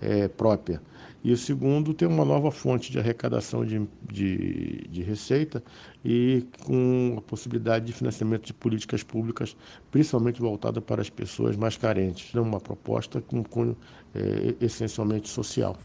é, 0.00 0.26
própria. 0.26 0.82
E 1.22 1.32
o 1.32 1.36
segundo, 1.36 1.92
ter 1.92 2.06
uma 2.06 2.24
nova 2.24 2.50
fonte 2.50 2.92
de 2.92 2.98
arrecadação 2.98 3.64
de, 3.64 3.86
de, 4.10 4.86
de, 4.88 5.02
receita 5.02 5.62
e 6.08 6.42
com 6.64 7.16
a 7.18 7.20
possibilidade 7.20 7.84
de 7.84 7.92
financiamento 7.92 8.46
de 8.46 8.54
políticas 8.54 9.02
públicas, 9.02 9.54
principalmente 9.90 10.40
voltada 10.40 10.80
para 10.80 11.02
as 11.02 11.10
pessoas 11.10 11.54
mais 11.54 11.76
carentes. 11.76 12.34
É 12.34 12.40
uma 12.40 12.58
proposta 12.58 13.20
com 13.20 13.44
cunho 13.44 13.76
é, 14.14 14.54
essencialmente 14.58 15.28
social. 15.28 15.78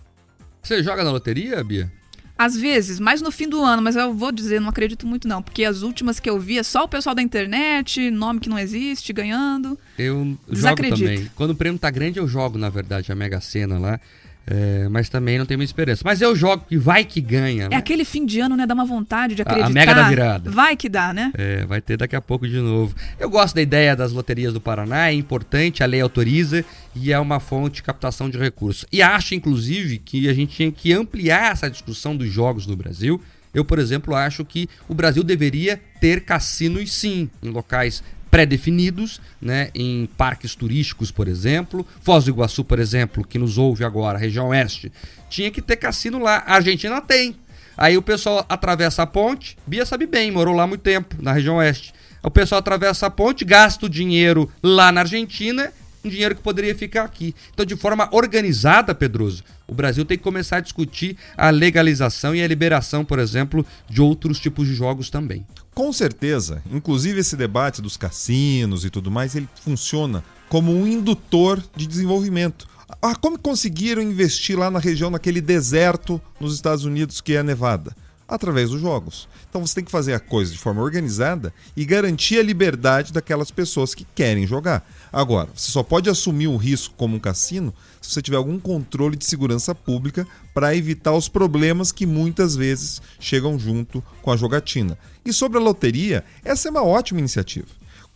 Você 0.62 0.82
joga 0.82 1.04
na 1.04 1.12
loteria, 1.12 1.62
Bia? 1.62 1.92
Às 2.38 2.56
vezes, 2.56 3.02
mais 3.02 3.22
no 3.22 3.32
fim 3.32 3.50
do 3.50 3.62
ano, 3.62 3.82
mas 3.82 3.98
eu 3.98 4.14
vou 4.14 4.32
dizer, 4.32 4.62
não 4.62 4.70
acredito 4.70 5.06
muito 5.06 5.28
não, 5.28 5.44
porque 5.44 5.66
as 5.66 5.82
últimas 5.82 6.22
que 6.22 6.30
eu 6.30 6.40
vi 6.40 6.58
é 6.58 6.64
só 6.64 6.86
o 6.86 6.88
pessoal 6.88 7.14
da 7.14 7.22
internet, 7.22 8.10
nome 8.10 8.40
que 8.40 8.48
não 8.48 8.58
existe, 8.58 9.12
ganhando. 9.12 9.78
Eu 10.00 10.38
jogo 10.50 10.90
também. 10.90 11.30
Quando 11.36 11.52
o 11.52 11.56
prêmio 11.56 11.78
tá 11.78 11.92
grande, 11.92 12.18
eu 12.18 12.28
jogo, 12.30 12.58
na 12.58 12.70
verdade, 12.70 13.12
a 13.12 13.16
Mega 13.16 13.42
Sena 13.42 13.78
lá. 13.78 14.00
É, 14.46 14.90
mas 14.90 15.08
também 15.08 15.38
não 15.38 15.46
tenho 15.46 15.58
muita 15.58 15.70
esperança. 15.70 16.02
Mas 16.04 16.22
eu 16.22 16.36
jogo 16.36 16.66
que 16.68 16.78
vai 16.78 17.06
que 17.06 17.22
ganha. 17.22 17.70
Né? 17.70 17.76
É 17.76 17.78
aquele 17.78 18.04
fim 18.04 18.26
de 18.26 18.42
ano, 18.42 18.58
né? 18.58 18.68
Dá 18.68 18.74
uma 18.74 18.86
vontade 18.86 19.36
de 19.36 19.42
acreditar. 19.42 19.68
A, 19.68 19.70
a 19.70 19.74
mega 19.74 19.94
da 19.94 20.10
virada. 20.10 20.52
Vai 20.52 20.76
que 20.76 20.90
dá, 20.90 21.14
né? 21.14 21.32
É, 21.38 21.66
vai 21.66 21.82
ter 21.82 21.98
daqui 21.98 22.16
a 22.16 22.22
pouco 22.22 22.48
de 22.48 22.60
novo. 22.60 22.94
Eu 23.18 23.30
gosto 23.30 23.56
da 23.56 23.62
ideia 23.62 23.96
das 23.96 24.12
loterias 24.12 24.54
do 24.54 24.60
Paraná, 24.60 25.08
é 25.08 25.14
importante, 25.14 25.82
a 25.82 25.86
lei 25.86 26.02
autoriza 26.02 26.66
e 26.94 27.14
é 27.14 27.20
uma 27.20 27.40
fonte 27.40 27.76
de 27.76 27.84
captação 27.84 28.30
de 28.30 28.38
recursos. 28.38 28.86
E 28.92 29.02
acho, 29.02 29.34
inclusive, 29.34 29.98
que 30.00 30.28
a 30.28 30.34
gente 30.34 30.56
tinha 30.56 30.72
que 30.72 30.92
ampliar 30.92 31.54
essa 31.54 31.70
discussão 31.70 32.16
dos 32.16 32.30
jogos 32.30 32.68
no 32.68 32.76
Brasil. 32.76 33.22
Eu, 33.54 33.64
por 33.64 33.80
exemplo, 33.80 34.16
acho 34.16 34.44
que 34.44 34.68
o 34.90 34.94
Brasil 34.94 35.24
deveria 35.24 35.80
ter 36.02 36.22
cassinos 36.22 36.92
sim, 36.92 37.30
em 37.42 37.50
locais 37.50 38.04
pré-definidos, 38.34 39.22
né, 39.40 39.70
em 39.76 40.10
parques 40.18 40.56
turísticos, 40.56 41.12
por 41.12 41.28
exemplo. 41.28 41.86
Foz 42.02 42.24
do 42.24 42.32
Iguaçu, 42.32 42.64
por 42.64 42.80
exemplo, 42.80 43.24
que 43.24 43.38
nos 43.38 43.60
ouve 43.60 43.84
agora, 43.84 44.18
região 44.18 44.48
oeste, 44.48 44.92
tinha 45.30 45.52
que 45.52 45.62
ter 45.62 45.76
cassino 45.76 46.18
lá. 46.18 46.44
A 46.48 46.56
Argentina 46.56 47.00
tem. 47.00 47.36
Aí 47.78 47.96
o 47.96 48.02
pessoal 48.02 48.44
atravessa 48.50 49.04
a 49.04 49.06
ponte, 49.06 49.56
Bia 49.68 49.86
sabe 49.86 50.08
bem, 50.08 50.32
morou 50.32 50.56
lá 50.56 50.66
muito 50.66 50.82
tempo, 50.82 51.16
na 51.22 51.32
região 51.32 51.58
oeste. 51.58 51.94
O 52.24 52.32
pessoal 52.32 52.58
atravessa 52.58 53.06
a 53.06 53.10
ponte, 53.12 53.46
gasta 53.46 53.86
o 53.86 53.90
dinheiro 53.90 54.50
lá 54.64 54.92
na 54.92 55.02
Argentina 55.02 55.72
um 56.04 56.10
dinheiro 56.10 56.36
que 56.36 56.42
poderia 56.42 56.76
ficar 56.76 57.04
aqui. 57.04 57.34
Então, 57.54 57.66
de 57.66 57.76
forma 57.76 58.10
organizada, 58.12 58.94
Pedroso, 58.94 59.44
o 59.74 59.76
Brasil 59.76 60.06
tem 60.06 60.18
que 60.18 60.24
começar 60.24 60.58
a 60.58 60.62
discutir 60.62 61.18
a 61.36 61.50
legalização 61.50 62.36
e 62.36 62.44
a 62.44 62.48
liberação, 62.48 63.04
por 63.04 63.18
exemplo, 63.18 63.66
de 63.90 64.02
outros 64.02 64.40
tipos 64.40 64.68
de 64.68 64.76
jogos 64.76 65.10
também. 65.10 65.46
Com 65.74 65.92
certeza, 65.92 66.62
inclusive 66.72 67.20
esse 67.20 67.36
debate 67.36 67.82
dos 67.82 67.98
cassinos 67.98 68.86
e 68.86 68.92
tudo 68.92 69.10
mais, 69.10 69.36
ele 69.36 69.50
funciona 69.64 70.24
como 70.48 70.72
um 70.72 70.88
indutor 70.88 71.62
de 71.76 71.88
desenvolvimento. 71.88 72.68
Ah, 73.02 73.16
como 73.16 73.40
conseguiram 73.40 74.04
investir 74.04 74.58
lá 74.58 74.70
na 74.70 74.78
região, 74.78 75.10
naquele 75.10 75.42
deserto 75.42 76.22
nos 76.40 76.54
Estados 76.54 76.86
Unidos 76.86 77.20
que 77.20 77.34
é 77.34 77.40
a 77.40 77.44
Nevada? 77.44 77.96
Através 78.28 78.70
dos 78.70 78.80
jogos. 78.80 79.28
Então 79.50 79.66
você 79.66 79.76
tem 79.76 79.84
que 79.84 79.92
fazer 79.92 80.14
a 80.14 80.20
coisa 80.20 80.52
de 80.52 80.60
forma 80.60 80.82
organizada 80.82 81.52
e 81.76 81.84
garantir 81.84 82.38
a 82.38 82.44
liberdade 82.44 83.12
daquelas 83.12 83.50
pessoas 83.50 83.96
que 83.96 84.06
querem 84.16 84.46
jogar. 84.46 84.88
Agora, 85.12 85.50
você 85.54 85.72
só 85.72 85.82
pode 85.82 86.10
assumir 86.10 86.48
o 86.48 86.58
risco 86.58 86.94
como 86.96 87.16
um 87.16 87.20
cassino 87.20 87.74
se 88.04 88.14
você 88.14 88.22
tiver 88.22 88.38
algum 88.38 88.60
controle 88.60 89.16
de 89.16 89.26
segurança 89.26 89.74
pública 89.74 90.28
para 90.54 90.76
evitar 90.76 91.14
os 91.14 91.28
problemas 91.28 91.92
que 91.92 92.06
muitas 92.06 92.56
vezes 92.56 93.02
chegam 93.20 93.58
junto 93.58 94.04
com 94.22 94.32
a 94.32 94.38
jogatina. 94.38 94.98
E 95.26 95.32
sobre 95.32 95.58
a 95.58 95.62
loteria, 95.62 96.24
essa 96.44 96.68
é 96.68 96.72
uma 96.72 96.84
ótima 96.84 97.20
iniciativa. 97.20 97.68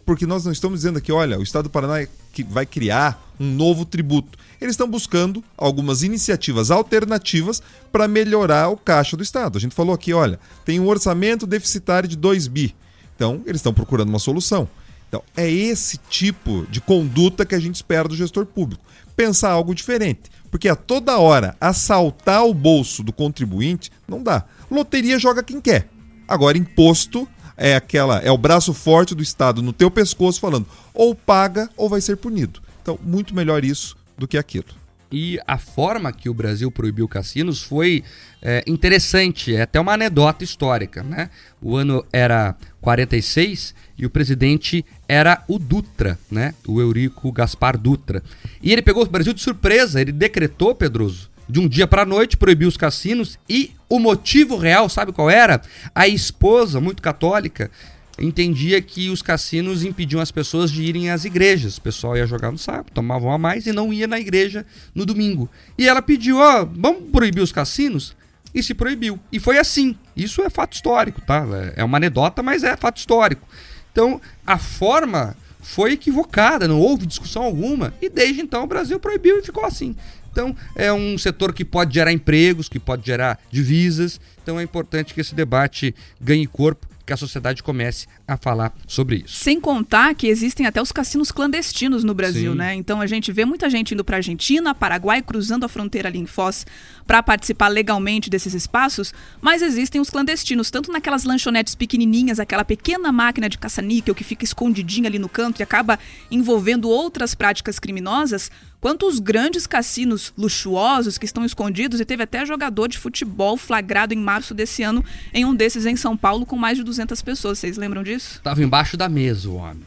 Porque 0.05 0.25
nós 0.25 0.45
não 0.45 0.51
estamos 0.51 0.79
dizendo 0.79 0.97
aqui, 0.97 1.11
olha, 1.11 1.39
o 1.39 1.43
Estado 1.43 1.63
do 1.63 1.69
Paraná 1.69 2.01
é 2.01 2.07
vai 2.43 2.65
criar 2.65 3.33
um 3.39 3.45
novo 3.45 3.85
tributo. 3.85 4.37
Eles 4.59 4.73
estão 4.73 4.89
buscando 4.89 5.43
algumas 5.57 6.03
iniciativas 6.03 6.71
alternativas 6.71 7.61
para 7.91 8.07
melhorar 8.07 8.69
o 8.69 8.77
caixa 8.77 9.17
do 9.17 9.23
Estado. 9.23 9.57
A 9.57 9.61
gente 9.61 9.75
falou 9.75 9.93
aqui, 9.93 10.13
olha, 10.13 10.39
tem 10.65 10.79
um 10.79 10.87
orçamento 10.87 11.45
deficitário 11.45 12.07
de 12.07 12.15
2 12.15 12.47
bi. 12.47 12.75
Então, 13.15 13.41
eles 13.45 13.59
estão 13.59 13.73
procurando 13.73 14.09
uma 14.09 14.19
solução. 14.19 14.67
Então, 15.07 15.23
é 15.35 15.49
esse 15.49 15.97
tipo 16.09 16.65
de 16.69 16.81
conduta 16.81 17.45
que 17.45 17.55
a 17.55 17.59
gente 17.59 17.75
espera 17.75 18.07
do 18.07 18.15
gestor 18.15 18.45
público. 18.45 18.83
Pensar 19.17 19.49
algo 19.51 19.75
diferente. 19.75 20.31
Porque 20.49 20.69
a 20.69 20.75
toda 20.75 21.17
hora 21.17 21.57
assaltar 21.59 22.45
o 22.45 22.53
bolso 22.53 23.03
do 23.03 23.11
contribuinte 23.11 23.91
não 24.07 24.23
dá. 24.23 24.45
Loteria 24.71 25.19
joga 25.19 25.43
quem 25.43 25.59
quer. 25.59 25.89
Agora, 26.25 26.57
imposto 26.57 27.27
é 27.57 27.75
aquela 27.75 28.19
é 28.19 28.31
o 28.31 28.37
braço 28.37 28.73
forte 28.73 29.15
do 29.15 29.23
Estado 29.23 29.63
no 29.63 29.73
teu 29.73 29.89
pescoço 29.89 30.39
falando 30.39 30.67
ou 30.93 31.15
paga 31.15 31.69
ou 31.75 31.89
vai 31.89 31.99
ser 31.99 32.15
punido. 32.17 32.61
Então, 32.81 32.97
muito 33.03 33.35
melhor 33.35 33.65
isso 33.65 33.97
do 34.17 34.27
que 34.27 34.37
aquilo. 34.37 34.67
E 35.11 35.39
a 35.47 35.57
forma 35.57 36.11
que 36.11 36.29
o 36.29 36.33
Brasil 36.33 36.69
proibiu 36.69 37.07
cassinos 37.07 37.61
foi 37.61 38.03
é, 38.41 38.63
interessante, 38.67 39.55
é 39.55 39.61
até 39.61 39.79
uma 39.79 39.93
anedota 39.93 40.43
histórica. 40.43 41.01
Né? 41.01 41.29
O 41.61 41.75
ano 41.75 42.05
era 42.11 42.55
46 42.81 43.73
e 43.97 44.05
o 44.05 44.09
presidente 44.09 44.85
era 45.07 45.43
o 45.47 45.57
Dutra, 45.57 46.19
né? 46.29 46.53
o 46.67 46.81
Eurico 46.81 47.31
Gaspar 47.31 47.77
Dutra. 47.77 48.21
E 48.61 48.71
ele 48.73 48.81
pegou 48.81 49.03
o 49.03 49.09
Brasil 49.09 49.33
de 49.33 49.41
surpresa, 49.41 50.01
ele 50.01 50.11
decretou, 50.11 50.75
Pedroso, 50.75 51.29
de 51.49 51.59
um 51.59 51.67
dia 51.67 51.87
para 51.87 52.01
a 52.01 52.05
noite, 52.05 52.35
proibiu 52.35 52.67
os 52.67 52.75
cassinos 52.75 53.39
e 53.47 53.71
o 53.89 53.99
motivo 53.99 54.57
real, 54.57 54.89
sabe 54.89 55.13
qual 55.13 55.29
era? 55.29 55.61
A 55.95 56.07
esposa, 56.07 56.81
muito 56.81 57.01
católica, 57.01 57.71
entendia 58.19 58.81
que 58.81 59.09
os 59.09 59.21
cassinos 59.21 59.83
impediam 59.83 60.21
as 60.21 60.31
pessoas 60.31 60.71
de 60.71 60.83
irem 60.83 61.09
às 61.09 61.25
igrejas. 61.25 61.77
O 61.77 61.81
pessoal 61.81 62.17
ia 62.17 62.25
jogar 62.25 62.51
no 62.51 62.57
sábado, 62.57 62.91
tomavam 62.93 63.31
a 63.31 63.37
mais 63.37 63.67
e 63.67 63.71
não 63.71 63.93
ia 63.93 64.07
na 64.07 64.19
igreja 64.19 64.65
no 64.93 65.05
domingo. 65.05 65.49
E 65.77 65.87
ela 65.87 66.01
pediu, 66.01 66.37
ó, 66.37 66.63
oh, 66.63 66.65
vamos 66.65 67.09
proibir 67.11 67.41
os 67.41 67.51
cassinos? 67.51 68.15
E 68.53 68.63
se 68.63 68.73
proibiu. 68.73 69.19
E 69.31 69.39
foi 69.39 69.59
assim. 69.59 69.95
Isso 70.15 70.41
é 70.41 70.49
fato 70.49 70.73
histórico, 70.73 71.21
tá? 71.21 71.45
É 71.75 71.83
uma 71.83 71.97
anedota, 71.97 72.41
mas 72.41 72.63
é 72.63 72.75
fato 72.75 72.97
histórico. 72.97 73.47
Então, 73.91 74.19
a 74.45 74.57
forma 74.57 75.35
foi 75.61 75.93
equivocada, 75.93 76.67
não 76.67 76.79
houve 76.79 77.05
discussão 77.05 77.43
alguma. 77.43 77.93
E 78.01 78.09
desde 78.09 78.41
então 78.41 78.63
o 78.63 78.67
Brasil 78.67 78.99
proibiu 78.99 79.37
e 79.37 79.43
ficou 79.43 79.65
assim. 79.65 79.95
Então, 80.31 80.55
é 80.75 80.91
um 80.93 81.17
setor 81.17 81.53
que 81.53 81.65
pode 81.65 81.93
gerar 81.93 82.11
empregos, 82.11 82.69
que 82.69 82.79
pode 82.79 83.05
gerar 83.05 83.39
divisas. 83.51 84.19
Então, 84.41 84.59
é 84.59 84.63
importante 84.63 85.13
que 85.13 85.21
esse 85.21 85.35
debate 85.35 85.93
ganhe 86.21 86.47
corpo 86.47 86.87
que 87.07 87.13
a 87.13 87.17
sociedade 87.17 87.63
comece 87.63 88.05
a 88.27 88.35
falar 88.35 88.73
sobre 88.85 89.23
isso. 89.25 89.35
Sem 89.37 89.59
contar 89.61 90.13
que 90.13 90.27
existem 90.27 90.65
até 90.65 90.81
os 90.81 90.91
cassinos 90.91 91.31
clandestinos 91.31 92.03
no 92.03 92.13
Brasil, 92.13 92.51
Sim. 92.51 92.57
né? 92.57 92.75
Então 92.75 92.99
a 92.99 93.07
gente 93.07 93.31
vê 93.31 93.45
muita 93.45 93.69
gente 93.69 93.93
indo 93.93 94.03
para 94.03 94.17
Argentina, 94.17 94.75
Paraguai, 94.75 95.21
cruzando 95.21 95.65
a 95.65 95.69
fronteira 95.69 96.09
ali 96.09 96.19
em 96.19 96.25
Foz 96.25 96.65
para 97.07 97.23
participar 97.23 97.69
legalmente 97.69 98.29
desses 98.29 98.53
espaços, 98.53 99.13
mas 99.39 99.61
existem 99.61 100.01
os 100.01 100.09
clandestinos, 100.09 100.69
tanto 100.69 100.91
naquelas 100.91 101.23
lanchonetes 101.23 101.73
pequenininhas, 101.73 102.39
aquela 102.39 102.65
pequena 102.65 103.09
máquina 103.11 103.47
de 103.47 103.57
caça-níquel 103.57 104.13
que 104.13 104.25
fica 104.25 104.43
escondidinha 104.43 105.07
ali 105.07 105.17
no 105.17 105.29
canto 105.29 105.61
e 105.61 105.63
acaba 105.63 105.97
envolvendo 106.29 106.89
outras 106.89 107.33
práticas 107.33 107.79
criminosas, 107.79 108.51
quanto 108.87 109.05
os 109.05 109.19
grandes 109.19 109.67
cassinos 109.67 110.31
luxuosos 110.37 111.17
que 111.17 111.25
estão 111.25 111.43
escondidos 111.43 111.99
e 111.99 112.05
teve 112.05 112.23
até 112.23 112.45
jogador 112.45 112.87
de 112.87 112.97
futebol 112.97 113.57
flagrado 113.57 114.13
em 114.13 114.17
março 114.17 114.53
desse 114.53 114.81
ano 114.81 115.03
em 115.33 115.43
um 115.43 115.53
desses 115.53 115.85
em 115.85 115.97
São 115.97 116.15
Paulo 116.15 116.45
com 116.45 116.55
mais 116.55 116.77
de 116.77 116.85
200 116.85 117.21
pessoas. 117.21 117.59
Vocês 117.59 117.75
lembram 117.75 118.01
disso? 118.01 118.39
Tava 118.41 118.63
embaixo 118.63 118.95
da 118.95 119.09
mesa 119.09 119.49
o 119.49 119.55
homem. 119.55 119.83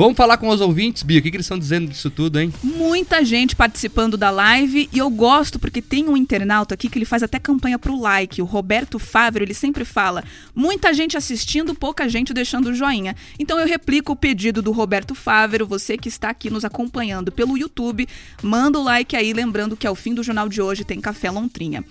Vamos 0.00 0.16
falar 0.16 0.38
com 0.38 0.48
os 0.48 0.62
ouvintes, 0.62 1.02
Bia. 1.02 1.18
O 1.18 1.22
que, 1.22 1.30
que 1.30 1.36
eles 1.36 1.44
estão 1.44 1.58
dizendo 1.58 1.86
disso 1.86 2.10
tudo, 2.10 2.40
hein? 2.40 2.50
Muita 2.62 3.22
gente 3.22 3.54
participando 3.54 4.16
da 4.16 4.30
live 4.30 4.88
e 4.90 4.98
eu 4.98 5.10
gosto 5.10 5.58
porque 5.58 5.82
tem 5.82 6.08
um 6.08 6.16
internauta 6.16 6.72
aqui 6.72 6.88
que 6.88 6.96
ele 6.96 7.04
faz 7.04 7.22
até 7.22 7.38
campanha 7.38 7.78
pro 7.78 8.00
like. 8.00 8.40
O 8.40 8.46
Roberto 8.46 8.98
Fávero, 8.98 9.44
ele 9.44 9.52
sempre 9.52 9.84
fala: 9.84 10.24
muita 10.54 10.94
gente 10.94 11.18
assistindo, 11.18 11.74
pouca 11.74 12.08
gente 12.08 12.32
deixando 12.32 12.70
o 12.70 12.74
joinha. 12.74 13.14
Então 13.38 13.60
eu 13.60 13.66
replico 13.66 14.12
o 14.12 14.16
pedido 14.16 14.62
do 14.62 14.72
Roberto 14.72 15.14
Fávero. 15.14 15.66
Você 15.66 15.98
que 15.98 16.08
está 16.08 16.30
aqui 16.30 16.48
nos 16.48 16.64
acompanhando 16.64 17.30
pelo 17.30 17.58
YouTube, 17.58 18.08
manda 18.42 18.78
o 18.78 18.82
like 18.82 19.14
aí, 19.14 19.34
lembrando 19.34 19.76
que 19.76 19.86
ao 19.86 19.94
fim 19.94 20.14
do 20.14 20.22
jornal 20.22 20.48
de 20.48 20.62
hoje 20.62 20.82
tem 20.82 20.98
Café 20.98 21.30
Lontrinha. 21.30 21.84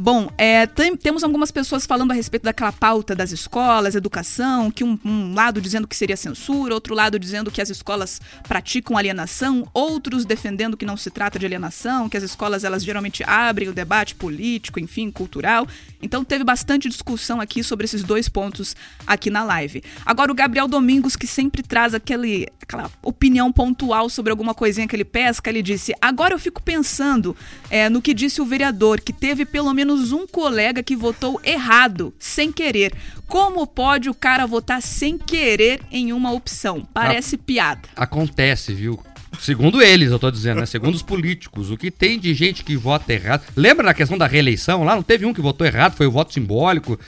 Bom, 0.00 0.30
é, 0.38 0.64
tem- 0.64 0.96
temos 0.96 1.24
algumas 1.24 1.50
pessoas 1.50 1.84
falando 1.84 2.12
a 2.12 2.14
respeito 2.14 2.44
daquela 2.44 2.70
pauta 2.70 3.16
das 3.16 3.32
escolas, 3.32 3.96
educação, 3.96 4.70
que 4.70 4.84
um, 4.84 4.96
um 5.04 5.34
lado 5.34 5.60
dizendo 5.60 5.88
que 5.88 5.96
seria 5.96 6.16
censura, 6.16 6.72
outro 6.72 6.94
lado 6.94 7.18
dizendo 7.18 7.50
que 7.50 7.60
as 7.60 7.68
escolas 7.68 8.20
praticam 8.46 8.96
alienação, 8.96 9.68
outros 9.74 10.24
defendendo 10.24 10.76
que 10.76 10.86
não 10.86 10.96
se 10.96 11.10
trata 11.10 11.36
de 11.36 11.44
alienação, 11.44 12.08
que 12.08 12.16
as 12.16 12.22
escolas 12.22 12.62
elas 12.62 12.84
geralmente 12.84 13.24
abrem 13.24 13.68
o 13.68 13.72
debate 13.72 14.14
político, 14.14 14.78
enfim, 14.78 15.10
cultural. 15.10 15.66
Então 16.00 16.24
teve 16.24 16.44
bastante 16.44 16.88
discussão 16.88 17.40
aqui 17.40 17.64
sobre 17.64 17.84
esses 17.84 18.04
dois 18.04 18.28
pontos 18.28 18.76
aqui 19.04 19.30
na 19.30 19.42
live. 19.42 19.82
Agora 20.06 20.30
o 20.30 20.34
Gabriel 20.34 20.68
Domingos, 20.68 21.16
que 21.16 21.26
sempre 21.26 21.60
traz 21.60 21.92
aquele, 21.92 22.46
aquela 22.62 22.88
opinião 23.02 23.50
pontual 23.50 24.08
sobre 24.08 24.30
alguma 24.30 24.54
coisinha 24.54 24.86
que 24.86 24.94
ele 24.94 25.04
pesca, 25.04 25.50
ele 25.50 25.60
disse: 25.60 25.92
agora 26.00 26.34
eu 26.34 26.38
fico 26.38 26.62
pensando 26.62 27.36
é, 27.68 27.88
no 27.88 28.00
que 28.00 28.14
disse 28.14 28.40
o 28.40 28.46
vereador, 28.46 29.00
que 29.00 29.12
teve 29.12 29.44
pelo 29.44 29.74
menos 29.74 29.87
um 29.94 30.26
colega 30.26 30.82
que 30.82 30.96
votou 30.96 31.40
errado, 31.44 32.14
sem 32.18 32.52
querer. 32.52 32.92
Como 33.26 33.66
pode 33.66 34.08
o 34.08 34.14
cara 34.14 34.46
votar 34.46 34.80
sem 34.80 35.18
querer 35.18 35.80
em 35.90 36.12
uma 36.12 36.32
opção? 36.32 36.86
Parece 36.92 37.36
piada. 37.36 37.88
Acontece, 37.94 38.72
viu? 38.72 39.00
Segundo 39.40 39.82
eles, 39.82 40.10
eu 40.10 40.18
tô 40.18 40.30
dizendo, 40.30 40.60
né? 40.60 40.66
Segundo 40.66 40.94
os 40.94 41.02
políticos, 41.02 41.70
o 41.70 41.76
que 41.76 41.90
tem 41.90 42.18
de 42.18 42.32
gente 42.34 42.64
que 42.64 42.76
vota 42.76 43.12
errado. 43.12 43.44
Lembra 43.54 43.86
na 43.86 43.94
questão 43.94 44.16
da 44.16 44.26
reeleição 44.26 44.84
lá? 44.84 44.94
Não 44.94 45.02
teve 45.02 45.26
um 45.26 45.34
que 45.34 45.40
votou 45.40 45.66
errado, 45.66 45.94
foi 45.94 46.06
o 46.06 46.10
voto 46.10 46.32
simbólico. 46.32 46.98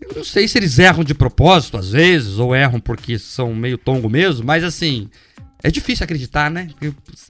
Eu 0.00 0.14
não 0.16 0.24
sei 0.24 0.46
se 0.46 0.56
eles 0.58 0.78
erram 0.78 1.02
de 1.02 1.14
propósito, 1.14 1.76
às 1.76 1.90
vezes, 1.90 2.38
ou 2.38 2.54
erram 2.54 2.78
porque 2.78 3.18
são 3.18 3.54
meio 3.54 3.76
tongo 3.76 4.08
mesmo, 4.08 4.46
mas 4.46 4.62
assim. 4.62 5.08
É 5.60 5.72
difícil 5.72 6.04
acreditar, 6.04 6.48
né? 6.48 6.68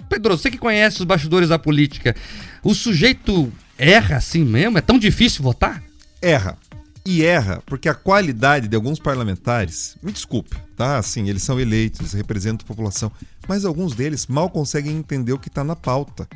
Pedro, 0.06 0.36
você 0.36 0.50
que 0.50 0.58
conhece 0.58 0.98
os 0.98 1.04
bastidores 1.04 1.48
da 1.48 1.58
política, 1.58 2.14
o 2.62 2.74
sujeito 2.74 3.50
erra 3.78 4.16
assim 4.16 4.44
mesmo? 4.44 4.76
É 4.76 4.80
tão 4.80 4.98
difícil 4.98 5.42
votar? 5.42 5.82
Erra. 6.20 6.58
E 7.06 7.24
erra 7.24 7.62
porque 7.64 7.88
a 7.88 7.94
qualidade 7.94 8.68
de 8.68 8.76
alguns 8.76 8.98
parlamentares, 8.98 9.96
me 10.02 10.12
desculpe, 10.12 10.56
tá? 10.76 10.98
Assim, 10.98 11.28
eles 11.28 11.42
são 11.42 11.58
eleitos, 11.58 12.00
eles 12.00 12.12
representam 12.12 12.64
a 12.64 12.68
população, 12.68 13.10
mas 13.48 13.64
alguns 13.64 13.94
deles 13.94 14.26
mal 14.26 14.50
conseguem 14.50 14.96
entender 14.96 15.32
o 15.32 15.38
que 15.38 15.48
está 15.48 15.64
na 15.64 15.74
pauta. 15.74 16.28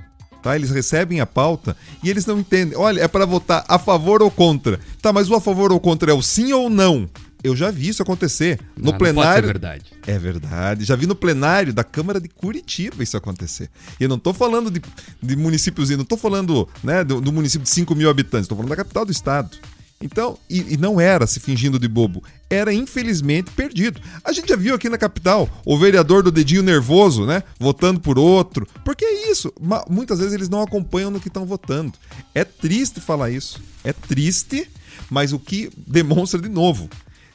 Tá? 0.42 0.56
Eles 0.56 0.70
recebem 0.70 1.20
a 1.20 1.26
pauta 1.26 1.76
e 2.02 2.10
eles 2.10 2.26
não 2.26 2.40
entendem. 2.40 2.76
Olha, 2.76 3.02
é 3.02 3.06
para 3.06 3.24
votar 3.24 3.64
a 3.68 3.78
favor 3.78 4.22
ou 4.22 4.30
contra. 4.30 4.80
Tá, 5.00 5.12
mas 5.12 5.30
o 5.30 5.36
a 5.36 5.40
favor 5.40 5.72
ou 5.72 5.78
contra 5.78 6.10
é 6.10 6.14
o 6.14 6.20
sim 6.20 6.52
ou 6.52 6.68
não? 6.68 7.08
Eu 7.42 7.56
já 7.56 7.70
vi 7.70 7.88
isso 7.88 8.02
acontecer 8.02 8.60
no 8.76 8.90
ser 8.90 8.98
plenário. 8.98 9.46
verdade. 9.46 9.84
É 10.06 10.18
verdade. 10.18 10.84
Já 10.84 10.94
vi 10.94 11.06
no 11.06 11.14
plenário 11.14 11.72
da 11.72 11.82
Câmara 11.82 12.20
de 12.20 12.28
Curitiba 12.28 13.02
isso 13.02 13.16
acontecer. 13.16 13.68
E 13.98 14.04
eu 14.04 14.08
não 14.08 14.18
tô 14.18 14.32
falando 14.32 14.70
de, 14.70 14.80
de 15.22 15.36
municípios, 15.36 15.90
não 15.90 16.04
tô 16.04 16.16
falando 16.16 16.68
né, 16.82 17.02
do, 17.02 17.20
do 17.20 17.32
município 17.32 17.64
de 17.64 17.70
5 17.70 17.94
mil 17.94 18.08
habitantes, 18.08 18.48
tô 18.48 18.54
falando 18.54 18.70
da 18.70 18.76
capital 18.76 19.04
do 19.04 19.12
estado. 19.12 19.56
Então, 20.02 20.36
e, 20.50 20.74
e 20.74 20.76
não 20.76 21.00
era 21.00 21.26
se 21.26 21.38
fingindo 21.38 21.78
de 21.78 21.86
bobo, 21.86 22.24
era 22.50 22.74
infelizmente 22.74 23.50
perdido. 23.52 24.00
A 24.24 24.32
gente 24.32 24.48
já 24.48 24.56
viu 24.56 24.74
aqui 24.74 24.88
na 24.88 24.98
capital 24.98 25.48
o 25.64 25.78
vereador 25.78 26.24
do 26.24 26.32
dedinho 26.32 26.62
nervoso, 26.62 27.24
né? 27.24 27.42
Votando 27.58 28.00
por 28.00 28.18
outro. 28.18 28.66
Porque 28.84 29.04
é 29.04 29.30
isso. 29.30 29.52
Muitas 29.88 30.18
vezes 30.18 30.34
eles 30.34 30.48
não 30.48 30.60
acompanham 30.60 31.10
no 31.10 31.20
que 31.20 31.28
estão 31.28 31.46
votando. 31.46 31.92
É 32.34 32.44
triste 32.44 33.00
falar 33.00 33.30
isso. 33.30 33.62
É 33.84 33.92
triste, 33.92 34.68
mas 35.08 35.32
o 35.32 35.38
que 35.38 35.70
demonstra 35.86 36.40
de 36.40 36.48
novo. 36.48 36.90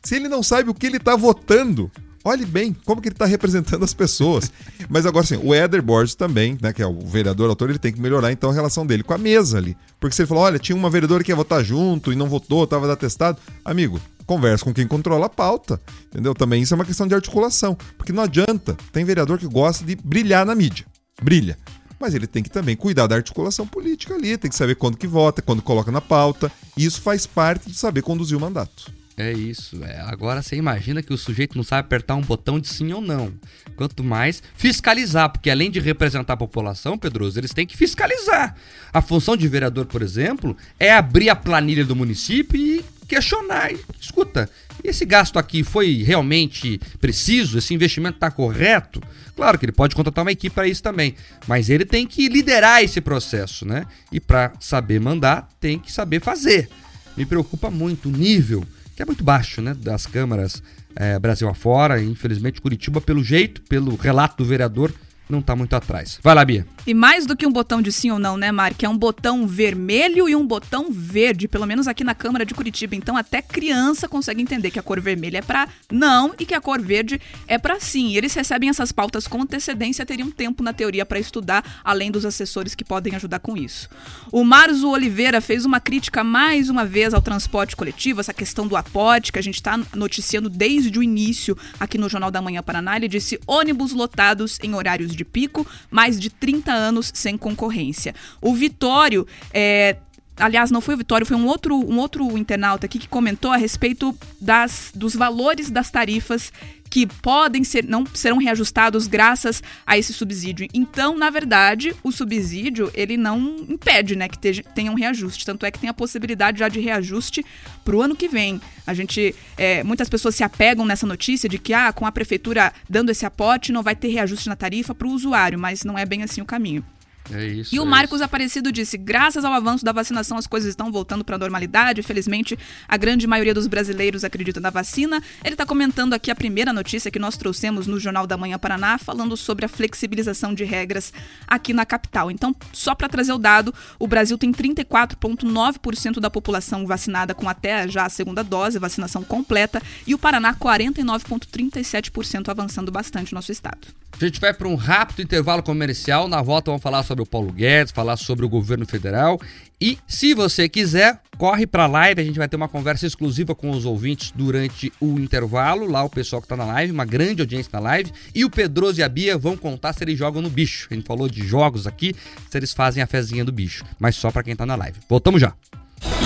Se 0.08 0.16
ele 0.16 0.30
não 0.30 0.42
sabe 0.42 0.70
o 0.70 0.74
que 0.74 0.88
ele 0.88 0.96
está 0.96 1.18
votando, 1.18 1.92
olhe 2.24 2.46
bem 2.46 2.74
como 2.86 3.02
que 3.02 3.10
ele 3.10 3.16
está 3.16 3.26
representando 3.26 3.84
as 3.84 3.94
pessoas. 3.94 4.50
Mas 4.88 5.06
agora 5.06 5.26
sim, 5.26 5.38
o 5.44 5.54
Éder 5.54 5.82
Borges 5.82 6.16
também, 6.16 6.58
né, 6.62 6.72
que 6.72 6.82
é 6.82 6.88
o 6.88 7.02
vereador 7.02 7.50
autor, 7.50 7.70
ele 7.70 7.78
tem 7.78 7.92
que 7.92 8.00
melhorar 8.00 8.32
então 8.32 8.50
a 8.50 8.54
relação 8.54 8.88
dele 8.88 9.04
com 9.04 9.14
a 9.14 9.18
mesa 9.18 9.58
ali. 9.58 9.76
Porque 10.00 10.16
se 10.16 10.22
ele 10.22 10.30
falar, 10.30 10.40
olha, 10.44 10.60
tinha 10.60 10.78
uma 10.78 10.90
vereadora 10.90 11.22
que 11.26 11.30
ia 11.30 11.36
votar 11.36 11.62
junto 11.62 12.14
e 12.14 12.16
não 12.16 12.30
votou, 12.30 12.64
estava 12.64 12.90
atestado, 12.90 13.38
amigo, 13.66 14.00
conversa 14.26 14.64
com 14.64 14.74
quem 14.74 14.88
controla 14.88 15.26
a 15.26 15.30
pauta, 15.30 15.78
entendeu? 16.06 16.34
Também 16.34 16.62
isso 16.62 16.74
é 16.74 16.76
uma 16.76 16.86
questão 16.86 17.06
de 17.06 17.14
articulação, 17.14 17.78
porque 17.98 18.14
não 18.14 18.24
adianta, 18.24 18.78
tem 18.94 19.04
vereador 19.04 19.38
que 19.38 19.46
gosta 19.46 19.84
de 19.84 19.98
brilhar 19.98 20.46
na 20.46 20.56
mídia, 20.56 20.86
brilha. 21.22 21.58
Mas 22.00 22.16
ele 22.16 22.28
tem 22.28 22.42
que 22.42 22.50
também 22.50 22.78
cuidar 22.78 23.08
da 23.08 23.16
articulação 23.18 23.68
política 23.68 24.16
ali, 24.16 24.38
tem 24.38 24.50
que 24.50 24.56
saber 24.56 24.76
quando 24.76 24.96
que 24.96 25.06
vota, 25.06 25.42
quando 25.42 25.62
coloca 25.62 25.92
na 25.92 26.00
pauta, 26.00 26.50
e 26.78 26.86
isso 26.86 27.02
faz 27.02 27.28
parte 27.28 27.70
de 27.70 27.76
saber 27.76 28.04
conduzir 28.04 28.38
o 28.38 28.40
mandato. 28.40 28.96
É 29.20 29.32
isso. 29.34 29.84
É. 29.84 30.00
Agora 30.02 30.44
você 30.44 30.56
imagina 30.56 31.02
que 31.02 31.12
o 31.12 31.18
sujeito 31.18 31.58
não 31.58 31.64
sabe 31.64 31.88
apertar 31.88 32.14
um 32.14 32.22
botão 32.22 32.60
de 32.60 32.68
sim 32.68 32.94
ou 32.94 33.02
não. 33.02 33.34
Quanto 33.76 34.04
mais 34.04 34.44
fiscalizar, 34.56 35.32
porque 35.32 35.50
além 35.50 35.72
de 35.72 35.80
representar 35.80 36.34
a 36.34 36.38
população, 36.38 37.00
Pedroso, 37.00 37.40
eles 37.40 37.52
têm 37.52 37.66
que 37.66 37.76
fiscalizar. 37.76 38.56
A 38.94 39.02
função 39.02 39.36
de 39.36 39.48
vereador, 39.48 39.88
por 39.88 40.04
exemplo, 40.04 40.56
é 40.80 40.94
abrir 40.94 41.32
a 41.32 41.36
planilha 41.36 41.84
do 41.84 41.96
município 41.96 42.60
e 42.60 42.86
questionar. 43.08 43.72
Escuta, 44.00 44.48
esse 44.84 45.04
gasto 45.04 45.40
aqui 45.40 45.64
foi 45.64 46.04
realmente 46.04 46.80
preciso? 47.02 47.58
Esse 47.58 47.74
investimento 47.74 48.18
está 48.18 48.30
correto? 48.30 49.02
Claro 49.36 49.58
que 49.58 49.66
ele 49.66 49.72
pode 49.72 49.96
contratar 49.96 50.24
uma 50.24 50.32
equipe 50.32 50.54
para 50.54 50.68
isso 50.68 50.84
também, 50.84 51.16
mas 51.48 51.70
ele 51.72 51.86
tem 51.86 52.06
que 52.06 52.28
liderar 52.28 52.84
esse 52.84 53.02
processo, 53.02 53.66
né? 53.66 53.86
E 54.12 54.20
para 54.20 54.54
saber 54.60 55.00
mandar, 55.00 55.50
tem 55.60 55.80
que 55.80 55.92
saber 55.92 56.22
fazer. 56.22 56.70
Me 57.16 57.26
preocupa 57.26 57.72
muito 57.72 58.10
o 58.10 58.12
nível 58.12 58.64
que 58.98 59.04
é 59.04 59.06
muito 59.06 59.24
baixo, 59.24 59.62
né, 59.62 59.76
das 59.76 60.08
câmaras 60.08 60.64
eh, 60.96 61.20
Brasil 61.20 61.48
afora. 61.48 62.02
Infelizmente, 62.02 62.60
Curitiba, 62.60 63.00
pelo 63.00 63.24
jeito, 63.24 63.62
pelo 63.62 63.96
relato 63.96 64.44
do 64.44 64.50
vereador, 64.50 64.92
não 65.30 65.42
tá 65.42 65.56
muito 65.56 65.76
atrás. 65.76 66.20
Vai 66.24 66.36
lá, 66.36 66.44
Bia. 66.44 66.66
E 66.86 66.94
mais 66.94 67.26
do 67.26 67.36
que 67.36 67.46
um 67.46 67.52
botão 67.52 67.82
de 67.82 67.92
sim 67.92 68.12
ou 68.12 68.18
não, 68.18 68.38
né, 68.38 68.50
Mark? 68.50 68.82
É 68.82 68.88
um 68.88 68.98
botão 68.98 69.46
vermelho 69.46 70.30
e 70.30 70.36
um 70.36 70.48
botão 70.48 70.88
verde, 70.90 71.46
pelo 71.46 71.66
menos 71.66 71.86
aqui 71.86 72.02
na 72.02 72.16
Câmara 72.16 72.46
de 72.46 72.54
Curitiba. 72.54 72.96
Então 72.96 73.18
até 73.18 73.42
criança 73.42 74.08
consegue 74.08 74.42
entender 74.42 74.72
que 74.72 74.80
a 74.80 74.82
cor 74.82 75.02
vermelha 75.02 75.40
é 75.40 75.42
pra 75.42 75.68
não 75.92 76.34
e 76.40 76.46
que 76.46 76.54
a 76.54 76.62
cor 76.62 76.82
verde 76.82 77.20
é 77.46 77.58
pra 77.58 77.78
sim. 77.80 78.12
E 78.12 78.18
eles 78.18 78.34
recebem 78.34 78.70
essas 78.70 78.94
pautas 78.94 79.28
com 79.28 79.42
antecedência, 79.42 80.06
teriam 80.06 80.32
tempo 80.32 80.64
na 80.64 80.72
teoria 80.72 81.06
para 81.06 81.20
estudar, 81.20 81.82
além 81.84 82.10
dos 82.10 82.26
assessores 82.26 82.74
que 82.74 82.86
podem 82.86 83.16
ajudar 83.16 83.40
com 83.40 83.58
isso. 83.58 83.90
O 84.32 84.46
Marzo 84.46 84.90
Oliveira 84.90 85.42
fez 85.42 85.66
uma 85.66 85.82
crítica 85.82 86.24
mais 86.24 86.70
uma 86.70 86.86
vez 86.86 87.14
ao 87.14 87.22
transporte 87.22 87.76
coletivo, 87.76 88.22
essa 88.22 88.34
questão 88.34 88.66
do 88.66 88.78
aporte 88.78 89.34
que 89.34 89.40
a 89.40 89.44
gente 89.44 89.56
está 89.56 89.78
noticiando 89.94 90.50
desde 90.50 90.98
o 90.98 91.04
início 91.04 91.58
aqui 91.78 91.98
no 91.98 92.08
Jornal 92.08 92.32
da 92.32 92.42
Manhã 92.42 92.64
Paraná. 92.64 92.96
Ele 92.96 93.10
disse 93.10 93.38
ônibus 93.46 93.92
lotados 93.92 94.58
em 94.64 94.74
horários 94.74 95.17
de 95.18 95.26
pico, 95.26 95.68
mais 95.92 96.20
de 96.20 96.30
30 96.30 96.72
anos 96.72 97.12
sem 97.14 97.38
concorrência. 97.38 98.16
O 98.42 98.54
Vitório 98.54 99.28
é, 99.54 99.98
Aliás, 100.40 100.70
não 100.70 100.82
foi 100.82 100.94
o 100.94 100.98
Vitório, 100.98 101.26
foi 101.26 101.36
um 101.36 101.48
outro, 101.48 101.76
um 101.76 101.98
outro 101.98 102.38
internauta 102.38 102.86
aqui 102.86 103.00
que 103.00 103.08
comentou 103.08 103.52
a 103.52 103.58
respeito 103.58 104.16
das, 104.40 104.92
dos 104.94 105.16
valores 105.16 105.72
das 105.72 105.90
tarifas 105.90 106.54
que 106.90 107.06
podem 107.06 107.64
ser, 107.64 107.84
não 107.86 108.06
serão 108.14 108.38
reajustados 108.38 109.08
graças 109.08 109.62
a 109.86 109.98
esse 109.98 110.14
subsídio. 110.14 110.68
Então, 110.74 111.18
na 111.18 111.30
verdade, 111.30 111.96
o 112.04 112.12
subsídio, 112.12 112.92
ele 112.94 113.18
não 113.18 113.58
impede, 113.70 114.16
né, 114.16 114.28
que 114.28 114.38
teja- 114.38 114.64
tenha 114.76 114.92
um 114.92 114.96
reajuste. 114.96 115.46
Tanto 115.46 115.66
é 115.66 115.72
que 115.72 115.80
tem 115.80 115.90
a 115.90 115.94
possibilidade 115.94 116.60
já 116.60 116.70
de 116.70 116.80
reajuste 116.80 117.46
para 117.84 117.96
o 117.96 118.02
ano 118.02 118.16
que 118.16 118.28
vem. 118.28 118.62
A 118.86 118.94
gente, 118.94 119.36
é, 119.58 119.84
muitas 119.84 120.10
pessoas 120.10 120.36
se 120.36 120.44
apegam 120.44 120.86
nessa 120.86 121.06
notícia 121.06 121.50
de 121.50 121.58
que, 121.58 121.74
ah, 121.74 121.92
com 121.92 122.06
a 122.06 122.12
prefeitura 122.12 122.72
dando 122.90 123.10
esse 123.10 123.26
aporte, 123.26 123.72
não 123.72 123.84
vai 123.84 123.96
ter 123.96 124.08
reajuste 124.10 124.50
na 124.50 124.56
tarifa 124.56 124.96
para 124.96 125.08
o 125.08 125.12
usuário, 125.12 125.60
mas 125.60 125.84
não 125.84 125.98
é 125.98 126.06
bem 126.06 126.24
assim 126.24 126.42
o 126.42 126.46
caminho. 126.46 126.84
É 127.32 127.46
isso. 127.46 127.76
E 127.76 127.80
o 127.80 127.84
é 127.84 127.86
Marcos 127.86 128.22
Aparecido 128.22 128.72
disse: 128.72 128.98
graças 128.98 129.44
ao 129.44 129.54
avanço 129.54 129.84
da 129.84 129.92
vacinação, 129.92 130.38
as 130.38 130.48
coisas 130.48 130.70
estão 130.70 130.92
voltando 130.92 131.24
para 131.24 131.36
a 131.36 131.40
normalidade. 131.40 132.02
Felizmente, 132.04 132.58
a 132.88 132.98
grande 132.98 133.28
maioria 133.28 133.54
dos 133.54 133.68
brasileiros 133.68 134.24
acredita 134.24 134.60
na 134.60 134.70
vacina. 134.70 135.22
Ele 135.44 135.54
está 135.54 135.66
comentando 135.66 136.14
aqui 136.14 136.32
a 136.32 136.36
primeira 136.36 136.72
notícia 136.72 137.12
que 137.12 137.20
nós 137.20 137.38
trouxemos 137.38 137.88
no 137.88 138.00
Jornal 138.00 138.26
da 138.26 138.38
Manhã 138.38 138.58
Paraná, 138.58 138.98
falando 138.98 139.36
sobre 139.36 139.66
a 139.66 139.70
flexibilização 139.70 140.54
de 140.54 140.64
regras 140.64 141.14
aqui 141.48 141.74
na 141.74 141.86
capital. 141.86 142.32
Então, 142.32 142.56
só 142.72 142.96
para 142.96 143.10
trazer 143.10 143.34
o 143.34 143.38
dado, 143.38 143.74
o 144.00 144.08
Brasil 144.08 144.38
tem 144.38 144.52
34,9% 144.52 146.20
da 146.20 146.30
população 146.30 146.86
vacinada 146.86 147.34
com 147.34 147.50
até 147.50 147.88
já 147.88 148.06
a 148.06 148.10
segunda 148.10 148.44
dose, 148.44 148.80
vacinação 148.80 149.24
completa, 149.24 149.82
e 150.06 150.14
o 150.14 150.18
Paraná 150.18 150.54
49,37%, 150.54 152.50
avançando 152.50 152.92
bastante 152.92 153.34
no 153.34 153.38
nosso 153.38 153.52
estado. 153.52 153.88
A 154.20 154.26
gente 154.26 154.40
vai 154.40 154.52
para 154.52 154.68
um 154.68 154.74
rápido 154.74 155.22
intervalo 155.22 155.62
comercial. 155.62 156.28
Na 156.28 156.42
volta 156.42 156.72
vamos 156.72 156.82
falar 156.82 157.04
sobre 157.04 157.17
o 157.22 157.26
Paulo 157.26 157.52
Guedes, 157.52 157.92
falar 157.92 158.18
sobre 158.18 158.46
o 158.46 158.50
governo 158.50 158.86
federal. 158.86 159.40
E 159.80 159.98
se 160.08 160.34
você 160.34 160.68
quiser, 160.68 161.22
corre 161.38 161.68
para 161.68 161.84
a 161.84 161.88
live. 161.88 162.22
A 162.22 162.24
gente 162.24 162.38
vai 162.38 162.48
ter 162.48 162.56
uma 162.56 162.68
conversa 162.68 163.06
exclusiva 163.06 163.54
com 163.54 163.70
os 163.70 163.86
ouvintes 163.86 164.32
durante 164.36 164.92
o 165.00 165.20
intervalo. 165.20 165.90
Lá 165.90 166.04
o 166.04 166.10
pessoal 166.10 166.42
que 166.42 166.46
está 166.46 166.58
na 166.58 166.66
live, 166.66 166.92
uma 166.92 167.06
grande 167.06 167.42
audiência 167.42 167.70
na 167.72 167.80
live. 167.80 168.12
E 168.34 168.44
o 168.44 168.50
Pedroso 168.50 169.00
e 169.00 169.04
a 169.04 169.10
Bia 169.10 169.38
vão 169.38 169.56
contar 169.56 169.94
se 169.94 170.04
eles 170.04 170.18
jogam 170.18 170.42
no 170.42 170.50
bicho. 170.50 170.88
A 170.90 170.96
gente 170.96 171.06
falou 171.06 171.30
de 171.30 171.46
jogos 171.46 171.86
aqui, 171.86 172.16
se 172.50 172.58
eles 172.58 172.74
fazem 172.74 173.04
a 173.04 173.08
fezinha 173.08 173.46
do 173.46 173.52
bicho. 173.52 173.84
Mas 174.00 174.16
só 174.16 174.32
para 174.32 174.44
quem 174.44 174.54
está 174.54 174.66
na 174.66 174.76
live. 174.76 175.00
Voltamos 175.08 175.40
já. 175.40 175.54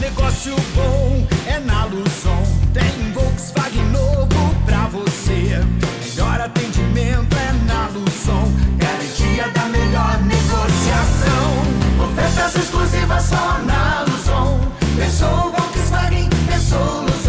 Negócio 0.00 0.56
bom 0.74 1.26
é 1.46 1.60
na 1.60 1.84
Luzon. 1.84 2.42
Tem 2.74 3.12
Volkswagen 3.12 3.84
novo 3.92 4.26
pra 4.66 4.88
você. 4.88 5.60
Melhor 6.02 6.40
atendimento 6.40 7.36
é 7.36 7.52
na 7.72 7.86
Luzon. 7.86 8.50
Garantia 8.78 9.48
da 9.50 9.64
melhor 9.66 10.18
negociação. 10.22 12.04
Ofertas 12.04 12.56
exclusivas 12.56 13.22
só 13.22 13.58
na 13.64 14.04
Luzon. 14.08 14.58
Pensou 14.96 15.52
Volkswagen, 15.52 16.28
pensou 16.48 17.02
Luzon. 17.02 17.19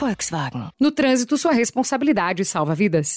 Volkswagen. 0.00 0.68
No 0.80 0.90
trânsito, 0.90 1.36
sua 1.36 1.52
responsabilidade 1.52 2.44
salva 2.44 2.74
vidas. 2.74 3.16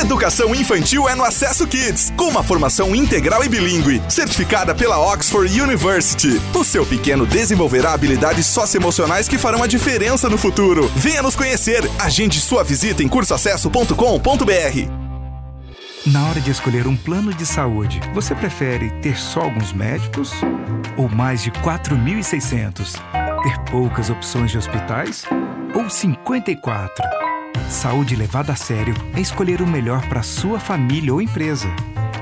Educação 0.00 0.54
infantil 0.54 1.08
é 1.08 1.14
no 1.14 1.24
Acesso 1.24 1.66
Kids, 1.66 2.12
com 2.16 2.28
uma 2.28 2.42
formação 2.42 2.94
integral 2.94 3.44
e 3.44 3.48
bilíngue, 3.48 4.00
certificada 4.08 4.74
pela 4.74 4.98
Oxford 4.98 5.60
University. 5.60 6.40
O 6.54 6.64
seu 6.64 6.86
pequeno 6.86 7.26
desenvolverá 7.26 7.92
habilidades 7.92 8.46
socioemocionais 8.46 9.28
que 9.28 9.36
farão 9.36 9.62
a 9.62 9.66
diferença 9.66 10.28
no 10.28 10.38
futuro. 10.38 10.88
Venha 10.96 11.22
nos 11.22 11.36
conhecer. 11.36 11.82
Agende 11.98 12.40
sua 12.40 12.62
visita 12.62 13.02
em 13.02 13.08
cursoacesso.com.br. 13.08 15.00
Na 16.06 16.28
hora 16.28 16.40
de 16.40 16.50
escolher 16.50 16.86
um 16.86 16.96
plano 16.96 17.34
de 17.34 17.44
saúde, 17.44 18.00
você 18.14 18.34
prefere 18.34 18.90
ter 19.02 19.18
só 19.18 19.40
alguns 19.40 19.72
médicos 19.72 20.32
ou 20.96 21.10
mais 21.10 21.42
de 21.42 21.50
4.600? 21.50 23.19
Ter 23.42 23.58
poucas 23.70 24.10
opções 24.10 24.50
de 24.50 24.58
hospitais 24.58 25.24
ou 25.74 25.88
54? 25.88 27.02
Saúde 27.70 28.14
levada 28.14 28.52
a 28.52 28.56
sério 28.56 28.94
é 29.14 29.20
escolher 29.20 29.62
o 29.62 29.66
melhor 29.66 30.06
para 30.08 30.22
sua 30.22 30.60
família 30.60 31.14
ou 31.14 31.22
empresa. 31.22 31.68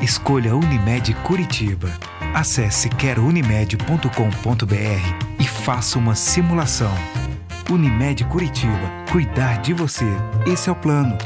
Escolha 0.01 0.55
Unimed 0.55 1.13
Curitiba. 1.25 1.93
Acesse 2.33 2.89
querounimed.com.br 2.89 5.41
e 5.41 5.45
faça 5.45 5.99
uma 5.99 6.15
simulação. 6.15 6.95
Unimed 7.69 8.25
Curitiba. 8.27 8.93
Cuidar 9.11 9.61
de 9.61 9.75
você. 9.75 10.07
Esse 10.47 10.69
é 10.69 10.73
o 10.73 10.77
plano. 10.77 11.19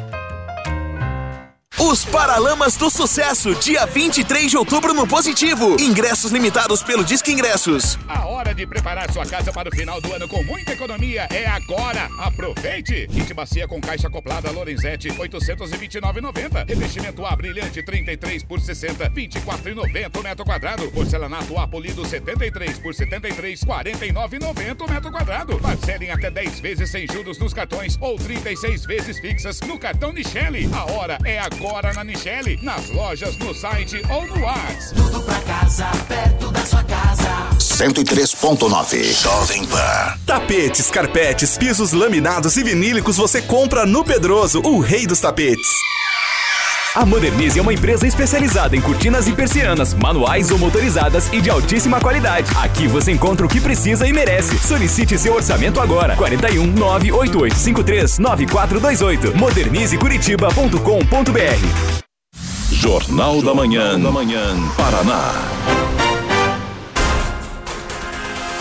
Os 1.85 2.05
Paralamas 2.05 2.76
do 2.76 2.89
Sucesso, 2.89 3.57
dia 3.57 3.85
23 3.85 4.53
de 4.53 4.57
outubro 4.57 4.95
no 4.95 5.05
Positivo. 5.05 5.76
Ingressos 5.80 6.30
limitados 6.30 6.80
pelo 6.80 7.03
Disque 7.03 7.33
Ingressos. 7.33 7.99
A 8.07 8.24
hora 8.24 8.55
de 8.55 8.64
preparar 8.64 9.12
sua 9.12 9.26
casa 9.26 9.53
para 9.53 9.68
o 9.68 9.72
final 9.72 10.01
do 10.01 10.12
ano 10.12 10.28
com 10.28 10.45
muita 10.45 10.74
economia 10.74 11.26
é 11.28 11.45
agora. 11.45 12.09
Aproveite! 12.20 13.09
Kit 13.09 13.35
bacia 13.35 13.66
com 13.66 13.80
caixa 13.80 14.07
acoplada 14.07 14.53
Lorenzetti, 14.53 15.09
829,90. 15.09 16.68
Revestimento 16.68 17.26
A 17.26 17.35
brilhante, 17.35 17.83
33 17.83 18.45
por 18.45 18.61
60, 18.61 19.11
24,90 19.11 20.22
metro 20.22 20.45
quadrado. 20.45 20.89
Porcelanato 20.93 21.59
A 21.59 21.66
polido, 21.66 22.07
73 22.07 22.78
por 22.78 22.95
73, 22.95 23.64
49,90 23.64 24.89
metro 24.89 25.11
quadrado. 25.11 25.59
Parcelem 25.59 26.12
até 26.12 26.30
10 26.30 26.61
vezes 26.61 26.89
sem 26.89 27.09
juros 27.09 27.39
nos 27.39 27.53
cartões 27.53 27.99
ou 28.01 28.16
36 28.16 28.87
vezes 28.87 29.18
fixas 29.18 29.61
no 29.62 29.76
cartão 29.76 30.12
Nichelle. 30.12 30.70
A 30.72 30.93
hora 30.93 31.18
é 31.24 31.41
agora 31.41 31.71
na 31.94 32.04
Nichelle, 32.04 32.58
nas 32.60 32.90
lojas, 32.90 33.36
no 33.38 33.54
site 33.54 34.02
ou 34.10 34.26
no 34.26 34.42
WhatsApp. 34.42 34.94
Tudo 34.94 35.22
pra 35.22 35.40
casa, 35.40 35.86
perto 36.06 36.50
da 36.50 36.64
sua 36.66 36.84
casa. 36.84 37.48
103.9 37.58 39.22
Jovem 39.22 39.64
Pan. 39.66 40.18
Tapetes, 40.26 40.90
carpetes, 40.90 41.56
pisos 41.56 41.92
laminados 41.92 42.56
e 42.56 42.62
vinílicos 42.62 43.16
você 43.16 43.40
compra 43.40 43.86
no 43.86 44.04
Pedroso, 44.04 44.60
o 44.60 44.80
rei 44.80 45.06
dos 45.06 45.20
tapetes. 45.20 45.66
A 46.95 47.07
Modernize 47.07 47.59
é 47.59 47.62
uma 47.62 47.72
empresa 47.72 48.07
especializada 48.07 48.76
em 48.76 48.80
cortinas 48.80 49.26
e 49.26 49.32
persianas, 49.32 49.95
manuais 49.95 50.51
ou 50.51 50.59
motorizadas 50.59 51.32
e 51.32 51.40
de 51.40 51.49
altíssima 51.49 51.99
qualidade. 51.99 52.53
Aqui 52.55 52.86
você 52.86 53.12
encontra 53.12 53.47
o 53.47 53.49
que 53.49 53.62
precisa 53.62 54.07
e 54.07 54.12
merece. 54.12 54.59
Solicite 54.59 55.16
seu 55.16 55.34
orçamento 55.34 55.80
agora. 55.80 56.14
41 56.16 56.66
98853 56.66 58.18
9428. 58.18 59.38
Modernizecuritiba.com.br. 59.38 62.03
Jornal 62.70 63.40
da 63.40 63.55
Manhã, 63.55 63.99
da 63.99 64.11
Manhã, 64.11 64.55
Paraná. 64.76 65.32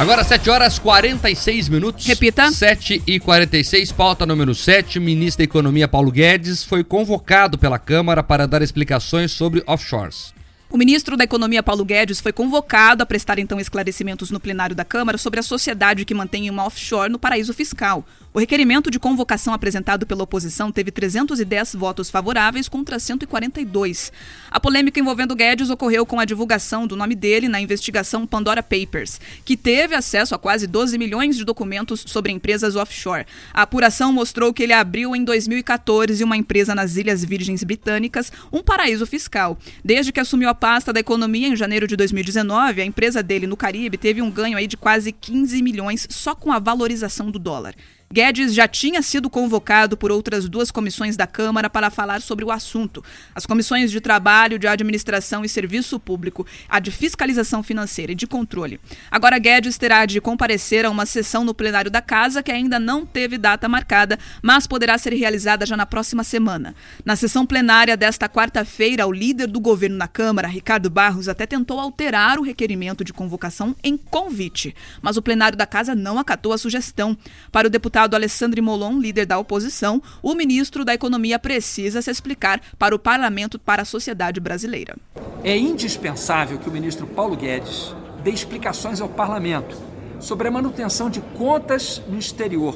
Agora 0.01 0.23
7 0.23 0.49
horas 0.49 0.79
46 0.79 1.69
minutos. 1.69 2.07
Repita. 2.07 2.51
7 2.51 3.03
e 3.05 3.19
46, 3.19 3.91
pauta 3.91 4.25
número 4.25 4.55
7. 4.55 4.97
O 4.97 5.01
ministro 5.01 5.37
da 5.37 5.43
Economia 5.43 5.87
Paulo 5.87 6.11
Guedes 6.11 6.63
foi 6.63 6.83
convocado 6.83 7.55
pela 7.55 7.77
Câmara 7.77 8.23
para 8.23 8.47
dar 8.47 8.63
explicações 8.63 9.31
sobre 9.31 9.61
offshores. 9.67 10.33
O 10.73 10.77
ministro 10.77 11.17
da 11.17 11.25
Economia, 11.25 11.61
Paulo 11.61 11.83
Guedes, 11.83 12.21
foi 12.21 12.31
convocado 12.31 13.03
a 13.03 13.05
prestar 13.05 13.37
então 13.37 13.59
esclarecimentos 13.59 14.31
no 14.31 14.39
plenário 14.39 14.73
da 14.73 14.85
Câmara 14.85 15.17
sobre 15.17 15.41
a 15.41 15.43
sociedade 15.43 16.05
que 16.05 16.13
mantém 16.13 16.49
uma 16.49 16.65
offshore 16.65 17.11
no 17.11 17.19
paraíso 17.19 17.53
fiscal. 17.53 18.05
O 18.33 18.39
requerimento 18.39 18.89
de 18.89 18.97
convocação 18.97 19.53
apresentado 19.53 20.07
pela 20.07 20.23
oposição 20.23 20.71
teve 20.71 20.89
310 20.89 21.75
votos 21.75 22.09
favoráveis 22.09 22.69
contra 22.69 22.97
142. 22.97 24.13
A 24.49 24.57
polêmica 24.57 25.01
envolvendo 25.01 25.35
Guedes 25.35 25.69
ocorreu 25.69 26.05
com 26.05 26.17
a 26.17 26.23
divulgação 26.23 26.87
do 26.87 26.95
nome 26.95 27.13
dele 27.13 27.49
na 27.49 27.59
investigação 27.59 28.25
Pandora 28.25 28.63
Papers, 28.63 29.19
que 29.43 29.57
teve 29.57 29.95
acesso 29.95 30.33
a 30.33 30.39
quase 30.39 30.65
12 30.65 30.97
milhões 30.97 31.35
de 31.35 31.43
documentos 31.43 32.05
sobre 32.07 32.31
empresas 32.31 32.77
offshore. 32.77 33.25
A 33.53 33.63
apuração 33.63 34.13
mostrou 34.13 34.53
que 34.53 34.63
ele 34.63 34.71
abriu 34.71 35.13
em 35.13 35.25
2014 35.25 36.23
uma 36.23 36.37
empresa 36.37 36.73
nas 36.73 36.95
Ilhas 36.95 37.25
Virgens 37.25 37.65
Britânicas, 37.65 38.31
um 38.49 38.63
paraíso 38.63 39.05
fiscal. 39.05 39.59
Desde 39.83 40.13
que 40.13 40.21
assumiu 40.21 40.47
a 40.47 40.55
pasta 40.61 40.93
da 40.93 40.99
economia 40.99 41.47
em 41.47 41.55
janeiro 41.55 41.87
de 41.87 41.95
2019, 41.95 42.83
a 42.83 42.85
empresa 42.85 43.23
dele 43.23 43.47
no 43.47 43.57
Caribe 43.57 43.97
teve 43.97 44.21
um 44.21 44.29
ganho 44.29 44.55
aí 44.55 44.67
de 44.67 44.77
quase 44.77 45.11
15 45.11 45.59
milhões 45.59 46.05
só 46.07 46.35
com 46.35 46.51
a 46.51 46.59
valorização 46.59 47.31
do 47.31 47.39
dólar. 47.39 47.73
Guedes 48.11 48.53
já 48.53 48.67
tinha 48.67 49.01
sido 49.01 49.29
convocado 49.29 49.95
por 49.95 50.11
outras 50.11 50.49
duas 50.49 50.69
comissões 50.69 51.15
da 51.15 51.25
Câmara 51.25 51.69
para 51.69 51.89
falar 51.89 52.21
sobre 52.21 52.43
o 52.43 52.51
assunto: 52.51 53.01
as 53.33 53.45
comissões 53.45 53.89
de 53.89 54.01
Trabalho, 54.01 54.59
de 54.59 54.67
Administração 54.67 55.45
e 55.45 55.49
Serviço 55.49 55.97
Público, 55.97 56.45
a 56.67 56.81
de 56.81 56.91
Fiscalização 56.91 57.63
Financeira 57.63 58.11
e 58.11 58.15
de 58.15 58.27
Controle. 58.27 58.81
Agora, 59.09 59.39
Guedes 59.39 59.77
terá 59.77 60.05
de 60.05 60.19
comparecer 60.19 60.85
a 60.85 60.89
uma 60.89 61.05
sessão 61.05 61.45
no 61.45 61.53
plenário 61.53 61.89
da 61.89 62.01
Casa 62.01 62.43
que 62.43 62.51
ainda 62.51 62.77
não 62.77 63.05
teve 63.05 63.37
data 63.37 63.69
marcada, 63.69 64.19
mas 64.41 64.67
poderá 64.67 64.97
ser 64.97 65.13
realizada 65.13 65.65
já 65.65 65.77
na 65.77 65.85
próxima 65.85 66.25
semana. 66.25 66.75
Na 67.05 67.15
sessão 67.15 67.45
plenária 67.45 67.95
desta 67.95 68.27
quarta-feira, 68.27 69.07
o 69.07 69.11
líder 69.13 69.47
do 69.47 69.61
governo 69.61 69.95
na 69.95 70.07
Câmara, 70.09 70.49
Ricardo 70.49 70.89
Barros, 70.89 71.29
até 71.29 71.45
tentou 71.45 71.79
alterar 71.79 72.39
o 72.39 72.43
requerimento 72.43 73.05
de 73.05 73.13
convocação 73.13 73.73
em 73.81 73.95
convite, 73.95 74.75
mas 75.01 75.15
o 75.15 75.21
plenário 75.21 75.57
da 75.57 75.65
Casa 75.65 75.95
não 75.95 76.19
acatou 76.19 76.51
a 76.51 76.57
sugestão. 76.57 77.17
Para 77.53 77.67
o 77.67 77.69
deputado 77.69 78.00
deputado 78.01 78.15
Alessandro 78.15 78.63
Molon, 78.63 78.99
líder 78.99 79.25
da 79.25 79.37
oposição, 79.37 80.01
o 80.23 80.33
ministro 80.33 80.83
da 80.83 80.93
Economia 80.93 81.37
precisa 81.37 82.01
se 82.01 82.09
explicar 82.09 82.59
para 82.79 82.95
o 82.95 82.99
parlamento, 82.99 83.59
para 83.59 83.83
a 83.83 83.85
sociedade 83.85 84.39
brasileira. 84.39 84.95
É 85.43 85.55
indispensável 85.55 86.57
que 86.57 86.67
o 86.67 86.71
ministro 86.71 87.05
Paulo 87.05 87.35
Guedes 87.35 87.93
dê 88.23 88.31
explicações 88.31 89.01
ao 89.01 89.09
parlamento 89.09 89.77
sobre 90.19 90.47
a 90.47 90.51
manutenção 90.51 91.09
de 91.09 91.21
contas 91.37 92.01
no 92.07 92.17
exterior, 92.17 92.75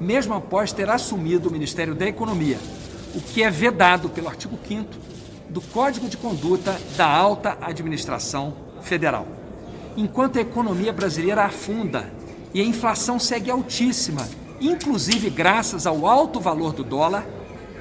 mesmo 0.00 0.34
após 0.34 0.72
ter 0.72 0.88
assumido 0.90 1.48
o 1.48 1.52
Ministério 1.52 1.94
da 1.94 2.06
Economia, 2.06 2.58
o 3.14 3.20
que 3.20 3.42
é 3.42 3.50
vedado 3.50 4.08
pelo 4.08 4.28
artigo 4.28 4.58
5 4.66 4.90
do 5.48 5.60
Código 5.60 6.08
de 6.08 6.16
Conduta 6.16 6.76
da 6.96 7.06
Alta 7.06 7.56
Administração 7.60 8.56
Federal. 8.82 9.28
Enquanto 9.96 10.38
a 10.38 10.42
economia 10.42 10.92
brasileira 10.92 11.44
afunda 11.44 12.12
e 12.52 12.60
a 12.60 12.64
inflação 12.64 13.18
segue 13.18 13.50
altíssima 13.50 14.26
inclusive 14.60 15.30
graças 15.30 15.86
ao 15.86 16.06
alto 16.06 16.40
valor 16.40 16.72
do 16.72 16.84
dólar, 16.84 17.26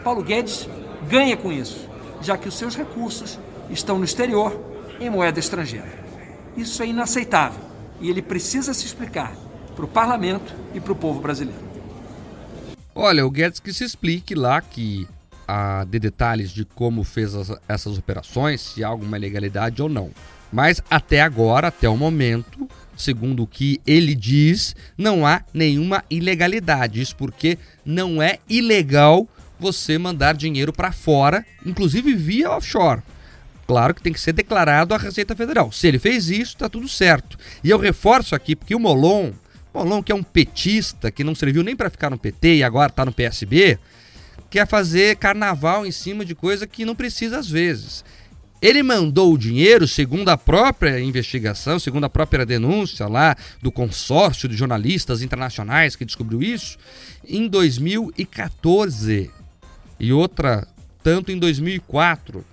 Paulo 0.03 0.23
Guedes 0.23 0.69
ganha 1.09 1.35
com 1.35 1.51
isso, 1.51 1.87
já 2.21 2.37
que 2.37 2.47
os 2.47 2.57
seus 2.57 2.75
recursos 2.75 3.39
estão 3.69 3.97
no 3.97 4.05
exterior 4.05 4.59
em 4.99 5.09
moeda 5.09 5.39
estrangeira. 5.39 6.05
Isso 6.55 6.81
é 6.81 6.87
inaceitável 6.87 7.61
e 7.99 8.09
ele 8.09 8.21
precisa 8.21 8.73
se 8.73 8.85
explicar 8.85 9.35
para 9.75 9.85
o 9.85 9.87
parlamento 9.87 10.53
e 10.73 10.79
para 10.79 10.93
o 10.93 10.95
povo 10.95 11.19
brasileiro. 11.19 11.63
Olha, 12.93 13.25
o 13.25 13.29
Guedes 13.29 13.59
que 13.59 13.73
se 13.73 13.83
explique 13.83 14.33
lá 14.33 14.61
que 14.61 15.07
a 15.47 15.85
de 15.85 15.99
detalhes 15.99 16.49
de 16.49 16.65
como 16.65 17.03
fez 17.03 17.35
as, 17.35 17.51
essas 17.67 17.97
operações, 17.97 18.61
se 18.61 18.83
há 18.83 18.87
alguma 18.87 19.17
ilegalidade 19.17 19.81
ou 19.81 19.89
não. 19.89 20.11
Mas 20.51 20.81
até 20.89 21.21
agora, 21.21 21.67
até 21.67 21.89
o 21.89 21.97
momento, 21.97 22.67
segundo 22.95 23.43
o 23.43 23.47
que 23.47 23.81
ele 23.85 24.15
diz, 24.15 24.75
não 24.97 25.25
há 25.25 25.43
nenhuma 25.53 26.03
ilegalidade. 26.09 27.01
Isso 27.01 27.15
porque 27.15 27.57
não 27.85 28.21
é 28.21 28.39
ilegal 28.49 29.27
você 29.59 29.97
mandar 29.97 30.35
dinheiro 30.35 30.73
para 30.73 30.91
fora, 30.91 31.45
inclusive 31.65 32.13
via 32.13 32.51
offshore. 32.51 33.01
Claro 33.67 33.95
que 33.95 34.01
tem 34.01 34.13
que 34.13 34.19
ser 34.19 34.33
declarado 34.33 34.93
à 34.93 34.97
Receita 34.97 35.35
Federal. 35.35 35.71
Se 35.71 35.87
ele 35.87 35.97
fez 35.97 36.29
isso, 36.29 36.53
está 36.53 36.69
tudo 36.69 36.87
certo. 36.87 37.37
E 37.63 37.69
eu 37.69 37.79
reforço 37.79 38.35
aqui, 38.35 38.55
porque 38.55 38.75
o 38.75 38.79
Molon, 38.79 39.31
Molon 39.73 40.03
que 40.03 40.11
é 40.11 40.15
um 40.15 40.21
petista, 40.21 41.09
que 41.09 41.23
não 41.23 41.33
serviu 41.33 41.63
nem 41.63 41.75
para 41.75 41.89
ficar 41.89 42.09
no 42.09 42.17
PT 42.17 42.57
e 42.57 42.63
agora 42.63 42.89
está 42.89 43.03
no 43.03 43.11
PSB, 43.11 43.79
quer 44.51 44.67
fazer 44.67 45.17
carnaval 45.17 45.85
em 45.85 45.91
cima 45.91 46.23
de 46.23 46.35
coisa 46.35 46.67
que 46.67 46.85
não 46.85 46.95
precisa 46.95 47.39
às 47.39 47.49
vezes. 47.49 48.05
Ele 48.61 48.81
mandou 48.81 49.33
o 49.33 49.37
dinheiro, 49.37 49.87
segundo 49.87 50.29
a 50.29 50.37
própria 50.37 50.99
investigação, 50.99 51.77
segundo 51.77 52.05
a 52.05 52.09
própria 52.09 52.45
denúncia 52.45 53.07
lá 53.07 53.35
do 53.61 53.71
consórcio 53.71 54.49
de 54.49 54.55
jornalistas 54.55 55.21
internacionais 55.21 55.95
que 55.95 56.05
descobriu 56.05 56.41
isso, 56.41 56.77
em 57.27 57.47
2014 57.47 59.29
e 59.99 60.13
outra 60.13 60.67
tanto 61.03 61.31
em 61.31 61.37
2004, 61.37 62.43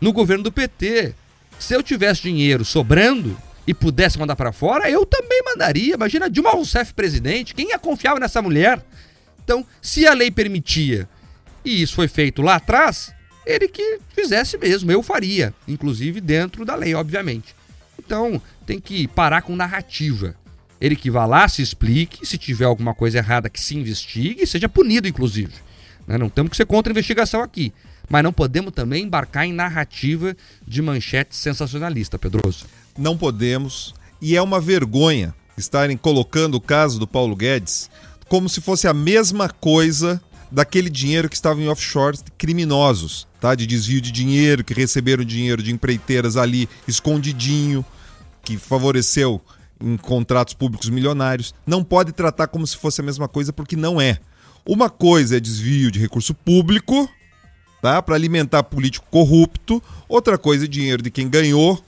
no 0.00 0.12
governo 0.12 0.42
do 0.42 0.50
PT. 0.50 1.14
Se 1.60 1.74
eu 1.74 1.82
tivesse 1.82 2.22
dinheiro 2.22 2.64
sobrando 2.64 3.38
e 3.66 3.72
pudesse 3.72 4.18
mandar 4.18 4.34
para 4.34 4.50
fora, 4.50 4.90
eu 4.90 5.06
também 5.06 5.42
mandaria. 5.44 5.94
Imagina 5.94 6.28
Dilma 6.28 6.50
Rousseff 6.50 6.92
presidente, 6.92 7.54
quem 7.54 7.68
ia 7.68 7.78
confiar 7.78 8.18
nessa 8.18 8.42
mulher? 8.42 8.84
Então, 9.44 9.64
se 9.80 10.06
a 10.06 10.14
lei 10.14 10.30
permitia 10.30 11.08
e 11.64 11.82
isso 11.82 11.94
foi 11.94 12.08
feito 12.08 12.42
lá 12.42 12.56
atrás, 12.56 13.12
ele 13.50 13.68
que 13.68 13.98
fizesse 14.14 14.56
mesmo, 14.56 14.90
eu 14.90 15.02
faria, 15.02 15.52
inclusive 15.66 16.20
dentro 16.20 16.64
da 16.64 16.74
lei, 16.74 16.94
obviamente. 16.94 17.54
Então, 17.98 18.40
tem 18.64 18.80
que 18.80 19.06
parar 19.08 19.42
com 19.42 19.56
narrativa. 19.56 20.34
Ele 20.80 20.96
que 20.96 21.10
vá 21.10 21.26
lá, 21.26 21.46
se 21.48 21.60
explique, 21.60 22.26
se 22.26 22.38
tiver 22.38 22.64
alguma 22.64 22.94
coisa 22.94 23.18
errada, 23.18 23.50
que 23.50 23.60
se 23.60 23.76
investigue 23.76 24.46
seja 24.46 24.68
punido, 24.68 25.06
inclusive. 25.06 25.52
Né? 26.06 26.16
Não 26.16 26.28
temos 26.28 26.50
que 26.50 26.56
ser 26.56 26.66
contra 26.66 26.90
a 26.90 26.94
investigação 26.94 27.42
aqui. 27.42 27.72
Mas 28.08 28.24
não 28.24 28.32
podemos 28.32 28.72
também 28.72 29.04
embarcar 29.04 29.46
em 29.46 29.52
narrativa 29.52 30.36
de 30.66 30.82
manchete 30.82 31.36
sensacionalista, 31.36 32.18
Pedroso. 32.18 32.66
Não 32.98 33.16
podemos. 33.16 33.94
E 34.20 34.34
é 34.34 34.42
uma 34.42 34.60
vergonha 34.60 35.34
estarem 35.56 35.96
colocando 35.96 36.56
o 36.56 36.60
caso 36.60 36.98
do 36.98 37.06
Paulo 37.06 37.36
Guedes 37.36 37.90
como 38.30 38.48
se 38.48 38.60
fosse 38.60 38.86
a 38.86 38.94
mesma 38.94 39.48
coisa 39.48 40.22
daquele 40.50 40.90
dinheiro 40.90 41.28
que 41.28 41.34
estava 41.34 41.60
em 41.60 41.68
offshores 41.68 42.24
criminosos, 42.36 43.26
tá? 43.40 43.54
De 43.54 43.66
desvio 43.66 44.00
de 44.00 44.10
dinheiro, 44.10 44.64
que 44.64 44.74
receberam 44.74 45.24
dinheiro 45.24 45.62
de 45.62 45.72
empreiteiras 45.72 46.36
ali 46.36 46.68
escondidinho, 46.86 47.84
que 48.42 48.56
favoreceu 48.56 49.40
em 49.80 49.96
contratos 49.96 50.54
públicos 50.54 50.88
milionários. 50.88 51.54
Não 51.66 51.82
pode 51.82 52.12
tratar 52.12 52.48
como 52.48 52.66
se 52.66 52.76
fosse 52.76 53.00
a 53.00 53.04
mesma 53.04 53.28
coisa 53.28 53.52
porque 53.52 53.76
não 53.76 54.00
é. 54.00 54.18
Uma 54.66 54.90
coisa 54.90 55.36
é 55.36 55.40
desvio 55.40 55.90
de 55.90 55.98
recurso 55.98 56.34
público, 56.34 57.08
tá? 57.80 58.02
Para 58.02 58.14
alimentar 58.14 58.62
político 58.64 59.06
corrupto, 59.10 59.82
outra 60.08 60.36
coisa 60.36 60.64
é 60.64 60.68
dinheiro 60.68 61.02
de 61.02 61.10
quem 61.10 61.28
ganhou 61.28 61.82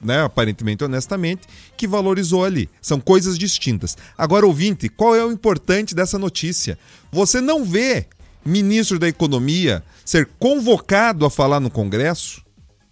né, 0.00 0.22
aparentemente 0.22 0.84
honestamente, 0.84 1.42
que 1.76 1.86
valorizou 1.86 2.44
ali. 2.44 2.68
São 2.80 3.00
coisas 3.00 3.38
distintas. 3.38 3.96
Agora, 4.16 4.46
ouvinte, 4.46 4.88
qual 4.88 5.14
é 5.14 5.24
o 5.24 5.32
importante 5.32 5.94
dessa 5.94 6.18
notícia? 6.18 6.78
Você 7.12 7.40
não 7.40 7.64
vê 7.64 8.06
ministro 8.44 8.98
da 8.98 9.08
Economia 9.08 9.82
ser 10.04 10.28
convocado 10.38 11.26
a 11.26 11.30
falar 11.30 11.60
no 11.60 11.70
Congresso 11.70 12.42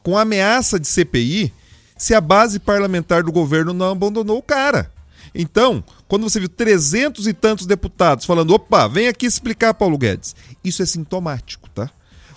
com 0.02 0.18
ameaça 0.18 0.78
de 0.78 0.86
CPI 0.86 1.52
se 1.96 2.14
a 2.14 2.20
base 2.20 2.59
parlamentar 2.59 3.22
do 3.22 3.32
governo 3.32 3.72
não 3.72 3.90
abandonou 3.90 4.38
o 4.38 4.42
cara. 4.42 4.92
Então, 5.34 5.84
quando 6.06 6.22
você 6.22 6.38
viu 6.38 6.48
trezentos 6.48 7.26
e 7.26 7.32
tantos 7.32 7.66
deputados 7.66 8.24
falando, 8.24 8.54
opa, 8.54 8.86
vem 8.88 9.09
aqui 9.09 9.26
explicar, 9.26 9.74
Paulo 9.74 9.98
Guedes, 9.98 10.34
isso 10.64 10.82
é 10.82 10.86
sintomático, 10.86 11.68
tá? 11.70 11.90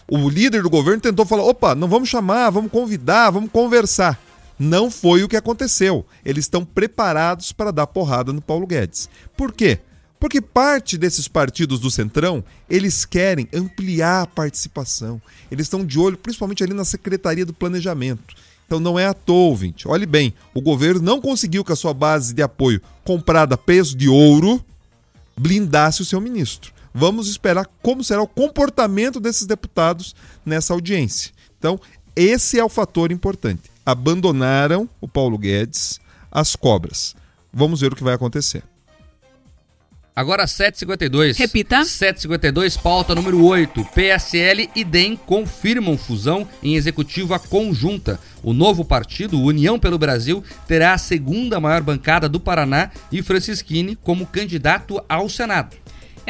O 0.10 0.30
líder 0.30 0.64
do 0.64 0.70
governo 0.70 1.00
tentou 1.00 1.26
falar, 1.26 1.44
opa, 1.44 1.74
não 1.74 1.88
vamos 1.88 2.10
chamar, 2.10 2.50
vamos 2.50 2.72
convidar, 2.72 3.30
vamos 3.30 3.50
conversar. 3.50 4.20
Não 4.64 4.92
foi 4.92 5.24
o 5.24 5.28
que 5.28 5.36
aconteceu. 5.36 6.06
Eles 6.24 6.46
estão 6.46 6.64
preparados 6.64 7.52
para 7.52 7.72
dar 7.72 7.88
porrada 7.88 8.32
no 8.32 8.40
Paulo 8.40 8.68
Guedes. 8.68 9.10
Por 9.36 9.52
quê? 9.52 9.80
Porque 10.20 10.40
parte 10.40 11.00
desses 11.00 11.28
partidos 11.28 11.80
do 11.80 11.90
Centrão, 11.90 12.44
eles 12.70 13.04
querem 13.04 13.48
ampliar 13.52 14.22
a 14.22 14.28
participação. 14.28 15.20
Eles 15.50 15.66
estão 15.66 15.84
de 15.84 15.98
olho 15.98 16.16
principalmente 16.16 16.64
ali 16.64 16.76
na 16.76 16.86
Secretaria 16.86 17.44
do 17.44 17.56
Planejamento. 17.56 18.36
Então 18.68 18.80
não 18.80 19.00
é 19.00 19.08
à 19.08 19.16
toa, 19.16 19.50
ouvinte. 19.50 19.88
Olhe 19.88 20.06
bem, 20.06 20.32
o 20.54 20.62
governo 20.62 21.02
não 21.02 21.20
conseguiu 21.20 21.66
que 21.66 21.74
a 21.74 21.76
sua 21.76 21.92
base 21.92 22.32
de 22.32 22.44
apoio 22.44 22.80
comprada 23.04 23.56
a 23.56 23.58
peso 23.58 23.98
de 23.98 24.10
ouro 24.10 24.64
blindasse 25.36 26.04
o 26.04 26.06
seu 26.06 26.22
ministro. 26.22 26.72
Vamos 26.94 27.28
esperar 27.28 27.66
como 27.82 28.04
será 28.04 28.22
o 28.22 28.28
comportamento 28.28 29.20
desses 29.20 29.48
deputados 29.48 30.16
nessa 30.46 30.72
audiência. 30.72 31.32
Então, 31.58 31.80
esse 32.16 32.60
é 32.60 32.64
o 32.64 32.70
fator 32.70 33.12
importante 33.12 33.71
abandonaram 33.92 34.90
o 35.00 35.08
Paulo 35.08 35.38
Guedes, 35.38 36.00
as 36.32 36.56
cobras. 36.56 37.16
Vamos 37.52 37.82
ver 37.82 37.92
o 37.92 37.96
que 37.96 38.04
vai 38.04 38.14
acontecer. 38.14 38.64
Agora 40.16 40.46
752. 40.46 41.38
Repita. 41.38 41.86
752, 41.86 42.78
pauta 42.78 43.16
número 43.16 43.44
8. 43.46 43.86
PSL 43.96 44.70
e 44.76 44.84
DEM 44.84 45.16
confirmam 45.16 45.98
fusão 45.98 46.48
em 46.62 46.76
executiva 46.76 47.40
conjunta. 47.40 48.20
O 48.44 48.54
novo 48.54 48.84
partido, 48.84 49.42
União 49.42 49.80
pelo 49.80 49.98
Brasil, 49.98 50.44
terá 50.68 50.94
a 50.94 50.98
segunda 50.98 51.60
maior 51.60 51.82
bancada 51.82 52.28
do 52.28 52.40
Paraná 52.40 52.92
e 53.12 53.22
Francisquini 53.22 53.96
como 53.96 54.26
candidato 54.26 55.02
ao 55.08 55.30
Senado. 55.30 55.78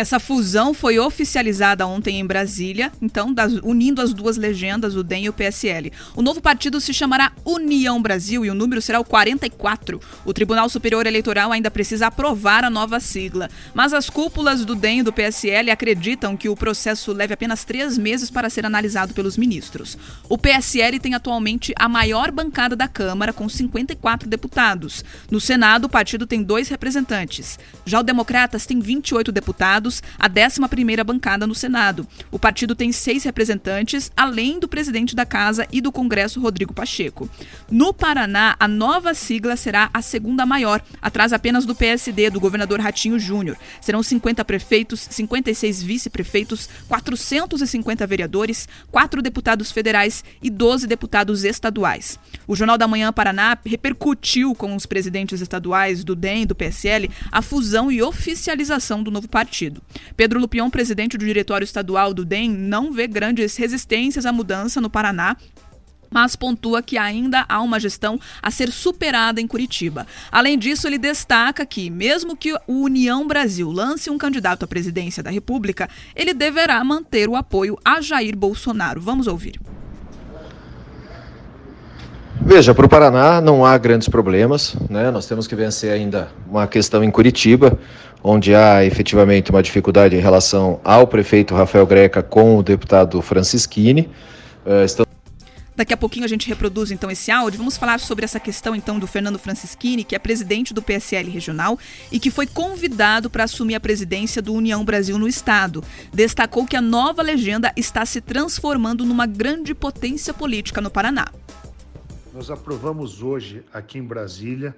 Essa 0.01 0.19
fusão 0.19 0.73
foi 0.73 0.97
oficializada 0.97 1.85
ontem 1.85 2.19
em 2.19 2.25
Brasília, 2.25 2.91
então 2.99 3.31
das- 3.31 3.53
unindo 3.61 4.01
as 4.01 4.11
duas 4.15 4.35
legendas, 4.35 4.95
o 4.95 5.03
DEM 5.03 5.25
e 5.25 5.29
o 5.29 5.33
PSL. 5.33 5.91
O 6.15 6.23
novo 6.23 6.41
partido 6.41 6.81
se 6.81 6.91
chamará 6.91 7.31
União 7.45 8.01
Brasil 8.01 8.43
e 8.43 8.49
o 8.49 8.55
número 8.55 8.81
será 8.81 8.99
o 8.99 9.05
44. 9.05 10.01
O 10.25 10.33
Tribunal 10.33 10.67
Superior 10.69 11.05
Eleitoral 11.05 11.51
ainda 11.51 11.69
precisa 11.69 12.07
aprovar 12.07 12.63
a 12.63 12.69
nova 12.71 12.99
sigla, 12.99 13.47
mas 13.75 13.93
as 13.93 14.09
cúpulas 14.09 14.65
do 14.65 14.73
DEM 14.73 15.01
e 15.01 15.03
do 15.03 15.13
PSL 15.13 15.69
acreditam 15.69 16.35
que 16.35 16.49
o 16.49 16.55
processo 16.55 17.13
leve 17.13 17.35
apenas 17.35 17.63
três 17.63 17.95
meses 17.95 18.31
para 18.31 18.49
ser 18.49 18.65
analisado 18.65 19.13
pelos 19.13 19.37
ministros. 19.37 19.95
O 20.27 20.35
PSL 20.35 20.97
tem 20.99 21.13
atualmente 21.13 21.73
a 21.77 21.87
maior 21.87 22.31
bancada 22.31 22.75
da 22.75 22.87
Câmara, 22.87 23.31
com 23.31 23.47
54 23.47 24.27
deputados. 24.27 25.05
No 25.29 25.39
Senado, 25.39 25.85
o 25.85 25.89
partido 25.89 26.25
tem 26.25 26.41
dois 26.41 26.69
representantes. 26.69 27.59
Já 27.85 27.99
o 27.99 28.03
Democratas 28.03 28.65
tem 28.65 28.79
28 28.79 29.31
deputados, 29.31 29.90
a 30.19 30.29
11ª 30.29 31.03
bancada 31.03 31.47
no 31.47 31.55
Senado. 31.55 32.07
O 32.29 32.37
partido 32.37 32.75
tem 32.75 32.91
seis 32.91 33.23
representantes, 33.23 34.11
além 34.15 34.59
do 34.59 34.67
presidente 34.67 35.15
da 35.15 35.25
Casa 35.25 35.67
e 35.71 35.81
do 35.81 35.91
Congresso, 35.91 36.39
Rodrigo 36.39 36.73
Pacheco. 36.73 37.27
No 37.69 37.93
Paraná, 37.93 38.55
a 38.59 38.67
nova 38.67 39.13
sigla 39.13 39.55
será 39.55 39.89
a 39.91 40.01
segunda 40.01 40.45
maior, 40.45 40.83
atrás 41.01 41.33
apenas 41.33 41.65
do 41.65 41.73
PSD, 41.73 42.29
do 42.29 42.39
governador 42.39 42.79
Ratinho 42.79 43.17
Júnior. 43.17 43.57
Serão 43.81 44.03
50 44.03 44.45
prefeitos, 44.45 45.07
56 45.09 45.81
vice-prefeitos, 45.81 46.69
450 46.87 48.05
vereadores, 48.05 48.67
quatro 48.91 49.21
deputados 49.21 49.71
federais 49.71 50.23
e 50.43 50.49
12 50.49 50.85
deputados 50.85 51.43
estaduais. 51.43 52.19
O 52.45 52.55
Jornal 52.55 52.77
da 52.77 52.87
Manhã 52.87 53.13
Paraná 53.13 53.57
repercutiu 53.65 54.53
com 54.53 54.75
os 54.75 54.85
presidentes 54.85 55.39
estaduais 55.39 56.03
do 56.03 56.15
DEM 56.15 56.43
e 56.43 56.45
do 56.45 56.55
PSL 56.55 57.09
a 57.31 57.41
fusão 57.41 57.91
e 57.91 58.01
oficialização 58.01 59.01
do 59.01 59.09
novo 59.09 59.29
partido. 59.29 59.70
Pedro 60.17 60.39
Lupion, 60.39 60.69
presidente 60.69 61.17
do 61.17 61.25
diretório 61.25 61.65
estadual 61.65 62.13
do 62.13 62.25
DEM, 62.25 62.49
não 62.49 62.91
vê 62.91 63.07
grandes 63.07 63.55
resistências 63.55 64.25
à 64.25 64.31
mudança 64.31 64.81
no 64.81 64.89
Paraná 64.89 65.37
mas 66.11 66.35
pontua 66.35 66.83
que 66.83 66.97
ainda 66.97 67.45
há 67.47 67.61
uma 67.61 67.79
gestão 67.79 68.19
a 68.41 68.51
ser 68.51 68.69
superada 68.69 69.39
em 69.39 69.47
Curitiba. 69.47 70.05
Além 70.29 70.59
disso, 70.59 70.85
ele 70.85 70.97
destaca 70.97 71.65
que, 71.65 71.89
mesmo 71.89 72.35
que 72.35 72.53
o 72.67 72.83
União 72.83 73.25
Brasil 73.25 73.71
lance 73.71 74.09
um 74.09 74.17
candidato 74.17 74.65
à 74.65 74.67
presidência 74.67 75.23
da 75.23 75.31
República, 75.31 75.89
ele 76.13 76.33
deverá 76.33 76.83
manter 76.83 77.29
o 77.29 77.35
apoio 77.37 77.77
a 77.83 78.01
Jair 78.01 78.35
Bolsonaro. 78.35 78.99
Vamos 78.99 79.25
ouvir. 79.25 79.57
Veja, 82.43 82.73
para 82.73 82.85
o 82.85 82.89
Paraná 82.89 83.39
não 83.39 83.63
há 83.63 83.77
grandes 83.77 84.09
problemas, 84.09 84.75
né? 84.89 85.11
Nós 85.11 85.27
temos 85.27 85.47
que 85.47 85.55
vencer 85.55 85.91
ainda 85.91 86.29
uma 86.49 86.67
questão 86.67 87.03
em 87.03 87.11
Curitiba, 87.11 87.77
onde 88.23 88.53
há 88.53 88.83
efetivamente 88.85 89.51
uma 89.51 89.63
dificuldade 89.63 90.15
em 90.15 90.19
relação 90.19 90.79
ao 90.83 91.07
prefeito 91.07 91.55
Rafael 91.55 91.85
Greca 91.85 92.21
com 92.21 92.57
o 92.57 92.63
deputado 92.63 93.21
Francisquini. 93.21 94.09
Eh, 94.65 94.85
estamos 94.85 95.11
Daqui 95.81 95.93
a 95.93 95.97
pouquinho 95.97 96.25
a 96.25 96.27
gente 96.27 96.47
reproduz 96.47 96.91
então 96.91 97.09
esse 97.09 97.31
áudio. 97.31 97.57
Vamos 97.57 97.75
falar 97.75 97.99
sobre 97.99 98.23
essa 98.23 98.39
questão 98.39 98.75
então 98.75 98.99
do 98.99 99.07
Fernando 99.07 99.39
Francischini, 99.39 100.03
que 100.03 100.15
é 100.15 100.19
presidente 100.19 100.75
do 100.75 100.81
PSL 100.81 101.29
regional 101.29 101.79
e 102.11 102.19
que 102.19 102.29
foi 102.29 102.45
convidado 102.45 103.31
para 103.31 103.45
assumir 103.45 103.73
a 103.73 103.79
presidência 103.79 104.43
do 104.43 104.53
União 104.53 104.85
Brasil 104.85 105.17
no 105.17 105.27
estado. 105.27 105.83
Destacou 106.13 106.67
que 106.67 106.75
a 106.75 106.81
nova 106.81 107.23
legenda 107.23 107.73
está 107.75 108.05
se 108.05 108.21
transformando 108.21 109.05
numa 109.05 109.25
grande 109.25 109.73
potência 109.73 110.33
política 110.33 110.81
no 110.81 110.91
Paraná. 110.91 111.29
Nós 112.31 112.51
aprovamos 112.51 113.23
hoje, 113.23 113.63
aqui 113.73 113.97
em 113.97 114.03
Brasília, 114.03 114.75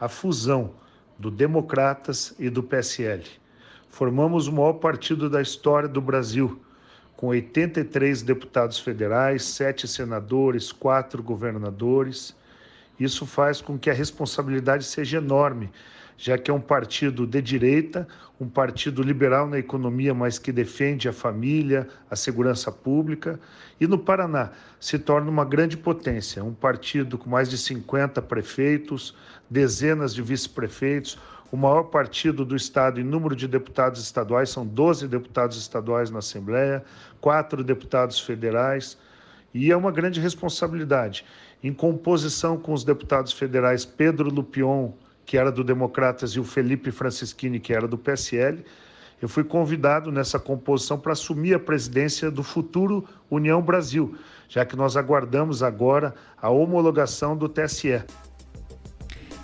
a 0.00 0.08
fusão 0.08 0.70
do 1.18 1.30
Democratas 1.30 2.34
e 2.38 2.48
do 2.50 2.62
PSL. 2.62 3.24
Formamos 3.88 4.48
o 4.48 4.52
maior 4.52 4.74
partido 4.74 5.30
da 5.30 5.40
história 5.40 5.88
do 5.88 6.00
Brasil, 6.00 6.60
com 7.16 7.28
83 7.28 8.22
deputados 8.22 8.78
federais, 8.78 9.44
sete 9.44 9.86
senadores, 9.86 10.72
quatro 10.72 11.22
governadores. 11.22 12.36
Isso 12.98 13.24
faz 13.24 13.60
com 13.60 13.78
que 13.78 13.88
a 13.88 13.94
responsabilidade 13.94 14.84
seja 14.84 15.18
enorme, 15.18 15.70
já 16.16 16.38
que 16.38 16.50
é 16.50 16.54
um 16.54 16.60
partido 16.60 17.26
de 17.26 17.40
direita, 17.42 18.06
um 18.40 18.48
partido 18.48 19.02
liberal 19.02 19.48
na 19.48 19.58
economia, 19.58 20.12
mas 20.12 20.38
que 20.38 20.52
defende 20.52 21.08
a 21.08 21.12
família, 21.12 21.88
a 22.10 22.16
segurança 22.16 22.70
pública. 22.70 23.38
E 23.80 23.86
no 23.86 23.98
Paraná 23.98 24.50
se 24.80 24.98
torna 24.98 25.30
uma 25.30 25.44
grande 25.44 25.76
potência, 25.76 26.42
um 26.42 26.54
partido 26.54 27.16
com 27.16 27.30
mais 27.30 27.48
de 27.48 27.58
50 27.58 28.20
prefeitos, 28.22 29.16
dezenas 29.48 30.14
de 30.14 30.22
vice-prefeitos, 30.22 31.18
o 31.52 31.56
maior 31.56 31.84
partido 31.84 32.44
do 32.44 32.56
estado 32.56 33.00
em 33.00 33.04
número 33.04 33.36
de 33.36 33.46
deputados 33.46 34.02
estaduais, 34.02 34.50
são 34.50 34.66
12 34.66 35.06
deputados 35.06 35.56
estaduais 35.56 36.10
na 36.10 36.18
Assembleia, 36.18 36.84
quatro 37.20 37.62
deputados 37.62 38.18
federais, 38.18 38.98
e 39.52 39.70
é 39.70 39.76
uma 39.76 39.92
grande 39.92 40.20
responsabilidade. 40.20 41.24
Em 41.62 41.72
composição 41.72 42.58
com 42.58 42.72
os 42.72 42.82
deputados 42.82 43.32
federais 43.32 43.84
Pedro 43.84 44.28
Lupion, 44.30 44.92
que 45.24 45.36
era 45.36 45.50
do 45.50 45.64
Democratas, 45.64 46.32
e 46.32 46.40
o 46.40 46.44
Felipe 46.44 46.90
Francischini, 46.90 47.58
que 47.58 47.72
era 47.72 47.88
do 47.88 47.96
PSL, 47.98 48.64
eu 49.22 49.28
fui 49.28 49.44
convidado 49.44 50.12
nessa 50.12 50.38
composição 50.38 50.98
para 50.98 51.12
assumir 51.12 51.54
a 51.54 51.58
presidência 51.58 52.30
do 52.30 52.42
futuro 52.42 53.04
União 53.30 53.62
Brasil, 53.62 54.16
já 54.48 54.64
que 54.64 54.76
nós 54.76 54.96
aguardamos 54.96 55.62
agora 55.62 56.14
a 56.40 56.50
homologação 56.50 57.36
do 57.36 57.48
TSE. 57.48 58.02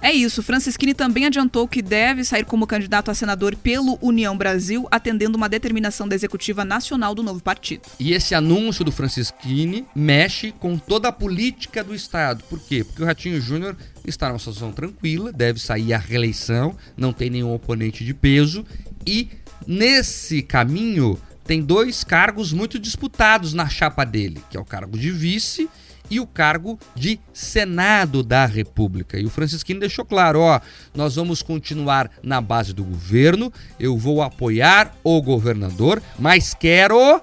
É 0.02 0.12
isso, 0.12 0.42
Francisquini 0.42 0.94
também 0.94 1.26
adiantou 1.26 1.68
que 1.68 1.82
deve 1.82 2.24
sair 2.24 2.44
como 2.44 2.66
candidato 2.66 3.10
a 3.10 3.14
senador 3.14 3.54
pelo 3.54 3.98
União 4.00 4.34
Brasil, 4.36 4.88
atendendo 4.90 5.36
uma 5.36 5.46
determinação 5.46 6.08
da 6.08 6.14
executiva 6.14 6.64
nacional 6.64 7.14
do 7.14 7.22
novo 7.22 7.42
partido. 7.42 7.82
E 7.98 8.14
esse 8.14 8.34
anúncio 8.34 8.82
do 8.82 8.90
Francisquini 8.90 9.86
mexe 9.94 10.52
com 10.52 10.78
toda 10.78 11.08
a 11.08 11.12
política 11.12 11.84
do 11.84 11.94
Estado. 11.94 12.42
Por 12.48 12.58
quê? 12.60 12.82
Porque 12.82 13.02
o 13.02 13.04
Ratinho 13.04 13.38
Júnior 13.42 13.76
está 14.10 14.28
numa 14.28 14.38
situação 14.38 14.72
tranquila, 14.72 15.32
deve 15.32 15.58
sair 15.58 15.94
à 15.94 15.98
reeleição, 15.98 16.76
não 16.96 17.12
tem 17.12 17.30
nenhum 17.30 17.54
oponente 17.54 18.04
de 18.04 18.12
peso 18.12 18.64
e 19.06 19.28
nesse 19.66 20.42
caminho 20.42 21.18
tem 21.44 21.62
dois 21.62 22.04
cargos 22.04 22.52
muito 22.52 22.78
disputados 22.78 23.52
na 23.54 23.68
chapa 23.68 24.04
dele, 24.04 24.42
que 24.50 24.56
é 24.56 24.60
o 24.60 24.64
cargo 24.64 24.96
de 24.96 25.10
vice 25.10 25.68
e 26.10 26.18
o 26.18 26.26
cargo 26.26 26.78
de 26.94 27.20
Senado 27.32 28.22
da 28.22 28.44
República. 28.44 29.18
E 29.18 29.24
o 29.24 29.30
Francisquini 29.30 29.80
deixou 29.80 30.04
claro, 30.04 30.40
ó, 30.40 30.60
nós 30.94 31.14
vamos 31.14 31.40
continuar 31.40 32.10
na 32.22 32.40
base 32.40 32.72
do 32.72 32.84
governo, 32.84 33.52
eu 33.78 33.96
vou 33.96 34.20
apoiar 34.20 34.94
o 35.04 35.22
governador, 35.22 36.02
mas 36.18 36.52
quero 36.52 37.20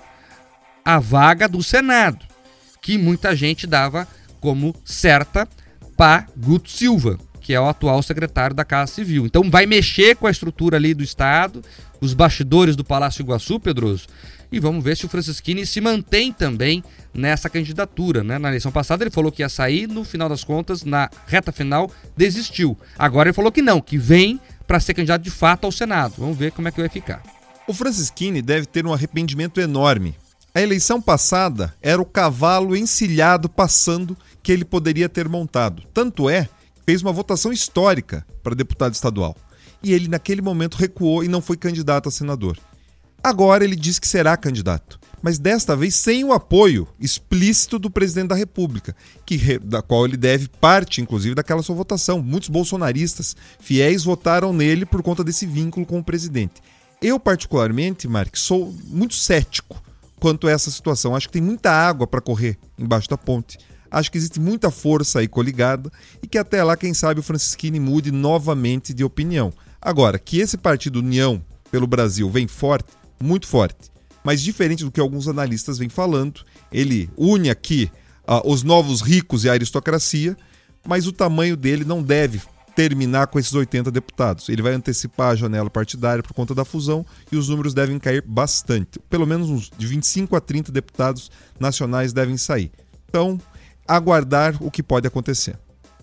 a 0.84 1.00
vaga 1.00 1.50
do 1.50 1.62
Senado, 1.62 2.26
que 2.82 2.98
muita 2.98 3.36
gente 3.36 3.68
dava 3.68 4.08
como 4.40 4.74
certa 4.86 5.48
para 5.98 6.28
Guto 6.38 6.70
Silva, 6.70 7.18
que 7.42 7.54
é 7.54 7.60
o 7.60 7.68
atual 7.68 8.02
secretário 8.04 8.56
da 8.56 8.64
Casa 8.64 8.94
Civil. 8.94 9.26
Então 9.26 9.50
vai 9.50 9.66
mexer 9.66 10.16
com 10.16 10.28
a 10.28 10.32
estrutura 10.32 10.78
ali 10.78 10.94
do 10.94 11.04
Estado, 11.04 11.64
os 12.00 12.14
bastidores 12.14 12.76
do 12.76 12.86
Palácio 12.86 13.24
Iguaçu, 13.24 13.60
Pedroso, 13.60 14.08
e 14.52 14.60
vamos 14.60 14.84
ver 14.84 14.96
se 14.96 15.06
o 15.06 15.10
Francisquini 15.10 15.66
se 15.66 15.82
mantém 15.82 16.32
também 16.32 16.84
nessa 17.14 17.50
candidatura. 17.50 18.24
Né? 18.24 18.38
Na 18.38 18.50
eleição 18.50 18.72
passada 18.72 19.04
ele 19.04 19.12
falou 19.12 19.32
que 19.32 19.42
ia 19.42 19.50
sair, 19.50 19.88
no 19.88 20.04
final 20.04 20.30
das 20.30 20.44
contas, 20.44 20.84
na 20.84 21.10
reta 21.26 21.52
final, 21.52 21.92
desistiu. 22.16 22.78
Agora 22.98 23.30
ele 23.30 23.36
falou 23.36 23.52
que 23.52 23.62
não, 23.62 23.82
que 23.82 23.98
vem 23.98 24.40
para 24.68 24.80
ser 24.80 24.94
candidato 24.94 25.24
de 25.24 25.32
fato 25.32 25.66
ao 25.66 25.72
Senado. 25.72 26.14
Vamos 26.18 26.38
ver 26.38 26.52
como 26.52 26.68
é 26.68 26.72
que 26.72 26.80
vai 26.80 26.90
ficar. 26.90 27.24
O 27.68 27.74
Francisquini 27.74 28.42
deve 28.42 28.66
ter 28.66 28.86
um 28.86 28.94
arrependimento 28.94 29.60
enorme. 29.60 30.16
A 30.54 30.62
eleição 30.62 31.02
passada 31.02 31.74
era 31.82 32.02
o 32.02 32.06
cavalo 32.06 32.76
encilhado 32.76 33.48
passando 33.48 34.18
que 34.48 34.52
ele 34.54 34.64
poderia 34.64 35.10
ter 35.10 35.28
montado. 35.28 35.84
Tanto 35.94 36.30
é 36.30 36.46
que 36.46 36.82
fez 36.86 37.02
uma 37.02 37.12
votação 37.12 37.52
histórica 37.52 38.26
para 38.42 38.56
deputado 38.56 38.94
estadual. 38.94 39.36
E 39.84 39.92
ele, 39.92 40.08
naquele 40.08 40.42
momento, 40.42 40.76
recuou 40.76 41.22
e 41.22 41.28
não 41.28 41.42
foi 41.42 41.58
candidato 41.58 42.08
a 42.08 42.12
senador. 42.14 42.58
Agora 43.22 43.66
ele 43.66 43.76
diz 43.76 44.00
que 44.00 44.08
será 44.08 44.38
candidato, 44.38 44.98
mas 45.22 45.38
desta 45.38 45.76
vez 45.76 45.96
sem 45.96 46.24
o 46.24 46.32
apoio 46.32 46.88
explícito 46.98 47.78
do 47.78 47.92
presidente 47.92 48.30
da 48.30 48.36
República, 48.36 48.96
que, 49.26 49.60
da 49.60 49.82
qual 49.82 50.06
ele 50.06 50.16
deve 50.16 50.48
parte, 50.48 51.02
inclusive, 51.02 51.36
daquela 51.36 51.62
sua 51.62 51.76
votação. 51.76 52.22
Muitos 52.22 52.48
bolsonaristas 52.48 53.36
fiéis 53.60 54.06
votaram 54.06 54.54
nele 54.54 54.86
por 54.86 55.04
conta 55.04 55.26
desse 55.26 55.46
vínculo 55.46 55.86
com 55.86 56.00
o 56.00 56.04
presidente. 56.06 56.62
Eu, 57.02 57.20
particularmente, 57.20 58.08
Mark, 58.08 58.38
sou 58.38 58.74
muito 58.86 59.16
cético 59.16 59.84
quanto 60.22 60.48
a 60.48 60.52
essa 60.52 60.72
situação. 60.72 61.18
Acho 61.18 61.28
que 61.28 61.34
tem 61.34 61.42
muita 61.42 61.70
água 61.70 62.08
para 62.08 62.22
correr 62.22 62.58
embaixo 62.80 63.10
da 63.10 63.18
ponte. 63.18 63.58
Acho 63.90 64.12
que 64.12 64.18
existe 64.18 64.40
muita 64.40 64.72
força 64.72 65.20
aí 65.20 65.28
coligada 65.28 65.92
e 66.22 66.28
que 66.28 66.38
até 66.38 66.64
lá, 66.64 66.76
quem 66.76 66.94
sabe, 66.94 67.20
o 67.20 67.24
Francisquini 67.24 67.80
mude 67.80 68.12
novamente 68.12 68.94
de 68.94 69.04
opinião. 69.04 69.52
Agora, 69.82 70.20
que 70.20 70.40
esse 70.40 70.58
partido 70.58 71.00
União 71.00 71.42
pelo 71.72 71.88
Brasil 71.88 72.30
vem 72.30 72.48
forte, 72.48 72.90
muito 73.20 73.48
forte. 73.48 73.92
Mas 74.24 74.42
diferente 74.42 74.84
do 74.84 74.92
que 74.92 75.00
alguns 75.00 75.28
analistas 75.28 75.78
vêm 75.78 75.90
falando, 75.90 76.42
ele 76.72 77.10
une 77.18 77.50
aqui 77.50 77.90
ah, 78.26 78.42
os 78.46 78.64
novos 78.64 79.02
ricos 79.02 79.46
e 79.46 79.50
a 79.50 79.54
aristocracia, 79.54 80.36
mas 80.86 81.08
o 81.08 81.14
tamanho 81.14 81.56
dele 81.56 81.86
não 81.86 82.04
deve 82.04 82.42
terminar 82.76 83.28
com 83.28 83.40
esses 83.40 83.54
80 83.54 83.90
deputados. 83.90 84.50
Ele 84.50 84.62
vai 84.62 84.74
antecipar 84.74 85.32
a 85.32 85.36
janela 85.36 85.70
partidária 85.70 86.22
por 86.22 86.34
conta 86.34 86.54
da 86.54 86.64
fusão 86.64 87.04
e 87.32 87.36
os 87.36 87.50
números 87.50 87.74
devem 87.74 87.98
cair 87.98 88.22
bastante. 88.22 89.00
Pelo 89.10 89.26
menos 89.26 89.50
uns 89.50 89.72
de 89.76 89.88
25 89.88 90.36
a 90.36 90.40
30 90.40 90.72
deputados 90.72 91.32
nacionais 91.60 92.14
devem 92.14 92.38
sair. 92.38 92.72
Então, 93.10 93.40
aguardar 93.88 94.56
o 94.62 94.70
que 94.70 94.84
pode 94.84 95.08
acontecer. 95.08 95.58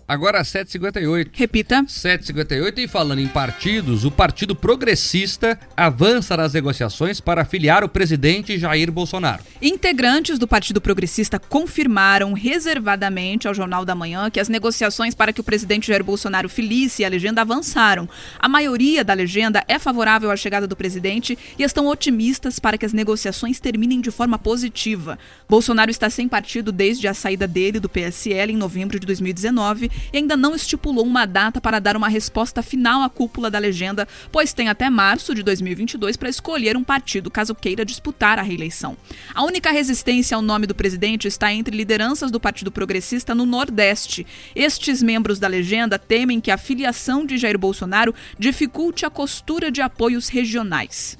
Agora 0.07 0.43
7h58. 0.43 1.29
Repita. 1.33 1.83
7h58 1.83 2.77
e 2.77 2.87
falando 2.87 3.19
em 3.19 3.27
partidos, 3.27 4.05
o 4.05 4.11
Partido 4.11 4.55
Progressista 4.55 5.59
avança 5.75 6.37
nas 6.37 6.53
negociações 6.53 7.19
para 7.19 7.41
afiliar 7.41 7.83
o 7.83 7.89
presidente 7.89 8.59
Jair 8.59 8.91
Bolsonaro. 8.91 9.41
Integrantes 9.59 10.37
do 10.37 10.47
Partido 10.47 10.79
Progressista 10.79 11.39
confirmaram 11.39 12.33
reservadamente 12.33 13.47
ao 13.47 13.53
Jornal 13.55 13.83
da 13.83 13.95
Manhã 13.95 14.29
que 14.29 14.39
as 14.39 14.47
negociações 14.47 15.15
para 15.15 15.33
que 15.33 15.41
o 15.41 15.43
presidente 15.43 15.87
Jair 15.87 16.03
Bolsonaro 16.03 16.47
filice 16.47 17.03
a 17.03 17.09
legenda 17.09 17.41
avançaram. 17.41 18.07
A 18.37 18.47
maioria 18.47 19.03
da 19.03 19.13
legenda 19.15 19.63
é 19.67 19.79
favorável 19.79 20.29
à 20.29 20.35
chegada 20.35 20.67
do 20.67 20.75
presidente 20.75 21.35
e 21.57 21.63
estão 21.63 21.87
otimistas 21.87 22.59
para 22.59 22.77
que 22.77 22.85
as 22.85 22.93
negociações 22.93 23.59
terminem 23.59 24.01
de 24.01 24.11
forma 24.11 24.37
positiva. 24.37 25.17
Bolsonaro 25.49 25.89
está 25.89 26.11
sem 26.11 26.27
partido 26.27 26.71
desde 26.71 27.07
a 27.07 27.13
saída 27.15 27.47
dele 27.47 27.79
do 27.79 27.89
PSL 27.89 28.53
em 28.53 28.57
novembro 28.57 28.99
de 28.99 29.07
2019 29.07 29.94
e 30.11 30.17
ainda 30.17 30.37
não 30.37 30.55
estipulou 30.55 31.05
uma 31.05 31.25
data 31.25 31.59
para 31.59 31.79
dar 31.79 31.97
uma 31.97 32.07
resposta 32.07 32.61
final 32.61 33.01
à 33.01 33.09
cúpula 33.09 33.49
da 33.49 33.59
legenda, 33.59 34.07
pois 34.31 34.53
tem 34.53 34.69
até 34.69 34.89
março 34.89 35.33
de 35.33 35.43
2022 35.43 36.17
para 36.17 36.29
escolher 36.29 36.77
um 36.77 36.83
partido 36.83 37.31
caso 37.31 37.55
queira 37.55 37.85
disputar 37.85 38.39
a 38.39 38.41
reeleição. 38.41 38.97
A 39.33 39.43
única 39.43 39.71
resistência 39.71 40.35
ao 40.35 40.41
nome 40.41 40.67
do 40.67 40.75
presidente 40.75 41.27
está 41.27 41.51
entre 41.53 41.75
lideranças 41.75 42.31
do 42.31 42.39
Partido 42.39 42.71
Progressista 42.71 43.33
no 43.35 43.45
Nordeste. 43.45 44.25
Estes 44.55 45.01
membros 45.01 45.39
da 45.39 45.47
legenda 45.47 45.97
temem 45.97 46.39
que 46.39 46.51
a 46.51 46.57
filiação 46.57 47.25
de 47.25 47.37
Jair 47.37 47.57
Bolsonaro 47.57 48.13
dificulte 48.37 49.05
a 49.05 49.09
costura 49.09 49.71
de 49.71 49.81
apoios 49.81 50.29
regionais. 50.29 51.17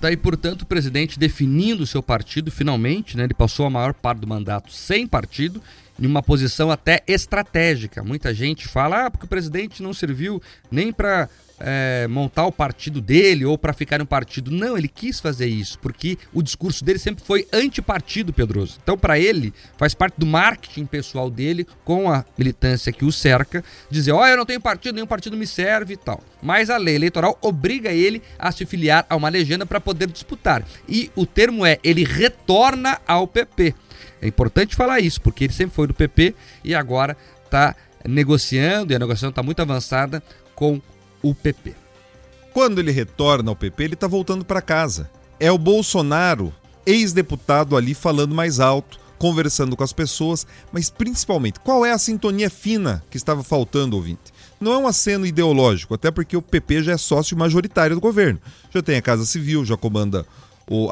Daí, 0.00 0.16
portanto, 0.16 0.62
o 0.62 0.66
presidente 0.66 1.18
definindo 1.18 1.82
o 1.82 1.86
seu 1.86 2.02
partido, 2.02 2.50
finalmente, 2.50 3.16
né, 3.16 3.24
ele 3.24 3.34
passou 3.34 3.66
a 3.66 3.70
maior 3.70 3.92
parte 3.92 4.20
do 4.20 4.26
mandato 4.26 4.72
sem 4.72 5.06
partido 5.06 5.60
em 6.00 6.06
uma 6.06 6.22
posição 6.22 6.70
até 6.70 7.02
estratégica. 7.06 8.04
Muita 8.04 8.32
gente 8.32 8.68
fala, 8.68 9.06
ah, 9.06 9.10
porque 9.10 9.26
o 9.26 9.28
presidente 9.28 9.82
não 9.82 9.92
serviu 9.92 10.40
nem 10.70 10.92
para 10.92 11.28
é, 11.60 12.06
montar 12.08 12.46
o 12.46 12.52
partido 12.52 13.00
dele 13.00 13.44
ou 13.44 13.58
para 13.58 13.72
ficar 13.72 13.98
no 13.98 14.06
partido. 14.06 14.50
Não, 14.50 14.76
ele 14.76 14.88
quis 14.88 15.20
fazer 15.20 15.46
isso, 15.46 15.78
porque 15.78 16.18
o 16.32 16.42
discurso 16.42 16.84
dele 16.84 16.98
sempre 16.98 17.24
foi 17.24 17.46
antipartido, 17.52 18.32
Pedroso. 18.32 18.78
Então, 18.82 18.96
para 18.96 19.18
ele, 19.18 19.52
faz 19.76 19.94
parte 19.94 20.14
do 20.18 20.26
marketing 20.26 20.86
pessoal 20.86 21.30
dele, 21.30 21.66
com 21.84 22.10
a 22.10 22.24
militância 22.36 22.92
que 22.92 23.04
o 23.04 23.12
cerca, 23.12 23.64
dizer: 23.90 24.12
ó, 24.12 24.22
oh, 24.22 24.26
eu 24.26 24.36
não 24.36 24.46
tenho 24.46 24.60
partido, 24.60 24.94
nenhum 24.94 25.06
partido 25.06 25.36
me 25.36 25.46
serve 25.46 25.94
e 25.94 25.96
tal. 25.96 26.22
Mas 26.42 26.70
a 26.70 26.76
lei 26.76 26.94
eleitoral 26.94 27.36
obriga 27.42 27.90
ele 27.90 28.22
a 28.38 28.52
se 28.52 28.64
filiar 28.64 29.04
a 29.08 29.16
uma 29.16 29.28
legenda 29.28 29.66
para 29.66 29.80
poder 29.80 30.08
disputar. 30.08 30.64
E 30.88 31.10
o 31.16 31.26
termo 31.26 31.66
é: 31.66 31.78
ele 31.82 32.04
retorna 32.04 33.00
ao 33.06 33.26
PP. 33.26 33.74
É 34.20 34.26
importante 34.26 34.74
falar 34.74 35.00
isso, 35.00 35.20
porque 35.20 35.44
ele 35.44 35.52
sempre 35.52 35.74
foi 35.74 35.86
do 35.86 35.94
PP 35.94 36.34
e 36.64 36.74
agora 36.74 37.16
está 37.44 37.74
negociando, 38.06 38.92
e 38.92 38.96
a 38.96 38.98
negociação 38.98 39.30
está 39.30 39.42
muito 39.42 39.60
avançada 39.60 40.22
com 40.54 40.80
o 41.22 41.34
PP. 41.34 41.74
Quando 42.52 42.78
ele 42.78 42.90
retorna 42.90 43.50
ao 43.50 43.56
PP, 43.56 43.84
ele 43.84 43.94
está 43.94 44.06
voltando 44.06 44.44
para 44.44 44.62
casa. 44.62 45.10
É 45.38 45.50
o 45.52 45.58
Bolsonaro, 45.58 46.52
ex-deputado 46.84 47.76
ali 47.76 47.94
falando 47.94 48.34
mais 48.34 48.58
alto, 48.58 48.98
conversando 49.18 49.76
com 49.76 49.84
as 49.84 49.92
pessoas, 49.92 50.46
mas 50.72 50.88
principalmente, 50.88 51.60
qual 51.60 51.84
é 51.84 51.92
a 51.92 51.98
sintonia 51.98 52.48
fina 52.48 53.02
que 53.10 53.16
estava 53.16 53.42
faltando, 53.42 53.96
ouvinte? 53.96 54.32
Não 54.60 54.72
é 54.72 54.78
um 54.78 54.86
aceno 54.86 55.26
ideológico, 55.26 55.94
até 55.94 56.10
porque 56.10 56.36
o 56.36 56.42
PP 56.42 56.84
já 56.84 56.92
é 56.92 56.96
sócio 56.96 57.36
majoritário 57.36 57.96
do 57.96 58.00
governo. 58.00 58.40
Já 58.72 58.82
tem 58.82 58.96
a 58.96 59.02
Casa 59.02 59.26
Civil, 59.26 59.64
já 59.64 59.76
comanda 59.76 60.24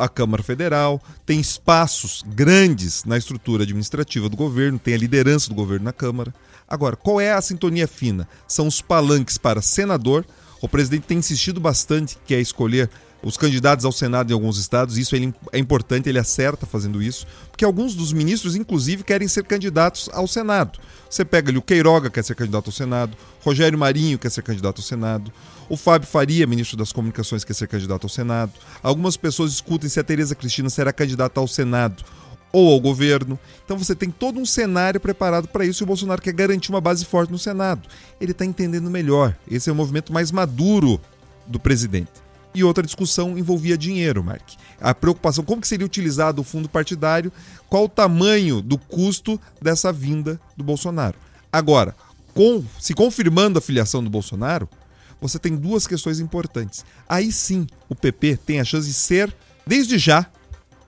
a 0.00 0.08
Câmara 0.08 0.42
Federal, 0.42 1.02
tem 1.24 1.38
espaços 1.38 2.24
grandes 2.26 3.04
na 3.04 3.18
estrutura 3.18 3.64
administrativa 3.64 4.28
do 4.28 4.36
governo, 4.36 4.78
tem 4.78 4.94
a 4.94 4.98
liderança 4.98 5.48
do 5.48 5.54
governo 5.54 5.84
na 5.84 5.92
Câmara. 5.92 6.34
Agora, 6.68 6.96
qual 6.96 7.20
é 7.20 7.32
a 7.32 7.40
sintonia 7.40 7.86
fina? 7.86 8.28
São 8.48 8.66
os 8.66 8.80
palanques 8.80 9.38
para 9.38 9.62
senador. 9.62 10.24
O 10.60 10.68
presidente 10.68 11.06
tem 11.06 11.18
insistido 11.18 11.60
bastante 11.60 12.18
que 12.24 12.34
é 12.34 12.40
escolher 12.40 12.90
os 13.22 13.36
candidatos 13.36 13.84
ao 13.84 13.92
Senado 13.92 14.30
em 14.30 14.34
alguns 14.34 14.58
estados, 14.58 14.98
isso 14.98 15.16
é 15.16 15.58
importante, 15.58 16.08
ele 16.08 16.18
acerta 16.18 16.64
fazendo 16.64 17.02
isso, 17.02 17.26
porque 17.50 17.64
alguns 17.64 17.94
dos 17.94 18.12
ministros, 18.12 18.54
inclusive, 18.54 19.02
querem 19.02 19.26
ser 19.26 19.42
candidatos 19.44 20.08
ao 20.12 20.28
Senado. 20.28 20.78
Você 21.10 21.24
pega 21.24 21.50
ali 21.50 21.58
o 21.58 21.62
Queiroga, 21.62 22.08
quer 22.08 22.22
ser 22.22 22.36
candidato 22.36 22.66
ao 22.66 22.72
Senado, 22.72 23.16
Rogério 23.42 23.78
Marinho 23.78 24.18
quer 24.18 24.30
ser 24.30 24.42
candidato 24.42 24.78
ao 24.78 24.84
Senado, 24.84 25.32
o 25.68 25.76
Fábio 25.76 26.06
Faria, 26.06 26.46
ministro 26.46 26.76
das 26.76 26.92
Comunicações, 26.92 27.42
quer 27.42 27.54
ser 27.54 27.66
candidato 27.66 28.04
ao 28.04 28.08
Senado. 28.08 28.52
Algumas 28.82 29.16
pessoas 29.16 29.50
discutem 29.50 29.88
se 29.88 29.98
a 29.98 30.04
Tereza 30.04 30.34
Cristina 30.34 30.70
será 30.70 30.92
candidata 30.92 31.40
ao 31.40 31.48
Senado 31.48 32.04
ou 32.56 32.72
ao 32.72 32.80
governo. 32.80 33.38
Então 33.62 33.76
você 33.76 33.94
tem 33.94 34.10
todo 34.10 34.40
um 34.40 34.46
cenário 34.46 34.98
preparado 34.98 35.46
para 35.46 35.66
isso 35.66 35.82
e 35.82 35.84
o 35.84 35.86
Bolsonaro 35.86 36.22
quer 36.22 36.32
garantir 36.32 36.70
uma 36.70 36.80
base 36.80 37.04
forte 37.04 37.30
no 37.30 37.38
Senado. 37.38 37.86
Ele 38.18 38.32
está 38.32 38.46
entendendo 38.46 38.90
melhor. 38.90 39.36
Esse 39.46 39.68
é 39.68 39.72
o 39.72 39.76
movimento 39.76 40.10
mais 40.10 40.32
maduro 40.32 40.98
do 41.46 41.60
presidente. 41.60 42.12
E 42.54 42.64
outra 42.64 42.82
discussão 42.82 43.36
envolvia 43.36 43.76
dinheiro, 43.76 44.24
Mark. 44.24 44.54
A 44.80 44.94
preocupação, 44.94 45.44
como 45.44 45.60
que 45.60 45.68
seria 45.68 45.84
utilizado 45.84 46.40
o 46.40 46.44
fundo 46.44 46.66
partidário, 46.66 47.30
qual 47.68 47.84
o 47.84 47.88
tamanho 47.90 48.62
do 48.62 48.78
custo 48.78 49.38
dessa 49.60 49.92
vinda 49.92 50.40
do 50.56 50.64
Bolsonaro. 50.64 51.18
Agora, 51.52 51.94
com, 52.32 52.64
se 52.80 52.94
confirmando 52.94 53.58
a 53.58 53.62
filiação 53.62 54.02
do 54.02 54.08
Bolsonaro, 54.08 54.66
você 55.20 55.38
tem 55.38 55.54
duas 55.54 55.86
questões 55.86 56.20
importantes. 56.20 56.86
Aí 57.06 57.30
sim, 57.30 57.66
o 57.86 57.94
PP 57.94 58.38
tem 58.46 58.60
a 58.60 58.64
chance 58.64 58.88
de 58.88 58.94
ser, 58.94 59.30
desde 59.66 59.98
já, 59.98 60.26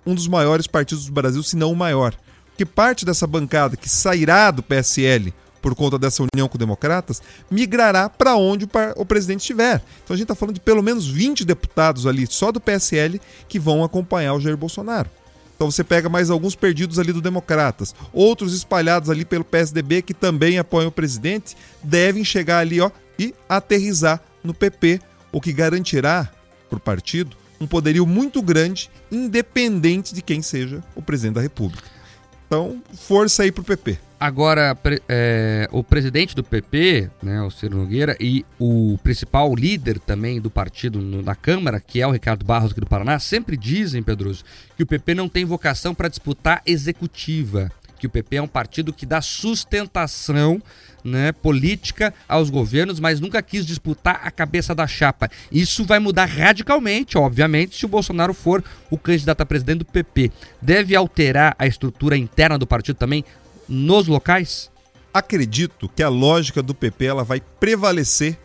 um 0.08 0.14
dos 0.14 0.26
maiores 0.26 0.66
partidos 0.66 1.04
do 1.04 1.12
Brasil, 1.12 1.42
se 1.42 1.54
não 1.54 1.70
o 1.70 1.76
maior. 1.76 2.14
Porque 2.46 2.64
parte 2.64 3.04
dessa 3.04 3.26
bancada 3.26 3.76
que 3.76 3.88
sairá 3.88 4.50
do 4.50 4.62
PSL 4.62 5.34
por 5.60 5.74
conta 5.74 5.98
dessa 5.98 6.22
união 6.22 6.48
com 6.48 6.56
democratas, 6.56 7.20
migrará 7.50 8.08
para 8.08 8.36
onde 8.36 8.64
o, 8.64 8.68
o, 8.96 9.04
presidente 9.04 9.40
estiver. 9.40 9.82
Então 10.02 10.14
a 10.14 10.16
gente 10.16 10.24
está 10.24 10.34
falando 10.34 10.54
de 10.54 10.60
pelo 10.60 10.82
menos 10.82 11.06
20 11.06 11.44
deputados 11.44 12.06
ali, 12.06 12.26
só 12.26 12.50
do 12.50 12.60
PSL, 12.60 13.20
que 13.48 13.58
vão 13.58 13.84
acompanhar 13.84 14.34
o 14.34 14.40
Jair 14.40 14.56
Bolsonaro. 14.56 15.10
Então 15.56 15.70
você 15.70 15.82
pega 15.82 16.08
mais 16.08 16.30
alguns 16.30 16.54
perdidos 16.54 16.98
ali 16.98 17.12
do 17.12 17.20
Democratas, 17.20 17.94
outros 18.12 18.54
espalhados 18.54 19.10
ali 19.10 19.24
pelo 19.24 19.44
PSDB 19.44 20.00
que 20.00 20.14
também 20.14 20.58
apoiam 20.58 20.88
o 20.88 20.92
presidente, 20.92 21.56
devem 21.82 22.24
chegar 22.24 22.60
ali 22.60 22.80
ó, 22.80 22.90
e 23.18 23.34
aterrizar 23.48 24.22
no 24.42 24.54
PP, 24.54 25.00
o 25.32 25.40
que 25.40 25.52
garantirá 25.52 26.30
para 26.70 26.76
o 26.76 26.80
partido 26.80 27.36
um 27.60 27.66
poderio 27.66 28.06
muito 28.06 28.40
grande, 28.42 28.90
independente 29.10 30.14
de 30.14 30.22
quem 30.22 30.42
seja 30.42 30.82
o 30.94 31.02
presidente 31.02 31.34
da 31.34 31.40
República. 31.40 31.84
Então, 32.46 32.82
força 32.94 33.42
aí 33.42 33.52
para 33.52 33.60
o 33.60 33.64
PP. 33.64 33.98
Agora, 34.20 34.76
é, 35.08 35.68
o 35.70 35.84
presidente 35.84 36.34
do 36.34 36.42
PP, 36.42 37.08
né, 37.22 37.40
o 37.42 37.50
Ciro 37.50 37.76
Nogueira, 37.76 38.16
e 38.18 38.44
o 38.58 38.98
principal 39.02 39.54
líder 39.54 40.00
também 40.00 40.40
do 40.40 40.50
partido 40.50 40.98
no, 40.98 41.22
na 41.22 41.36
Câmara, 41.36 41.78
que 41.78 42.00
é 42.00 42.06
o 42.06 42.10
Ricardo 42.10 42.44
Barros 42.44 42.72
aqui 42.72 42.80
do 42.80 42.86
Paraná, 42.86 43.20
sempre 43.20 43.56
dizem, 43.56 44.02
Pedroso, 44.02 44.42
que 44.76 44.82
o 44.82 44.86
PP 44.86 45.14
não 45.14 45.28
tem 45.28 45.44
vocação 45.44 45.94
para 45.94 46.08
disputar 46.08 46.62
executiva, 46.66 47.70
que 47.98 48.08
o 48.08 48.10
PP 48.10 48.36
é 48.36 48.42
um 48.42 48.48
partido 48.48 48.92
que 48.92 49.06
dá 49.06 49.20
sustentação 49.20 50.60
né, 51.08 51.32
política 51.32 52.14
aos 52.28 52.50
governos, 52.50 53.00
mas 53.00 53.20
nunca 53.20 53.42
quis 53.42 53.66
disputar 53.66 54.20
a 54.22 54.30
cabeça 54.30 54.74
da 54.74 54.86
chapa. 54.86 55.30
Isso 55.50 55.84
vai 55.84 55.98
mudar 55.98 56.26
radicalmente, 56.26 57.18
obviamente, 57.18 57.76
se 57.76 57.84
o 57.84 57.88
Bolsonaro 57.88 58.34
for 58.34 58.62
o 58.90 58.98
candidato 58.98 59.40
a 59.40 59.46
presidente 59.46 59.78
do 59.78 59.84
PP. 59.84 60.30
Deve 60.60 60.94
alterar 60.94 61.56
a 61.58 61.66
estrutura 61.66 62.16
interna 62.16 62.58
do 62.58 62.66
partido 62.66 62.96
também 62.96 63.24
nos 63.68 64.06
locais? 64.06 64.70
Acredito 65.12 65.88
que 65.88 66.02
a 66.02 66.08
lógica 66.08 66.62
do 66.62 66.74
PP 66.74 67.06
ela 67.06 67.24
vai 67.24 67.40
prevalecer 67.40 68.38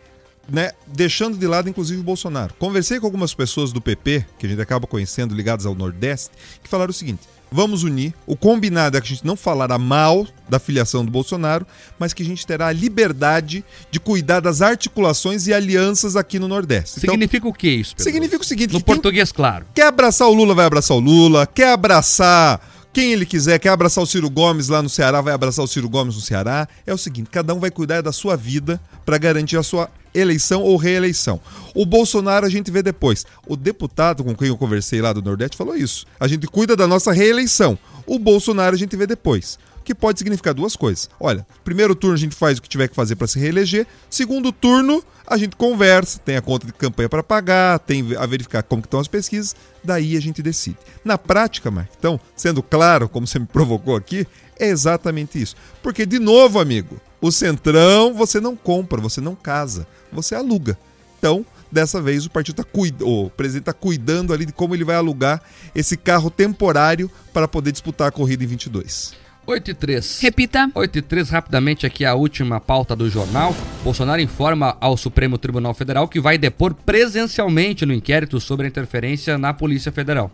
né, 0.49 0.71
deixando 0.87 1.37
de 1.37 1.47
lado 1.47 1.69
inclusive 1.69 1.99
o 1.99 2.03
Bolsonaro. 2.03 2.53
Conversei 2.55 2.99
com 2.99 3.05
algumas 3.05 3.33
pessoas 3.33 3.71
do 3.71 3.81
PP, 3.81 4.25
que 4.37 4.45
a 4.45 4.49
gente 4.49 4.61
acaba 4.61 4.87
conhecendo 4.87 5.33
ligadas 5.33 5.65
ao 5.65 5.75
Nordeste, 5.75 6.31
que 6.61 6.69
falaram 6.69 6.91
o 6.91 6.93
seguinte: 6.93 7.21
vamos 7.53 7.83
unir. 7.83 8.13
O 8.25 8.35
combinado 8.35 8.97
é 8.97 9.01
que 9.01 9.07
a 9.07 9.09
gente 9.15 9.25
não 9.25 9.35
falará 9.35 9.77
mal 9.77 10.27
da 10.49 10.59
filiação 10.59 11.05
do 11.05 11.11
Bolsonaro, 11.11 11.65
mas 11.99 12.13
que 12.13 12.23
a 12.23 12.25
gente 12.25 12.45
terá 12.45 12.67
a 12.67 12.71
liberdade 12.71 13.63
de 13.91 13.99
cuidar 13.99 14.39
das 14.39 14.61
articulações 14.61 15.47
e 15.47 15.53
alianças 15.53 16.15
aqui 16.15 16.39
no 16.39 16.47
Nordeste. 16.47 16.95
Então, 16.97 17.13
significa 17.13 17.47
o 17.47 17.53
que 17.53 17.69
isso? 17.69 17.95
Pedro? 17.95 18.11
Significa 18.11 18.41
o 18.41 18.45
seguinte: 18.45 18.73
no 18.73 18.81
português, 18.81 19.31
claro. 19.31 19.65
Quer 19.73 19.87
abraçar 19.87 20.27
o 20.27 20.33
Lula, 20.33 20.55
vai 20.55 20.65
abraçar 20.65 20.97
o 20.97 20.99
Lula. 20.99 21.45
Quer 21.45 21.71
abraçar 21.73 22.72
Quem 22.93 23.11
ele 23.11 23.25
quiser, 23.25 23.57
quer 23.57 23.69
abraçar 23.69 24.03
o 24.03 24.07
Ciro 24.07 24.29
Gomes 24.29 24.67
lá 24.67 24.79
no 24.79 24.87
Ceará, 24.87 25.19
vai 25.19 25.33
abraçar 25.33 25.65
o 25.65 25.67
Ciro 25.67 25.89
Gomes 25.89 26.13
no 26.13 26.21
Ceará. 26.21 26.67
É 26.85 26.93
o 26.93 26.97
seguinte, 26.97 27.27
cada 27.27 27.51
um 27.51 27.59
vai 27.59 27.71
cuidar 27.71 28.01
da 28.01 28.11
sua 28.11 28.35
vida 28.35 28.79
para 29.03 29.17
garantir 29.17 29.57
a 29.57 29.63
sua 29.63 29.89
eleição 30.13 30.61
ou 30.61 30.77
reeleição. 30.77 31.41
O 31.73 31.87
Bolsonaro 31.87 32.45
a 32.45 32.49
gente 32.49 32.69
vê 32.69 32.83
depois. 32.83 33.25
O 33.47 33.55
deputado 33.55 34.23
com 34.23 34.35
quem 34.35 34.49
eu 34.49 34.55
conversei 34.55 35.01
lá 35.01 35.11
do 35.11 35.23
Nordeste 35.23 35.57
falou 35.57 35.75
isso. 35.75 36.05
A 36.19 36.27
gente 36.27 36.45
cuida 36.45 36.75
da 36.75 36.87
nossa 36.87 37.11
reeleição. 37.11 37.79
O 38.05 38.19
Bolsonaro 38.19 38.75
a 38.75 38.77
gente 38.77 38.95
vê 38.95 39.07
depois 39.07 39.57
que 39.83 39.93
pode 39.93 40.19
significar 40.19 40.53
duas 40.53 40.75
coisas. 40.75 41.09
Olha, 41.19 41.45
primeiro 41.63 41.95
turno 41.95 42.15
a 42.15 42.19
gente 42.19 42.35
faz 42.35 42.57
o 42.57 42.61
que 42.61 42.69
tiver 42.69 42.87
que 42.87 42.95
fazer 42.95 43.15
para 43.15 43.27
se 43.27 43.39
reeleger, 43.39 43.85
segundo 44.09 44.51
turno 44.51 45.03
a 45.25 45.37
gente 45.37 45.55
conversa, 45.55 46.19
tem 46.19 46.35
a 46.35 46.41
conta 46.41 46.65
de 46.65 46.73
campanha 46.73 47.09
para 47.09 47.23
pagar, 47.23 47.79
tem 47.79 48.15
a 48.17 48.25
verificar 48.25 48.63
como 48.63 48.81
estão 48.81 48.99
as 48.99 49.07
pesquisas, 49.07 49.55
daí 49.83 50.17
a 50.17 50.21
gente 50.21 50.41
decide. 50.41 50.77
Na 51.03 51.17
prática, 51.17 51.71
Mark, 51.71 51.89
então, 51.97 52.19
sendo 52.35 52.61
claro, 52.61 53.07
como 53.07 53.25
você 53.25 53.39
me 53.39 53.45
provocou 53.45 53.95
aqui, 53.95 54.27
é 54.59 54.67
exatamente 54.67 55.41
isso. 55.41 55.55
Porque, 55.81 56.05
de 56.05 56.19
novo, 56.19 56.59
amigo, 56.59 56.99
o 57.21 57.31
Centrão 57.31 58.13
você 58.13 58.39
não 58.39 58.55
compra, 58.55 59.01
você 59.01 59.21
não 59.21 59.35
casa, 59.35 59.87
você 60.11 60.35
aluga. 60.35 60.77
Então, 61.17 61.45
dessa 61.71 62.01
vez 62.01 62.25
o 62.25 62.29
partido 62.29 62.57
tá 62.57 62.63
cuidando, 62.63 63.07
o 63.07 63.29
presidente 63.29 63.61
está 63.61 63.73
cuidando 63.73 64.33
ali 64.33 64.45
de 64.45 64.53
como 64.53 64.75
ele 64.75 64.83
vai 64.83 64.95
alugar 64.95 65.41
esse 65.73 65.97
carro 65.97 66.29
temporário 66.29 67.09
para 67.33 67.47
poder 67.47 67.71
disputar 67.71 68.09
a 68.09 68.11
corrida 68.11 68.43
em 68.43 68.47
22. 68.47 69.22
8 69.45 69.71
e 69.71 69.73
3. 69.73 70.19
Repita. 70.21 70.69
8 70.73 70.99
e 70.99 71.01
3, 71.01 71.29
rapidamente 71.29 71.85
aqui 71.85 72.05
a 72.05 72.13
última 72.13 72.59
pauta 72.59 72.95
do 72.95 73.09
jornal. 73.09 73.55
Bolsonaro 73.83 74.21
informa 74.21 74.77
ao 74.79 74.95
Supremo 74.95 75.37
Tribunal 75.37 75.73
Federal 75.73 76.07
que 76.07 76.19
vai 76.19 76.37
depor 76.37 76.73
presencialmente 76.73 77.85
no 77.85 77.93
inquérito 77.93 78.39
sobre 78.39 78.65
a 78.65 78.69
interferência 78.69 79.37
na 79.37 79.53
Polícia 79.53 79.91
Federal. 79.91 80.31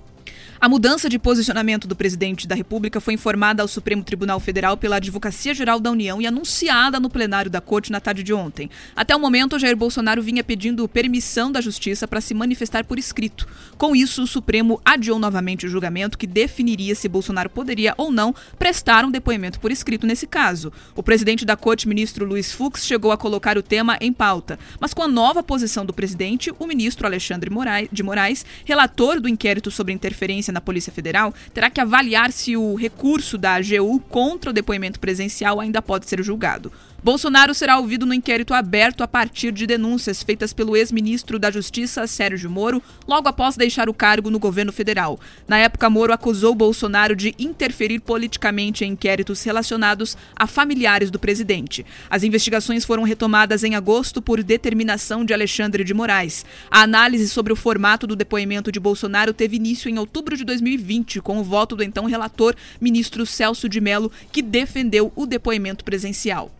A 0.62 0.68
mudança 0.68 1.10
de 1.10 1.18
posicionamento 1.18 1.88
do 1.88 1.96
presidente 1.96 2.48
da 2.48 2.56
República 2.56 3.00
foi 3.00 3.14
informada 3.14 3.62
ao 3.62 3.68
Supremo 3.68 4.04
Tribunal 4.04 4.40
Federal 4.40 4.76
pela 4.76 4.98
Advocacia 4.98 5.54
Geral 5.54 5.80
da 5.80 5.90
União 5.90 6.22
e 6.22 6.28
anunciada 6.28 7.00
no 7.00 7.10
plenário 7.10 7.50
da 7.50 7.62
Corte 7.62 7.92
na 7.92 8.00
tarde 8.02 8.24
de 8.24 8.34
ontem. 8.34 8.70
Até 8.96 9.16
o 9.16 9.20
momento, 9.20 9.58
Jair 9.58 9.78
Bolsonaro 9.78 10.22
vinha 10.22 10.44
pedindo 10.44 10.88
permissão 10.88 11.52
da 11.52 11.62
Justiça 11.62 12.08
para 12.08 12.20
se 12.20 12.34
manifestar 12.34 12.84
por 12.84 13.00
escrito. 13.00 13.48
Com 13.78 13.96
isso, 13.96 14.24
o 14.24 14.28
Supremo 14.28 14.82
adiou 14.84 15.18
novamente 15.18 15.66
o 15.66 15.70
julgamento 15.70 16.18
que 16.18 16.28
definiria 16.28 16.94
se 16.94 17.08
Bolsonaro 17.08 17.50
poderia 17.50 17.94
ou 17.98 18.12
não 18.12 18.36
prestar 18.58 19.06
um 19.06 19.12
depoimento 19.12 19.60
por 19.60 19.72
escrito 19.72 20.06
nesse 20.06 20.28
caso. 20.28 20.74
O 20.96 21.02
presidente 21.02 21.46
da 21.46 21.56
Corte, 21.56 21.88
ministro 21.88 22.26
Luiz 22.26 22.52
Fux, 22.52 22.86
chegou 22.86 23.12
a 23.12 23.18
colocar 23.18 23.58
o 23.58 23.64
tema 23.64 23.98
em 24.02 24.12
pauta, 24.12 24.60
mas 24.80 24.94
com 24.94 25.04
a 25.04 25.08
nova 25.08 25.42
posição 25.42 25.86
do 25.86 25.94
presidente, 25.94 26.54
o 26.60 26.68
ministro 26.68 27.08
Alexandre 27.08 27.50
de 27.92 28.04
Moraes, 28.04 28.46
relator 28.66 29.22
do 29.22 29.30
inquérito 29.30 29.72
sobre 29.72 29.94
interferência 29.94 30.39
na 30.48 30.62
Polícia 30.62 30.94
Federal, 30.94 31.34
terá 31.54 31.70
que 31.70 31.82
avaliar 31.82 32.32
se 32.32 32.56
o 32.56 32.76
recurso 32.76 33.38
da 33.38 33.56
AGU 33.56 34.00
contra 34.10 34.52
o 34.52 34.54
depoimento 34.54 35.00
presencial 35.00 35.60
ainda 35.60 35.82
pode 35.82 36.08
ser 36.08 36.24
julgado. 36.24 36.72
Bolsonaro 37.02 37.54
será 37.54 37.78
ouvido 37.78 38.06
no 38.06 38.14
inquérito 38.14 38.54
aberto 38.54 39.02
a 39.04 39.08
partir 39.08 39.54
de 39.54 39.66
denúncias 39.66 40.22
feitas 40.22 40.52
pelo 40.52 40.76
ex-ministro 40.76 41.40
da 41.40 41.50
Justiça, 41.50 42.06
Sérgio 42.06 42.50
Moro, 42.50 42.84
logo 43.08 43.30
após 43.30 43.56
deixar 43.56 43.88
o 43.88 43.94
cargo 43.94 44.30
no 44.30 44.38
governo 44.38 44.74
federal. 44.74 45.18
Na 45.48 45.58
época, 45.58 45.90
Moro 45.90 46.12
acusou 46.12 46.54
Bolsonaro 46.54 47.16
de 47.16 47.34
interferir 47.40 48.00
politicamente 48.02 48.84
em 48.84 48.92
inquéritos 48.92 49.42
relacionados 49.44 50.18
a 50.36 50.46
familiares 50.46 51.10
do 51.10 51.18
presidente. 51.18 51.86
As 52.10 52.24
investigações 52.24 52.84
foram 52.84 53.04
retomadas 53.04 53.64
em 53.64 53.76
agosto 53.76 54.22
por 54.22 54.44
determinação 54.44 55.24
de 55.24 55.34
Alexandre 55.34 55.86
de 55.86 55.94
Moraes. 55.94 56.46
A 56.70 56.82
análise 56.82 57.30
sobre 57.30 57.54
o 57.54 57.56
formato 57.56 58.06
do 58.06 58.16
depoimento 58.16 58.74
de 58.74 58.80
Bolsonaro 58.80 59.34
teve 59.34 59.56
início 59.56 59.90
em 59.90 59.98
outubro 59.98 60.29
de 60.36 60.44
2020, 60.44 61.22
com 61.22 61.40
o 61.40 61.44
voto 61.44 61.76
do 61.76 61.84
então 61.84 62.06
relator, 62.06 62.56
ministro 62.80 63.26
Celso 63.26 63.70
de 63.70 63.80
Mello, 63.82 64.12
que 64.32 64.42
defendeu 64.42 65.12
o 65.16 65.26
depoimento 65.26 65.84
presencial. 65.84 66.52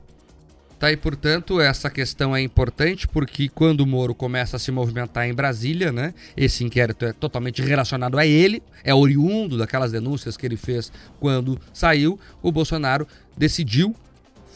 Tá 0.80 0.88
aí, 0.88 0.96
portanto, 0.96 1.60
essa 1.60 1.90
questão 1.90 2.34
é 2.34 2.42
importante 2.42 3.06
porque 3.06 3.50
quando 3.50 3.82
o 3.82 3.86
Moro 3.86 4.16
começa 4.16 4.56
a 4.56 4.60
se 4.60 4.72
movimentar 4.72 5.28
em 5.28 5.34
Brasília, 5.34 5.92
né? 5.92 6.14
Esse 6.38 6.64
inquérito 6.64 7.04
é 7.04 7.12
totalmente 7.12 7.62
relacionado 7.62 8.18
a 8.18 8.26
ele, 8.26 8.64
é 8.82 8.96
oriundo 8.96 9.58
daquelas 9.58 9.92
denúncias 9.92 10.38
que 10.38 10.46
ele 10.46 10.56
fez 10.56 10.90
quando 11.20 11.60
saiu. 11.74 12.18
O 12.42 12.50
Bolsonaro 12.50 13.06
decidiu 13.38 13.94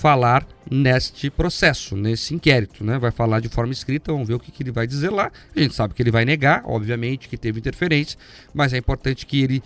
falar 0.04 0.46
neste 0.70 1.30
processo, 1.30 1.96
nesse 1.96 2.36
inquérito, 2.36 2.84
né? 2.84 3.00
Vai 3.00 3.10
falar 3.10 3.40
de 3.40 3.48
forma 3.48 3.72
escrita, 3.72 4.12
vamos 4.12 4.28
ver 4.28 4.34
o 4.34 4.40
que, 4.40 4.52
que 4.52 4.62
ele 4.62 4.70
vai 4.70 4.86
dizer 4.86 5.10
lá. 5.10 5.32
A 5.56 5.60
gente 5.62 5.74
sabe 5.74 5.94
que 5.94 6.04
ele 6.04 6.12
vai 6.12 6.26
negar, 6.26 6.62
obviamente, 6.66 7.30
que 7.30 7.38
teve 7.38 7.62
interferência, 7.62 8.20
mas 8.54 8.74
é 8.74 8.78
importante 8.78 9.26
que 9.26 9.42
ele 9.42 9.64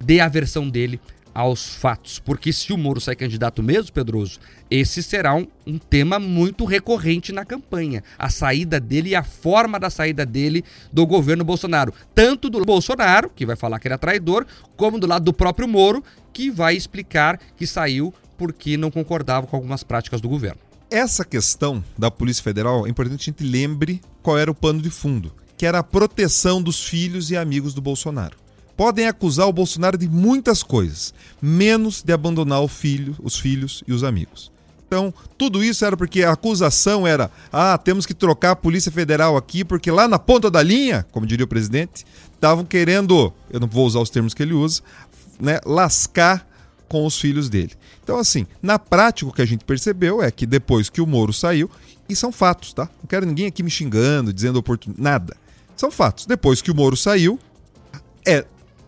dê 0.00 0.18
a 0.18 0.26
versão 0.26 0.68
dele 0.68 1.00
aos 1.32 1.72
fatos. 1.76 2.18
Porque 2.18 2.52
se 2.52 2.72
o 2.72 2.76
Moro 2.76 3.00
sai 3.00 3.14
candidato 3.14 3.62
mesmo, 3.62 3.92
Pedroso, 3.92 4.40
esse 4.68 5.04
será 5.04 5.36
um, 5.36 5.46
um, 5.64 5.78
tema 5.78 6.18
muito 6.18 6.64
recorrente 6.64 7.30
na 7.30 7.44
campanha. 7.44 8.02
A 8.18 8.28
saída 8.28 8.80
dele 8.80 9.10
e 9.10 9.14
a 9.14 9.22
forma 9.22 9.78
da 9.78 9.88
saída 9.88 10.26
dele 10.26 10.64
do 10.92 11.06
governo 11.06 11.44
Bolsonaro. 11.44 11.94
Tanto 12.12 12.50
do 12.50 12.64
Bolsonaro, 12.64 13.30
que 13.30 13.46
vai 13.46 13.54
falar 13.54 13.78
que 13.78 13.86
ele 13.86 13.94
é 13.94 13.98
traidor, 13.98 14.44
como 14.76 14.98
do 14.98 15.06
lado 15.06 15.26
do 15.26 15.32
próprio 15.32 15.68
Moro, 15.68 16.02
que 16.32 16.50
vai 16.50 16.74
explicar 16.74 17.38
que 17.56 17.68
saiu 17.68 18.12
porque 18.40 18.78
não 18.78 18.90
concordava 18.90 19.46
com 19.46 19.54
algumas 19.54 19.82
práticas 19.82 20.18
do 20.18 20.30
governo. 20.30 20.58
Essa 20.90 21.26
questão 21.26 21.84
da 21.98 22.10
Polícia 22.10 22.42
Federal, 22.42 22.86
é 22.86 22.90
importante 22.90 23.18
que 23.18 23.30
a 23.30 23.32
gente 23.32 23.44
lembre 23.44 24.00
qual 24.22 24.38
era 24.38 24.50
o 24.50 24.54
pano 24.54 24.80
de 24.80 24.88
fundo, 24.88 25.30
que 25.58 25.66
era 25.66 25.80
a 25.80 25.82
proteção 25.82 26.62
dos 26.62 26.82
filhos 26.82 27.30
e 27.30 27.36
amigos 27.36 27.74
do 27.74 27.82
Bolsonaro 27.82 28.40
podem 28.76 29.06
acusar 29.06 29.46
o 29.46 29.52
Bolsonaro 29.52 29.98
de 29.98 30.08
muitas 30.08 30.62
coisas, 30.62 31.12
menos 31.42 32.02
de 32.02 32.14
abandonar 32.14 32.66
filho, 32.66 33.14
os 33.22 33.38
filhos 33.38 33.84
e 33.86 33.92
os 33.92 34.02
amigos. 34.02 34.50
Então, 34.86 35.12
tudo 35.36 35.62
isso 35.62 35.84
era 35.84 35.94
porque 35.98 36.22
a 36.22 36.32
acusação 36.32 37.06
era: 37.06 37.30
ah, 37.52 37.76
temos 37.76 38.06
que 38.06 38.14
trocar 38.14 38.52
a 38.52 38.56
Polícia 38.56 38.90
Federal 38.90 39.36
aqui, 39.36 39.66
porque 39.66 39.90
lá 39.90 40.08
na 40.08 40.18
ponta 40.18 40.50
da 40.50 40.62
linha, 40.62 41.06
como 41.12 41.26
diria 41.26 41.44
o 41.44 41.48
presidente, 41.48 42.06
estavam 42.32 42.64
querendo, 42.64 43.30
eu 43.50 43.60
não 43.60 43.68
vou 43.68 43.86
usar 43.86 44.00
os 44.00 44.08
termos 44.08 44.32
que 44.32 44.42
ele 44.42 44.54
usa, 44.54 44.80
né, 45.38 45.60
lascar 45.66 46.48
com 46.90 47.06
os 47.06 47.20
filhos 47.20 47.48
dele. 47.48 47.70
Então, 48.02 48.18
assim, 48.18 48.44
na 48.60 48.76
prática, 48.76 49.30
o 49.30 49.32
que 49.32 49.40
a 49.40 49.46
gente 49.46 49.64
percebeu 49.64 50.20
é 50.20 50.28
que 50.28 50.44
depois 50.44 50.90
que 50.90 51.00
o 51.00 51.06
Moro 51.06 51.32
saiu, 51.32 51.70
e 52.08 52.16
são 52.16 52.32
fatos, 52.32 52.72
tá? 52.72 52.90
Não 53.00 53.06
quero 53.08 53.24
ninguém 53.24 53.46
aqui 53.46 53.62
me 53.62 53.70
xingando, 53.70 54.32
dizendo 54.32 54.58
oportunidade, 54.58 55.00
nada. 55.00 55.36
São 55.76 55.88
fatos. 55.88 56.26
Depois 56.26 56.60
que 56.60 56.68
o 56.68 56.74
Moro 56.74 56.96
saiu, 56.96 57.38
é 58.26 58.44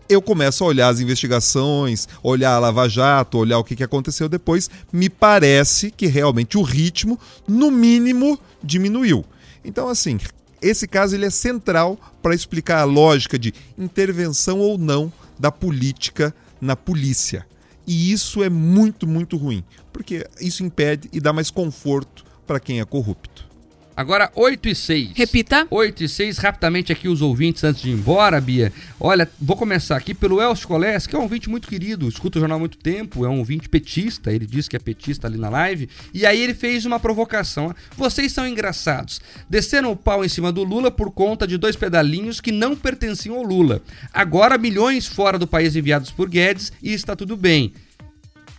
eu 0.09 0.21
começo 0.21 0.65
a 0.65 0.67
olhar 0.67 0.89
as 0.89 0.99
investigações, 0.99 2.09
olhar 2.21 2.51
a 2.51 2.59
Lava 2.59 2.89
Jato, 2.89 3.37
olhar 3.37 3.57
o 3.57 3.63
que, 3.63 3.77
que 3.77 3.83
aconteceu 3.85 4.27
depois, 4.27 4.69
me 4.91 5.09
parece 5.09 5.89
que 5.89 6.07
realmente 6.07 6.57
o 6.57 6.61
ritmo, 6.61 7.17
no 7.47 7.71
mínimo, 7.71 8.37
diminuiu. 8.61 9.23
Então, 9.63 9.87
assim, 9.87 10.19
esse 10.61 10.89
caso 10.89 11.15
ele 11.15 11.25
é 11.25 11.29
central 11.29 11.97
para 12.21 12.35
explicar 12.35 12.81
a 12.81 12.83
lógica 12.83 13.39
de 13.39 13.53
intervenção 13.77 14.59
ou 14.59 14.77
não 14.77 15.11
da 15.39 15.49
política 15.49 16.35
na 16.59 16.75
polícia. 16.75 17.47
E 17.85 18.11
isso 18.11 18.43
é 18.43 18.49
muito, 18.49 19.05
muito 19.07 19.37
ruim, 19.37 19.63
porque 19.91 20.27
isso 20.39 20.63
impede 20.63 21.09
e 21.11 21.19
dá 21.19 21.33
mais 21.33 21.51
conforto 21.51 22.25
para 22.47 22.59
quem 22.59 22.79
é 22.79 22.85
corrupto. 22.85 23.52
Agora, 23.95 24.31
8 24.35 24.69
e 24.69 24.75
6. 24.75 25.11
Repita. 25.15 25.67
8 25.69 26.03
e 26.03 26.09
6, 26.09 26.37
rapidamente 26.39 26.91
aqui 26.91 27.07
os 27.07 27.21
ouvintes 27.21 27.63
antes 27.63 27.81
de 27.81 27.89
ir 27.89 27.93
embora, 27.93 28.41
Bia. 28.41 28.73
Olha, 28.99 29.29
vou 29.39 29.55
começar 29.55 29.95
aqui 29.95 30.13
pelo 30.13 30.41
Elcio 30.41 30.67
Colés, 30.67 31.05
que 31.05 31.15
é 31.15 31.19
um 31.19 31.23
ouvinte 31.23 31.49
muito 31.49 31.67
querido, 31.67 32.07
escuta 32.07 32.39
o 32.39 32.41
jornal 32.41 32.57
há 32.57 32.59
muito 32.59 32.77
tempo, 32.77 33.25
é 33.25 33.29
um 33.29 33.39
ouvinte 33.39 33.69
petista, 33.69 34.31
ele 34.31 34.45
diz 34.45 34.67
que 34.67 34.75
é 34.75 34.79
petista 34.79 35.27
ali 35.27 35.37
na 35.37 35.49
live. 35.49 35.87
E 36.13 36.25
aí 36.25 36.41
ele 36.41 36.53
fez 36.53 36.85
uma 36.85 36.99
provocação. 36.99 37.73
Vocês 37.95 38.31
são 38.31 38.47
engraçados. 38.47 39.21
Desceram 39.49 39.91
o 39.91 39.95
pau 39.95 40.25
em 40.25 40.29
cima 40.29 40.51
do 40.51 40.63
Lula 40.63 40.89
por 40.89 41.11
conta 41.11 41.45
de 41.45 41.57
dois 41.57 41.75
pedalinhos 41.75 42.41
que 42.41 42.51
não 42.51 42.75
pertenciam 42.75 43.35
ao 43.35 43.43
Lula. 43.43 43.81
Agora, 44.13 44.57
milhões 44.57 45.05
fora 45.05 45.37
do 45.37 45.45
país 45.45 45.75
enviados 45.75 46.09
por 46.09 46.29
Guedes 46.29 46.73
e 46.81 46.93
está 46.93 47.15
tudo 47.15 47.37
bem. 47.37 47.73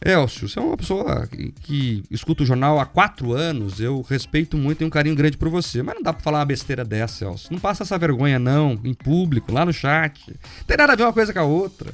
Elcio, 0.04 0.46
você 0.46 0.58
é 0.58 0.62
uma 0.62 0.76
pessoa 0.76 1.26
que, 1.62 2.04
escuta 2.10 2.42
o 2.42 2.46
jornal 2.46 2.78
há 2.78 2.84
quatro 2.84 3.32
anos, 3.32 3.80
eu 3.80 4.02
respeito 4.02 4.54
muito 4.58 4.82
e 4.82 4.84
um 4.84 4.90
carinho 4.90 5.16
grande 5.16 5.38
por 5.38 5.48
você, 5.48 5.82
mas 5.82 5.94
não 5.94 6.02
dá 6.02 6.12
pra 6.12 6.22
falar 6.22 6.40
uma 6.40 6.44
besteira 6.44 6.84
dessa, 6.84 7.24
Elcio. 7.24 7.48
Não 7.50 7.58
passa 7.58 7.84
essa 7.84 7.96
vergonha, 7.96 8.38
não, 8.38 8.78
em 8.84 8.92
público, 8.92 9.50
lá 9.50 9.64
no 9.64 9.72
chat. 9.72 10.20
Não 10.28 10.64
tem 10.66 10.76
nada 10.76 10.92
a 10.92 10.96
ver 10.96 11.04
uma 11.04 11.12
coisa 11.12 11.32
com 11.32 11.38
a 11.38 11.44
outra. 11.44 11.90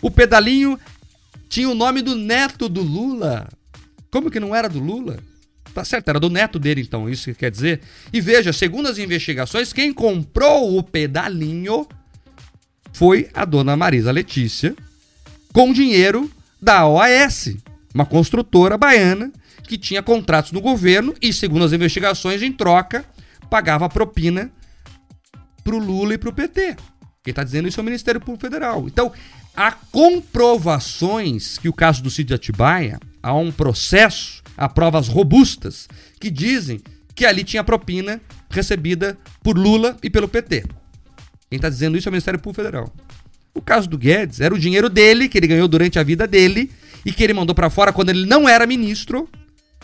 O 0.00 0.08
pedalinho 0.08 0.78
tinha 1.48 1.68
o 1.68 1.74
nome 1.74 2.00
do 2.00 2.14
neto 2.14 2.68
do 2.68 2.80
Lula. 2.80 3.48
Como 4.08 4.30
que 4.30 4.38
não 4.38 4.54
era 4.54 4.68
do 4.68 4.78
Lula? 4.78 5.18
Tá 5.74 5.84
certo, 5.84 6.08
era 6.08 6.20
do 6.20 6.30
neto 6.30 6.60
dele, 6.60 6.80
então, 6.80 7.10
isso 7.10 7.24
que 7.24 7.34
quer 7.34 7.50
dizer. 7.50 7.80
E 8.12 8.20
veja, 8.20 8.52
segundo 8.52 8.88
as 8.88 8.98
investigações, 8.98 9.72
quem 9.72 9.92
comprou 9.92 10.78
o 10.78 10.82
pedalinho 10.82 11.88
foi 12.92 13.28
a 13.34 13.44
dona 13.44 13.76
Marisa 13.76 14.12
Letícia, 14.12 14.76
com 15.52 15.72
dinheiro 15.72 16.30
da 16.60 16.86
OAS, 16.86 17.54
uma 17.94 18.06
construtora 18.06 18.76
baiana 18.76 19.32
que 19.64 19.76
tinha 19.76 20.02
contratos 20.02 20.52
no 20.52 20.60
governo 20.60 21.14
e, 21.20 21.32
segundo 21.32 21.64
as 21.64 21.72
investigações, 21.72 22.42
em 22.42 22.50
troca, 22.50 23.04
pagava 23.50 23.88
propina 23.88 24.50
pro 25.62 25.78
Lula 25.78 26.14
e 26.14 26.18
pro 26.18 26.32
PT. 26.32 26.76
Quem 27.22 27.32
está 27.32 27.44
dizendo 27.44 27.68
isso 27.68 27.78
é 27.78 27.82
o 27.82 27.84
Ministério 27.84 28.20
Público 28.20 28.40
Federal. 28.40 28.86
Então, 28.86 29.12
há 29.54 29.70
comprovações 29.70 31.58
que 31.58 31.68
o 31.68 31.72
caso 31.72 32.02
do 32.02 32.10
Cid 32.10 32.32
Atibaia, 32.32 32.98
há 33.22 33.34
um 33.34 33.52
processo, 33.52 34.42
há 34.56 34.68
provas 34.68 35.08
robustas 35.08 35.86
que 36.18 36.30
dizem 36.30 36.80
que 37.14 37.26
ali 37.26 37.44
tinha 37.44 37.62
propina 37.62 38.20
recebida 38.48 39.18
por 39.42 39.58
Lula 39.58 39.96
e 40.02 40.08
pelo 40.08 40.28
PT. 40.28 40.64
Quem 41.50 41.56
está 41.56 41.68
dizendo 41.68 41.98
isso 41.98 42.08
é 42.08 42.10
o 42.10 42.12
Ministério 42.12 42.40
Público 42.40 42.62
Federal. 42.62 42.92
O 43.58 43.62
caso 43.62 43.88
do 43.88 43.98
Guedes 43.98 44.40
era 44.40 44.54
o 44.54 44.58
dinheiro 44.58 44.88
dele, 44.88 45.28
que 45.28 45.36
ele 45.36 45.48
ganhou 45.48 45.66
durante 45.66 45.98
a 45.98 46.02
vida 46.02 46.26
dele, 46.26 46.70
e 47.04 47.12
que 47.12 47.24
ele 47.24 47.34
mandou 47.34 47.54
para 47.54 47.68
fora 47.68 47.92
quando 47.92 48.10
ele 48.10 48.24
não 48.24 48.48
era 48.48 48.66
ministro. 48.66 49.28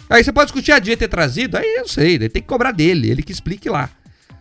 Aí 0.09 0.23
você 0.23 0.33
pode 0.33 0.47
discutir 0.47 0.73
a 0.73 0.79
dia 0.79 0.97
ter 0.97 1.09
trazido, 1.09 1.57
aí 1.57 1.77
eu 1.77 1.89
sei, 1.89 2.19
tem 2.19 2.41
que 2.41 2.43
cobrar 2.43 2.71
dele, 2.71 3.11
ele 3.11 3.23
que 3.23 3.33
explique 3.33 3.69
lá. 3.69 3.91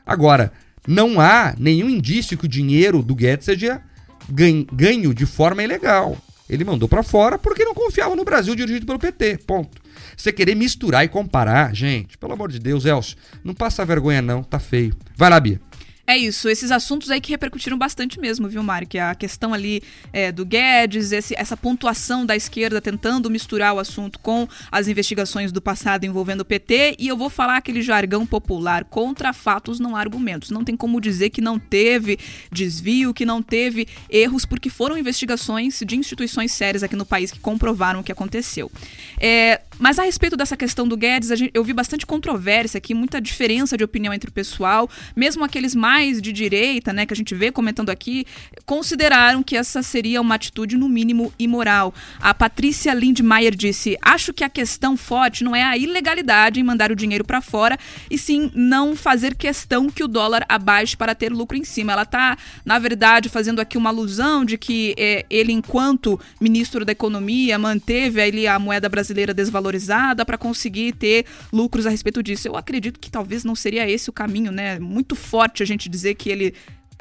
Agora, 0.05 0.51
não 0.87 1.19
há 1.19 1.55
nenhum 1.57 1.89
indício 1.89 2.37
que 2.37 2.45
o 2.45 2.49
dinheiro 2.49 3.01
do 3.01 3.15
Guedes 3.15 3.45
seja 3.45 3.81
ganho 4.29 5.13
de 5.13 5.25
forma 5.25 5.63
ilegal. 5.63 6.17
Ele 6.49 6.63
mandou 6.63 6.87
para 6.87 7.01
fora 7.01 7.39
porque 7.39 7.65
não 7.65 7.73
confiava 7.73 8.15
no 8.15 8.25
Brasil 8.25 8.53
dirigido 8.53 8.85
pelo 8.85 8.99
PT. 8.99 9.39
Ponto. 9.47 9.81
Você 10.15 10.31
querer 10.31 10.55
misturar 10.55 11.03
e 11.03 11.07
comparar, 11.07 11.73
gente, 11.73 12.17
pelo 12.17 12.33
amor 12.33 12.51
de 12.51 12.59
Deus, 12.59 12.85
Elcio, 12.85 13.17
não 13.43 13.53
passa 13.53 13.85
vergonha 13.85 14.21
não, 14.21 14.43
tá 14.43 14.59
feio. 14.59 14.93
Vai 15.15 15.29
lá, 15.29 15.39
Bia. 15.39 15.59
É 16.05 16.17
isso, 16.17 16.49
esses 16.49 16.69
assuntos 16.69 17.09
aí 17.09 17.21
que 17.21 17.31
repercutiram 17.31 17.77
bastante 17.77 18.19
mesmo, 18.19 18.49
viu, 18.49 18.61
Mário? 18.61 18.85
Que 18.85 18.99
a 18.99 19.15
questão 19.15 19.53
ali 19.53 19.81
é, 20.11 20.33
do 20.33 20.45
Guedes, 20.45 21.13
esse, 21.13 21.33
essa 21.37 21.55
pontuação 21.55 22.25
da 22.25 22.35
esquerda 22.35 22.81
tentando 22.81 23.29
misturar 23.29 23.73
o 23.73 23.79
assunto 23.79 24.19
com 24.19 24.45
as 24.69 24.89
investigações 24.89 25.49
do 25.49 25.61
passado 25.61 26.05
envolvendo 26.05 26.41
o 26.41 26.45
PT. 26.45 26.97
E 26.99 27.07
eu 27.07 27.15
vou 27.15 27.29
falar 27.29 27.55
aquele 27.55 27.81
jargão 27.81 28.25
popular: 28.25 28.83
contra 28.83 29.31
fatos 29.31 29.79
não 29.79 29.95
há 29.95 30.01
argumentos. 30.01 30.49
Não 30.49 30.61
tem 30.61 30.75
como 30.75 30.99
dizer 30.99 31.29
que 31.29 31.39
não 31.39 31.57
teve 31.57 32.19
desvio, 32.51 33.13
que 33.13 33.25
não 33.25 33.41
teve 33.41 33.87
erros, 34.09 34.43
porque 34.43 34.69
foram 34.69 34.97
investigações 34.97 35.81
de 35.85 35.95
instituições 35.95 36.51
sérias 36.51 36.83
aqui 36.83 36.97
no 36.97 37.05
país 37.05 37.31
que 37.31 37.39
comprovaram 37.39 38.01
o 38.01 38.03
que 38.03 38.11
aconteceu. 38.11 38.69
É, 39.17 39.61
mas 39.79 39.97
a 39.97 40.03
respeito 40.03 40.35
dessa 40.35 40.57
questão 40.57 40.85
do 40.85 40.97
Guedes, 40.97 41.29
gente, 41.29 41.51
eu 41.53 41.63
vi 41.63 41.71
bastante 41.71 42.05
controvérsia 42.05 42.77
aqui, 42.77 42.93
muita 42.93 43.21
diferença 43.21 43.77
de 43.77 43.85
opinião 43.85 44.13
entre 44.13 44.29
o 44.29 44.33
pessoal, 44.33 44.89
mesmo 45.15 45.45
aqueles 45.45 45.73
mais 45.73 45.92
mais 45.93 46.19
de 46.19 46.33
direita, 46.33 46.91
né, 46.91 47.05
que 47.05 47.13
a 47.13 47.15
gente 47.15 47.35
vê 47.35 47.51
comentando 47.51 47.91
aqui, 47.91 48.25
consideraram 48.65 49.43
que 49.43 49.55
essa 49.55 49.83
seria 49.83 50.19
uma 50.19 50.33
atitude 50.33 50.75
no 50.75 50.89
mínimo 50.89 51.31
imoral. 51.37 51.93
A 52.19 52.33
Patrícia 52.33 52.91
Lindmeier 52.95 53.55
disse: 53.55 53.95
"Acho 54.01 54.33
que 54.33 54.43
a 54.43 54.49
questão 54.49 54.97
forte 54.97 55.43
não 55.43 55.55
é 55.55 55.63
a 55.63 55.77
ilegalidade 55.77 56.59
em 56.59 56.63
mandar 56.63 56.91
o 56.91 56.95
dinheiro 56.95 57.23
para 57.23 57.41
fora, 57.41 57.77
e 58.09 58.17
sim 58.17 58.51
não 58.55 58.95
fazer 58.95 59.35
questão 59.35 59.87
que 59.87 60.03
o 60.03 60.07
dólar 60.07 60.43
abaixe 60.49 60.97
para 60.97 61.13
ter 61.13 61.31
lucro 61.31 61.55
em 61.55 61.63
cima". 61.63 61.93
Ela 61.93 62.01
está, 62.01 62.37
na 62.65 62.79
verdade, 62.79 63.29
fazendo 63.29 63.59
aqui 63.61 63.77
uma 63.77 63.91
alusão 63.91 64.43
de 64.43 64.57
que 64.57 64.95
é, 64.97 65.25
ele, 65.29 65.53
enquanto 65.53 66.19
ministro 66.41 66.83
da 66.83 66.91
Economia, 66.91 67.59
manteve 67.59 68.19
ali 68.19 68.47
a 68.47 68.57
moeda 68.57 68.89
brasileira 68.89 69.31
desvalorizada 69.31 70.25
para 70.25 70.39
conseguir 70.39 70.93
ter 70.93 71.25
lucros 71.51 71.85
a 71.85 71.91
respeito 71.91 72.23
disso. 72.23 72.47
Eu 72.47 72.55
acredito 72.55 72.99
que 72.99 73.11
talvez 73.11 73.43
não 73.43 73.55
seria 73.55 73.87
esse 73.87 74.09
o 74.09 74.13
caminho, 74.13 74.51
né? 74.51 74.79
Muito 74.79 75.15
forte 75.15 75.61
a 75.61 75.65
gente 75.65 75.82
dizer 75.89 76.15
que 76.15 76.29
ele 76.29 76.53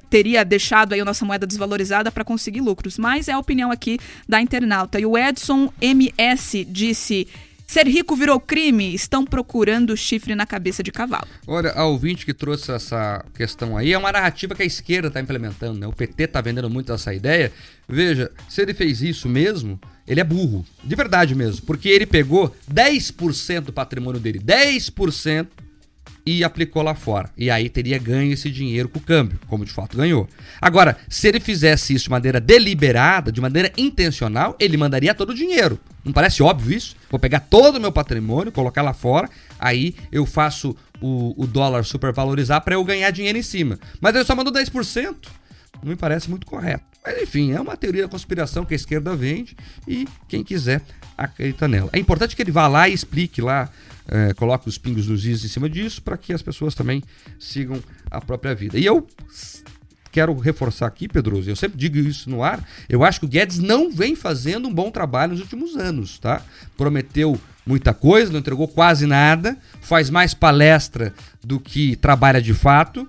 teria 0.09 0.45
deixado 0.45 0.93
aí 0.93 1.01
a 1.01 1.05
nossa 1.05 1.25
moeda 1.25 1.47
desvalorizada 1.47 2.13
para 2.13 2.23
conseguir 2.23 2.61
lucros, 2.61 2.99
mas 2.99 3.29
é 3.29 3.33
a 3.33 3.39
opinião 3.39 3.71
aqui 3.71 3.99
da 4.29 4.43
internauta. 4.43 5.01
E 5.01 5.07
o 5.07 5.17
Edson 5.17 5.73
MS 5.81 6.67
disse: 6.67 7.27
Ser 7.67 7.87
rico 7.87 8.15
virou 8.15 8.39
crime, 8.39 8.95
estão 8.95 9.25
procurando 9.25 9.97
chifre 9.97 10.35
na 10.35 10.45
cabeça 10.45 10.83
de 10.83 10.93
cavalo. 10.93 11.27
Olha, 11.47 11.71
a 11.71 11.87
ouvinte 11.87 12.27
que 12.27 12.35
trouxe 12.35 12.71
essa 12.71 13.25
questão 13.35 13.75
aí 13.75 13.95
é 13.95 13.97
uma 13.97 14.13
narrativa 14.13 14.55
que 14.55 14.63
a 14.63 14.67
esquerda 14.67 15.09
está 15.09 15.19
implementando, 15.19 15.81
né? 15.81 15.87
O 15.87 15.93
PT 15.95 16.25
está 16.25 16.43
vendendo 16.43 16.69
muito 16.69 16.93
essa 16.93 17.15
ideia. 17.15 17.51
Veja, 17.89 18.31
se 18.47 18.61
ele 18.61 18.75
fez 18.75 19.01
isso 19.01 19.27
mesmo, 19.27 19.81
ele 20.07 20.21
é 20.21 20.25
burro. 20.25 20.67
De 20.85 20.95
verdade 20.95 21.35
mesmo. 21.35 21.65
Porque 21.65 21.89
ele 21.89 22.05
pegou 22.05 22.55
10% 22.71 23.63
do 23.63 23.73
patrimônio 23.73 24.21
dele. 24.21 24.39
10% 24.39 25.47
e 26.25 26.45
aplicou 26.45 26.83
lá 26.83 26.95
fora. 26.95 27.31
E 27.37 27.51
aí 27.51 27.69
teria 27.69 27.99
ganho 27.99 28.33
esse 28.33 28.51
dinheiro 28.51 28.89
com 28.89 28.99
o 28.99 29.03
câmbio, 29.03 29.39
como 29.49 29.65
de 29.65 29.73
fato 29.73 29.97
ganhou. 29.97 30.29
Agora, 30.61 30.97
se 31.09 31.29
ele 31.29 31.41
fizesse 31.41 31.95
isso 31.95 32.05
de 32.05 32.11
maneira 32.11 32.41
deliberada, 32.41 33.33
de 33.33 33.41
maneira 33.41 33.73
intencional, 33.77 34.57
ele 34.59 34.77
mandaria 34.77 35.15
todo 35.15 35.31
o 35.31 35.35
dinheiro. 35.35 35.79
Não 36.05 36.13
parece 36.13 36.43
óbvio 36.43 36.77
isso? 36.77 36.97
Vou 37.11 37.19
pegar 37.19 37.41
todo 37.41 37.77
o 37.77 37.81
meu 37.81 37.93
patrimônio, 37.93 38.53
colocar 38.53 38.83
lá 38.83 38.93
fora, 38.93 39.29
aí 39.59 39.95
eu 40.11 40.27
faço 40.27 40.77
o, 41.01 41.35
o 41.43 41.47
dólar 41.47 41.85
supervalorizar 41.85 42.63
para 42.63 42.75
eu 42.75 42.85
ganhar 42.85 43.11
dinheiro 43.11 43.39
em 43.39 43.43
cima. 43.43 43.79
Mas 44.01 44.15
ele 44.15 44.25
só 44.25 44.35
mandou 44.35 44.53
10%. 44.53 45.15
Não 45.83 45.91
me 45.91 45.97
parece 45.97 46.31
muito 46.31 46.47
correto. 46.47 46.92
Mas 47.05 47.21
enfim, 47.21 47.53
é 47.53 47.61
uma 47.61 47.77
teoria 47.77 48.03
da 48.03 48.09
conspiração 48.09 48.65
que 48.65 48.75
a 48.75 48.77
esquerda 48.77 49.17
vende 49.17 49.57
e 49.89 50.07
quem 50.29 50.45
quiser 50.45 50.83
acredita 51.19 51.67
nela. 51.67 51.91
É 51.93 51.99
importante 51.99 52.37
que 52.37 52.43
ele 52.43 52.53
vá 52.53 52.69
lá 52.69 52.89
e 52.89 52.95
explique 52.95 53.41
lá 53.41 53.71
é, 54.09 54.35
coloque 54.35 54.69
os 54.69 54.79
pingos 54.79 55.07
nos 55.07 55.25
is 55.25 55.45
em 55.45 55.49
cima 55.49 55.69
disso 55.69 56.03
para 56.03 56.17
que 56.17 56.33
as 56.33 56.43
pessoas 56.43 56.75
também 56.75 57.03
sigam 57.39 57.83
a 58.11 58.21
própria 58.21 58.55
vida. 58.55 58.79
E 58.79 58.85
eu 58.85 59.07
quero 60.11 60.37
reforçar 60.39 60.87
aqui, 60.87 61.09
Pedroso, 61.09 61.49
eu 61.49 61.57
sempre 61.57 61.79
digo 61.79 61.97
isso 61.97 62.29
no 62.29 62.43
ar, 62.43 62.63
eu 62.89 63.03
acho 63.03 63.21
que 63.21 63.27
o 63.27 63.29
Guedes 63.29 63.59
não 63.59 63.91
vem 63.91 64.15
fazendo 64.15 64.69
um 64.69 64.75
bom 64.75 64.91
trabalho 64.91 65.33
nos 65.33 65.41
últimos 65.41 65.75
anos, 65.77 66.19
tá? 66.19 66.43
Prometeu 66.77 67.41
muita 67.65 67.95
coisa, 67.95 68.31
não 68.31 68.41
entregou 68.41 68.69
quase 68.69 69.07
nada, 69.07 69.57
faz 69.81 70.11
mais 70.11 70.35
palestra 70.35 71.15
do 71.43 71.59
que 71.59 71.97
trabalha 71.97 72.43
de 72.43 72.53
fato, 72.53 73.09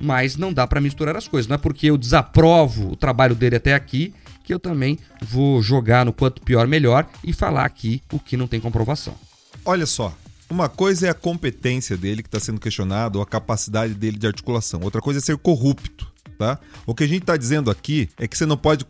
mas 0.00 0.36
não 0.36 0.52
dá 0.52 0.66
para 0.66 0.80
misturar 0.80 1.16
as 1.16 1.28
coisas. 1.28 1.48
Não 1.48 1.54
é 1.54 1.58
porque 1.58 1.90
eu 1.90 1.98
desaprovo 1.98 2.92
o 2.92 2.96
trabalho 2.96 3.34
dele 3.34 3.56
até 3.56 3.74
aqui 3.74 4.14
que 4.44 4.54
eu 4.54 4.58
também 4.58 4.98
vou 5.20 5.62
jogar 5.62 6.06
no 6.06 6.12
quanto 6.12 6.40
pior 6.40 6.66
melhor 6.66 7.06
e 7.22 7.34
falar 7.34 7.66
aqui 7.66 8.02
o 8.10 8.18
que 8.18 8.36
não 8.36 8.46
tem 8.46 8.58
comprovação. 8.58 9.14
Olha 9.62 9.84
só, 9.84 10.16
uma 10.48 10.68
coisa 10.68 11.06
é 11.06 11.10
a 11.10 11.14
competência 11.14 11.96
dele 11.96 12.22
que 12.22 12.28
está 12.28 12.40
sendo 12.40 12.58
questionado, 12.58 13.18
ou 13.18 13.22
a 13.22 13.26
capacidade 13.26 13.92
dele 13.92 14.16
de 14.16 14.26
articulação. 14.26 14.80
Outra 14.82 15.02
coisa 15.02 15.18
é 15.18 15.22
ser 15.22 15.36
corrupto. 15.36 16.10
Tá? 16.38 16.58
O 16.86 16.94
que 16.94 17.04
a 17.04 17.06
gente 17.06 17.22
está 17.22 17.36
dizendo 17.36 17.70
aqui 17.70 18.08
é 18.16 18.26
que 18.26 18.38
você 18.38 18.46
não 18.46 18.56
pode 18.56 18.86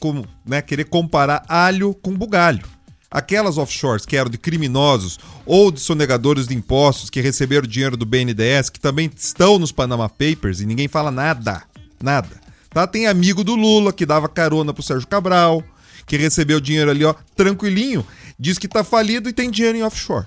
né, 0.46 0.60
querer 0.62 0.84
comparar 0.84 1.42
alho 1.48 1.94
com 1.94 2.14
bugalho. 2.14 2.62
Aquelas 3.10 3.56
offshores 3.56 4.04
que 4.04 4.16
eram 4.16 4.30
de 4.30 4.36
criminosos 4.36 5.18
ou 5.46 5.70
de 5.70 5.80
sonegadores 5.80 6.46
de 6.46 6.54
impostos 6.54 7.08
que 7.08 7.20
receberam 7.20 7.66
dinheiro 7.66 7.96
do 7.96 8.04
BNDES, 8.04 8.68
que 8.68 8.78
também 8.78 9.10
estão 9.16 9.58
nos 9.58 9.72
Panama 9.72 10.08
Papers 10.08 10.60
e 10.60 10.66
ninguém 10.66 10.88
fala 10.88 11.10
nada. 11.10 11.62
Nada. 12.02 12.28
Tá? 12.70 12.86
Tem 12.86 13.06
amigo 13.06 13.42
do 13.42 13.54
Lula 13.54 13.92
que 13.92 14.04
dava 14.04 14.28
carona 14.28 14.74
pro 14.74 14.82
Sérgio 14.82 15.08
Cabral, 15.08 15.64
que 16.06 16.16
recebeu 16.16 16.60
dinheiro 16.60 16.90
ali, 16.90 17.04
ó, 17.04 17.14
tranquilinho, 17.34 18.04
diz 18.38 18.58
que 18.58 18.68
tá 18.68 18.84
falido 18.84 19.28
e 19.28 19.32
tem 19.32 19.50
dinheiro 19.50 19.78
em 19.78 19.82
offshore. 19.82 20.26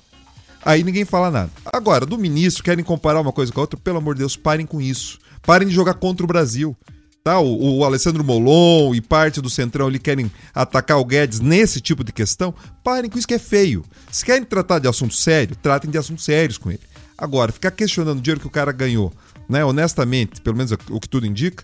Aí 0.63 0.83
ninguém 0.83 1.05
fala 1.05 1.31
nada. 1.31 1.51
Agora, 1.65 2.05
do 2.05 2.17
ministro, 2.17 2.63
querem 2.63 2.83
comparar 2.83 3.19
uma 3.19 3.31
coisa 3.31 3.51
com 3.51 3.59
a 3.59 3.63
outra? 3.63 3.79
Pelo 3.79 3.97
amor 3.97 4.13
de 4.13 4.19
Deus, 4.19 4.35
parem 4.35 4.65
com 4.65 4.79
isso. 4.79 5.17
Parem 5.41 5.67
de 5.67 5.73
jogar 5.73 5.95
contra 5.95 6.23
o 6.23 6.27
Brasil. 6.27 6.77
Tá? 7.23 7.39
O, 7.39 7.77
o 7.77 7.85
Alessandro 7.85 8.23
Molon 8.23 8.95
e 8.95 9.01
parte 9.01 9.41
do 9.41 9.49
Centrão 9.49 9.87
ali 9.87 9.99
querem 9.99 10.31
atacar 10.55 10.97
o 10.99 11.05
Guedes 11.05 11.39
nesse 11.39 11.79
tipo 11.79 12.03
de 12.03 12.11
questão. 12.11 12.53
Parem 12.83 13.09
com 13.09 13.17
isso 13.17 13.27
que 13.27 13.35
é 13.35 13.39
feio. 13.39 13.85
Se 14.11 14.25
querem 14.25 14.43
tratar 14.43 14.79
de 14.79 14.87
assunto 14.87 15.13
sério, 15.13 15.55
tratem 15.55 15.91
de 15.91 15.97
assuntos 15.97 16.25
sérios 16.25 16.57
com 16.57 16.71
ele. 16.71 16.81
Agora, 17.17 17.51
ficar 17.51 17.69
questionando 17.69 18.17
o 18.17 18.21
dinheiro 18.21 18.41
que 18.41 18.47
o 18.47 18.51
cara 18.51 18.71
ganhou, 18.71 19.13
né? 19.47 19.63
Honestamente, 19.63 20.41
pelo 20.41 20.57
menos 20.57 20.71
o 20.89 20.99
que 20.99 21.07
tudo 21.07 21.27
indica, 21.27 21.63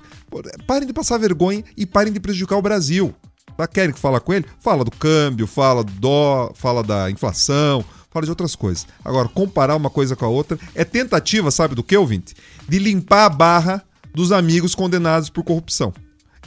parem 0.68 0.88
de 0.88 0.93
passar 0.93 1.18
vergonha 1.18 1.64
e 1.76 1.84
parem 1.84 2.14
de 2.14 2.20
prejudicar 2.20 2.58
o 2.58 2.62
Brasil. 2.62 3.16
Tá? 3.58 3.66
Querem 3.66 3.91
que 3.91 3.99
fala 3.99 4.20
com 4.20 4.32
ele? 4.36 4.45
Fala 4.60 4.86
do 4.86 4.91
câmbio, 4.91 5.47
fala 5.47 5.84
do 5.84 5.91
dó, 5.93 6.51
fala 6.53 6.84
da 6.84 7.10
inflação, 7.10 7.84
fala 8.12 8.26
de 8.26 8.30
outras 8.30 8.55
coisas. 8.55 8.86
Agora, 9.03 9.28
comparar 9.28 9.76
uma 9.76 9.89
coisa 9.89 10.16
com 10.16 10.26
a 10.26 10.30
outra 10.30 10.60
é 10.76 10.86
tentativa, 10.86 11.49
sabe 11.49 11.74
do 11.74 11.82
que, 11.82 11.97
ouvinte? 11.97 12.36
De 12.70 12.78
limpar 12.78 13.26
a 13.26 13.30
barra 13.30 13.84
dos 14.18 14.32
amigos 14.32 14.74
condenados 14.74 15.30
por 15.30 15.43
corrupção. 15.43 15.93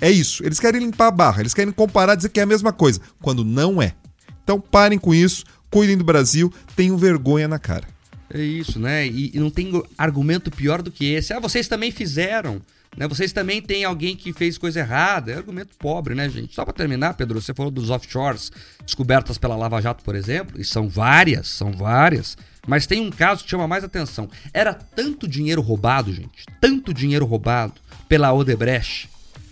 É 0.01 0.11
isso. 0.11 0.45
Eles 0.45 0.59
querem 0.59 0.81
limpar 0.81 1.07
a 1.07 1.11
barra, 1.13 1.41
eles 1.41 1.55
querem 1.55 1.73
comparar, 1.73 2.17
dizer 2.17 2.31
que 2.31 2.41
é 2.41 2.43
a 2.43 2.47
mesma 2.47 2.73
coisa, 2.73 3.01
quando 3.23 3.45
não 3.45 3.81
é. 3.81 3.95
Então 4.43 4.61
parem 4.61 4.99
com 4.99 5.15
isso, 5.15 5.45
cuidem 5.71 5.97
do 5.97 6.03
Brasil, 6.03 6.53
tenham 6.75 6.99
vergonha 6.99 7.47
na 7.47 7.61
cara. 7.61 7.87
É 8.33 8.43
isso, 8.43 8.81
né? 8.81 9.07
E, 9.07 9.31
e 9.33 9.39
não 9.39 9.51
tem 9.51 9.71
argumento 9.97 10.51
pior 10.51 10.83
do 10.83 10.91
que 10.91 11.13
esse. 11.13 11.33
Ah, 11.33 11.39
vocês 11.39 11.69
também 11.69 11.93
fizeram. 11.93 12.61
Né? 12.97 13.07
Vocês 13.07 13.33
também 13.33 13.63
têm 13.63 13.85
alguém 13.85 14.17
que 14.17 14.33
fez 14.33 14.59
coisa 14.59 14.81
errada. 14.81 15.31
É 15.31 15.37
argumento 15.37 15.77
pobre, 15.79 16.15
né, 16.17 16.29
gente? 16.29 16.55
Só 16.55 16.65
para 16.65 16.75
terminar, 16.75 17.15
Pedro, 17.15 17.41
você 17.41 17.55
falou 17.55 17.71
dos 17.71 17.89
offshores 17.89 18.51
descobertas 18.85 19.39
pela 19.39 19.57
Lava 19.57 19.81
Jato, 19.81 20.03
por 20.03 20.17
exemplo, 20.17 20.61
e 20.61 20.65
são 20.65 20.89
várias, 20.89 21.47
são 21.49 21.71
várias. 21.71 22.37
Mas 22.67 22.87
tem 22.87 23.01
um 23.01 23.11
caso 23.11 23.45
que 23.45 23.51
chama 23.51 23.67
mais 23.67 23.85
atenção. 23.85 24.29
Era 24.53 24.75
tanto 24.75 25.27
dinheiro 25.27 25.63
roubado, 25.63 26.13
gente, 26.13 26.45
tanto 26.61 26.93
dinheiro 26.93 27.27
roubado 27.27 27.75
pela 28.09 28.33
Odebrecht 28.33 29.09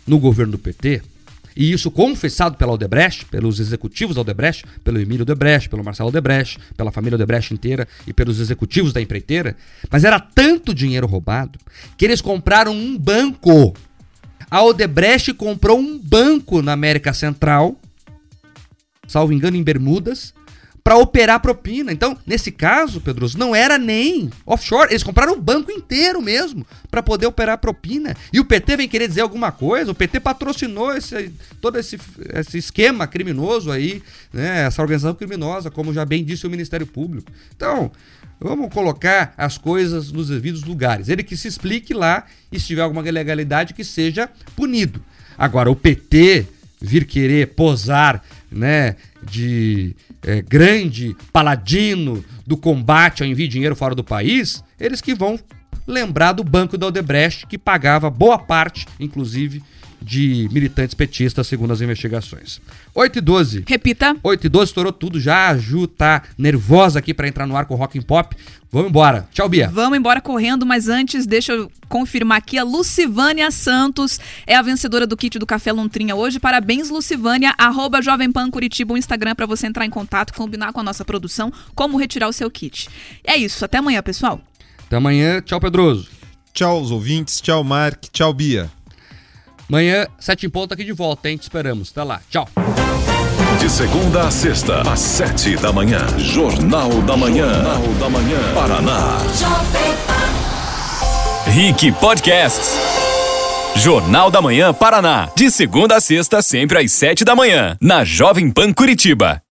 no 0.07 0.19
governo 0.19 0.53
do 0.53 0.59
PT, 0.59 1.03
e 1.59 1.73
isso 1.73 1.91
confessado 1.91 2.57
pela 2.57 2.73
Odebrecht, 2.73 3.25
pelos 3.25 3.59
executivos 3.59 4.15
da 4.15 4.21
Odebrecht, 4.21 4.65
pelo 4.85 5.01
Emílio 5.01 5.23
Odebrecht, 5.23 5.69
pelo 5.69 5.83
Marcelo 5.83 6.09
Odebrecht, 6.09 6.57
pela 6.77 6.93
família 6.93 7.17
Odebrecht 7.17 7.53
inteira 7.53 7.89
e 8.07 8.13
pelos 8.13 8.39
executivos 8.39 8.93
da 8.93 9.01
empreiteira. 9.01 9.57
Mas 9.91 10.05
era 10.05 10.21
tanto 10.21 10.73
dinheiro 10.73 11.09
roubado 11.09 11.59
que 11.97 12.05
eles 12.05 12.21
compraram 12.21 12.73
um 12.73 12.97
banco. 12.97 13.75
A 14.49 14.63
Odebrecht 14.63 15.35
comprou 15.35 15.81
um 15.81 15.99
banco 15.99 16.63
na 16.63 16.73
América 16.73 17.13
Central, 17.13 17.77
salvo 19.09 19.33
engano, 19.33 19.57
em 19.57 19.63
Bermudas, 19.65 20.33
para 20.89 20.97
operar 20.97 21.39
propina. 21.41 21.93
Então, 21.93 22.17
nesse 22.27 22.51
caso, 22.51 22.99
Pedroso, 22.99 23.37
não 23.37 23.55
era 23.55 23.77
nem 23.77 24.31
offshore, 24.47 24.91
eles 24.91 25.03
compraram 25.03 25.35
o 25.35 25.39
banco 25.39 25.71
inteiro 25.71 26.23
mesmo 26.23 26.67
para 26.91 27.03
poder 27.03 27.27
operar 27.27 27.59
propina. 27.59 28.17
E 28.33 28.41
o 28.41 28.45
PT 28.47 28.75
vem 28.79 28.89
querer 28.89 29.07
dizer 29.07 29.21
alguma 29.21 29.53
coisa? 29.53 29.91
O 29.91 29.95
PT 29.95 30.19
patrocinou 30.19 30.97
esse, 30.97 31.31
todo 31.61 31.79
esse, 31.79 31.99
esse 32.33 32.57
esquema 32.57 33.07
criminoso 33.07 33.71
aí, 33.71 34.03
né? 34.33 34.63
essa 34.63 34.81
organização 34.81 35.15
criminosa, 35.15 35.71
como 35.71 35.93
já 35.93 36.07
bem 36.07 36.25
disse 36.25 36.47
o 36.47 36.51
Ministério 36.51 36.87
Público. 36.87 37.31
Então, 37.55 37.93
vamos 38.41 38.73
colocar 38.73 39.35
as 39.37 39.59
coisas 39.59 40.11
nos 40.11 40.29
devidos 40.29 40.65
lugares. 40.65 41.11
Ele 41.11 41.23
que 41.23 41.37
se 41.37 41.49
explique 41.49 41.93
lá 41.93 42.25
e 42.51 42.59
se 42.59 42.67
tiver 42.67 42.81
alguma 42.81 43.07
ilegalidade 43.07 43.75
que 43.75 43.85
seja 43.85 44.27
punido. 44.57 45.05
Agora, 45.37 45.71
o 45.71 45.77
PT 45.77 46.47
vir 46.81 47.05
querer 47.05 47.49
posar, 47.49 48.23
né, 48.51 48.97
de 49.23 49.95
é, 50.23 50.43
grande 50.43 51.17
paladino 51.33 52.25
do 52.47 52.57
combate 52.57 53.23
ao 53.23 53.29
envio 53.29 53.47
de 53.47 53.53
dinheiro 53.53 53.77
fora 53.77 53.95
do 53.95 54.05
país, 54.05 54.63
eles 54.79 55.01
que 55.01 55.15
vão 55.15 55.39
lembrar 55.87 56.33
do 56.33 56.45
banco 56.45 56.77
da 56.77 56.87
Odebrecht, 56.87 57.47
que 57.47 57.57
pagava 57.57 58.11
boa 58.11 58.39
parte, 58.39 58.87
inclusive, 59.01 59.63
de 60.01 60.49
militantes 60.53 60.95
petistas, 60.95 61.47
segundo 61.47 61.73
as 61.73 61.81
investigações. 61.81 62.61
8 62.95 63.19
e 63.19 63.21
12. 63.21 63.65
Repita. 63.67 64.17
8 64.23 64.47
e 64.47 64.49
12, 64.49 64.71
estourou 64.71 64.93
tudo 64.93 65.21
já. 65.21 65.49
A 65.49 65.59
Ju 65.59 65.87
tá 65.87 66.23
nervosa 66.37 66.99
aqui 66.99 67.13
para 67.13 67.29
entrar 67.29 67.47
no 67.47 67.57
ar 67.57 67.67
com 67.67 67.75
o 67.75 67.77
Rock 67.77 67.99
and 67.99 68.03
Pop. 68.03 68.37
Vamos 68.71 68.91
embora. 68.91 69.27
Tchau, 69.33 69.49
Bia. 69.49 69.71
Vamos 69.73 69.99
embora 69.99 70.21
correndo, 70.21 70.67
mas 70.67 70.89
antes, 70.89 71.27
deixa 71.27 71.53
eu 71.53 71.73
confirmar 71.89 72.39
aqui. 72.39 72.59
A 72.59 72.65
Lucivânia 72.65 73.51
Santos 73.51 74.21
é 74.47 74.55
a 74.55 74.63
vencedora 74.63 75.07
do 75.07 75.17
kit 75.17 75.39
do 75.39 75.47
Café 75.47 75.73
Lontrinha 75.73 76.15
hoje. 76.15 76.39
Parabéns, 76.39 76.91
Lucivânia. 76.91 77.55
Arroba 77.57 78.03
Jovem 78.03 78.31
Pan 78.31 78.51
Curitiba, 78.51 78.93
o 78.93 78.99
Instagram 78.99 79.35
para 79.35 79.47
você 79.47 79.67
entrar 79.67 79.87
em 79.87 79.91
contato, 79.91 80.35
combinar 80.35 80.73
com 80.73 80.81
a 80.81 80.83
nossa 80.83 81.05
produção 81.05 81.51
como 81.75 81.97
retirar 81.97 82.29
o 82.29 82.33
seu 82.33 82.51
kit. 82.51 82.89
É 83.25 83.37
isso. 83.37 83.65
Até 83.65 83.79
amanhã, 83.79 84.03
pessoal. 84.03 84.41
Até 84.87 84.97
amanhã. 84.97 85.41
Tchau, 85.41 85.61
Pedroso. 85.61 86.09
Tchau, 86.53 86.83
os 86.83 86.91
ouvintes. 86.91 87.41
Tchau, 87.41 87.65
Mark. 87.65 88.05
Tchau, 88.13 88.35
Bia. 88.35 88.71
Amanhã, 89.69 90.07
sete 90.19 90.47
em 90.47 90.51
ponto 90.51 90.73
aqui 90.73 90.83
de 90.85 90.93
volta, 90.93 91.29
hein? 91.29 91.37
Te 91.37 91.43
esperamos. 91.43 91.91
Até 91.91 92.03
lá. 92.03 92.21
Tchau. 92.31 92.49
De 93.61 93.69
segunda 93.69 94.27
a 94.27 94.31
sexta, 94.31 94.81
às 94.91 95.01
sete 95.01 95.57
da 95.57 95.73
manhã. 95.73 95.99
Jornal 96.17 96.91
da 97.03 97.17
Manhã. 97.17 97.53
Jornal 97.53 97.83
da 98.01 98.09
Manhã. 98.09 98.55
Paraná. 98.55 99.19
Rick 101.49 101.93
Podcasts. 101.93 102.79
Jornal 103.77 104.31
da 104.31 104.41
Manhã 104.41 104.73
Paraná. 104.73 105.29
De 105.37 105.51
segunda 105.51 105.97
a 105.97 106.01
sexta, 106.01 106.41
sempre 106.41 106.79
às 106.79 106.91
sete 106.93 107.25
da 107.25 107.37
manhã. 107.37 107.77
Na 107.81 108.05
Jovem 108.05 108.51
Pan 108.51 108.73
Curitiba. 108.73 109.43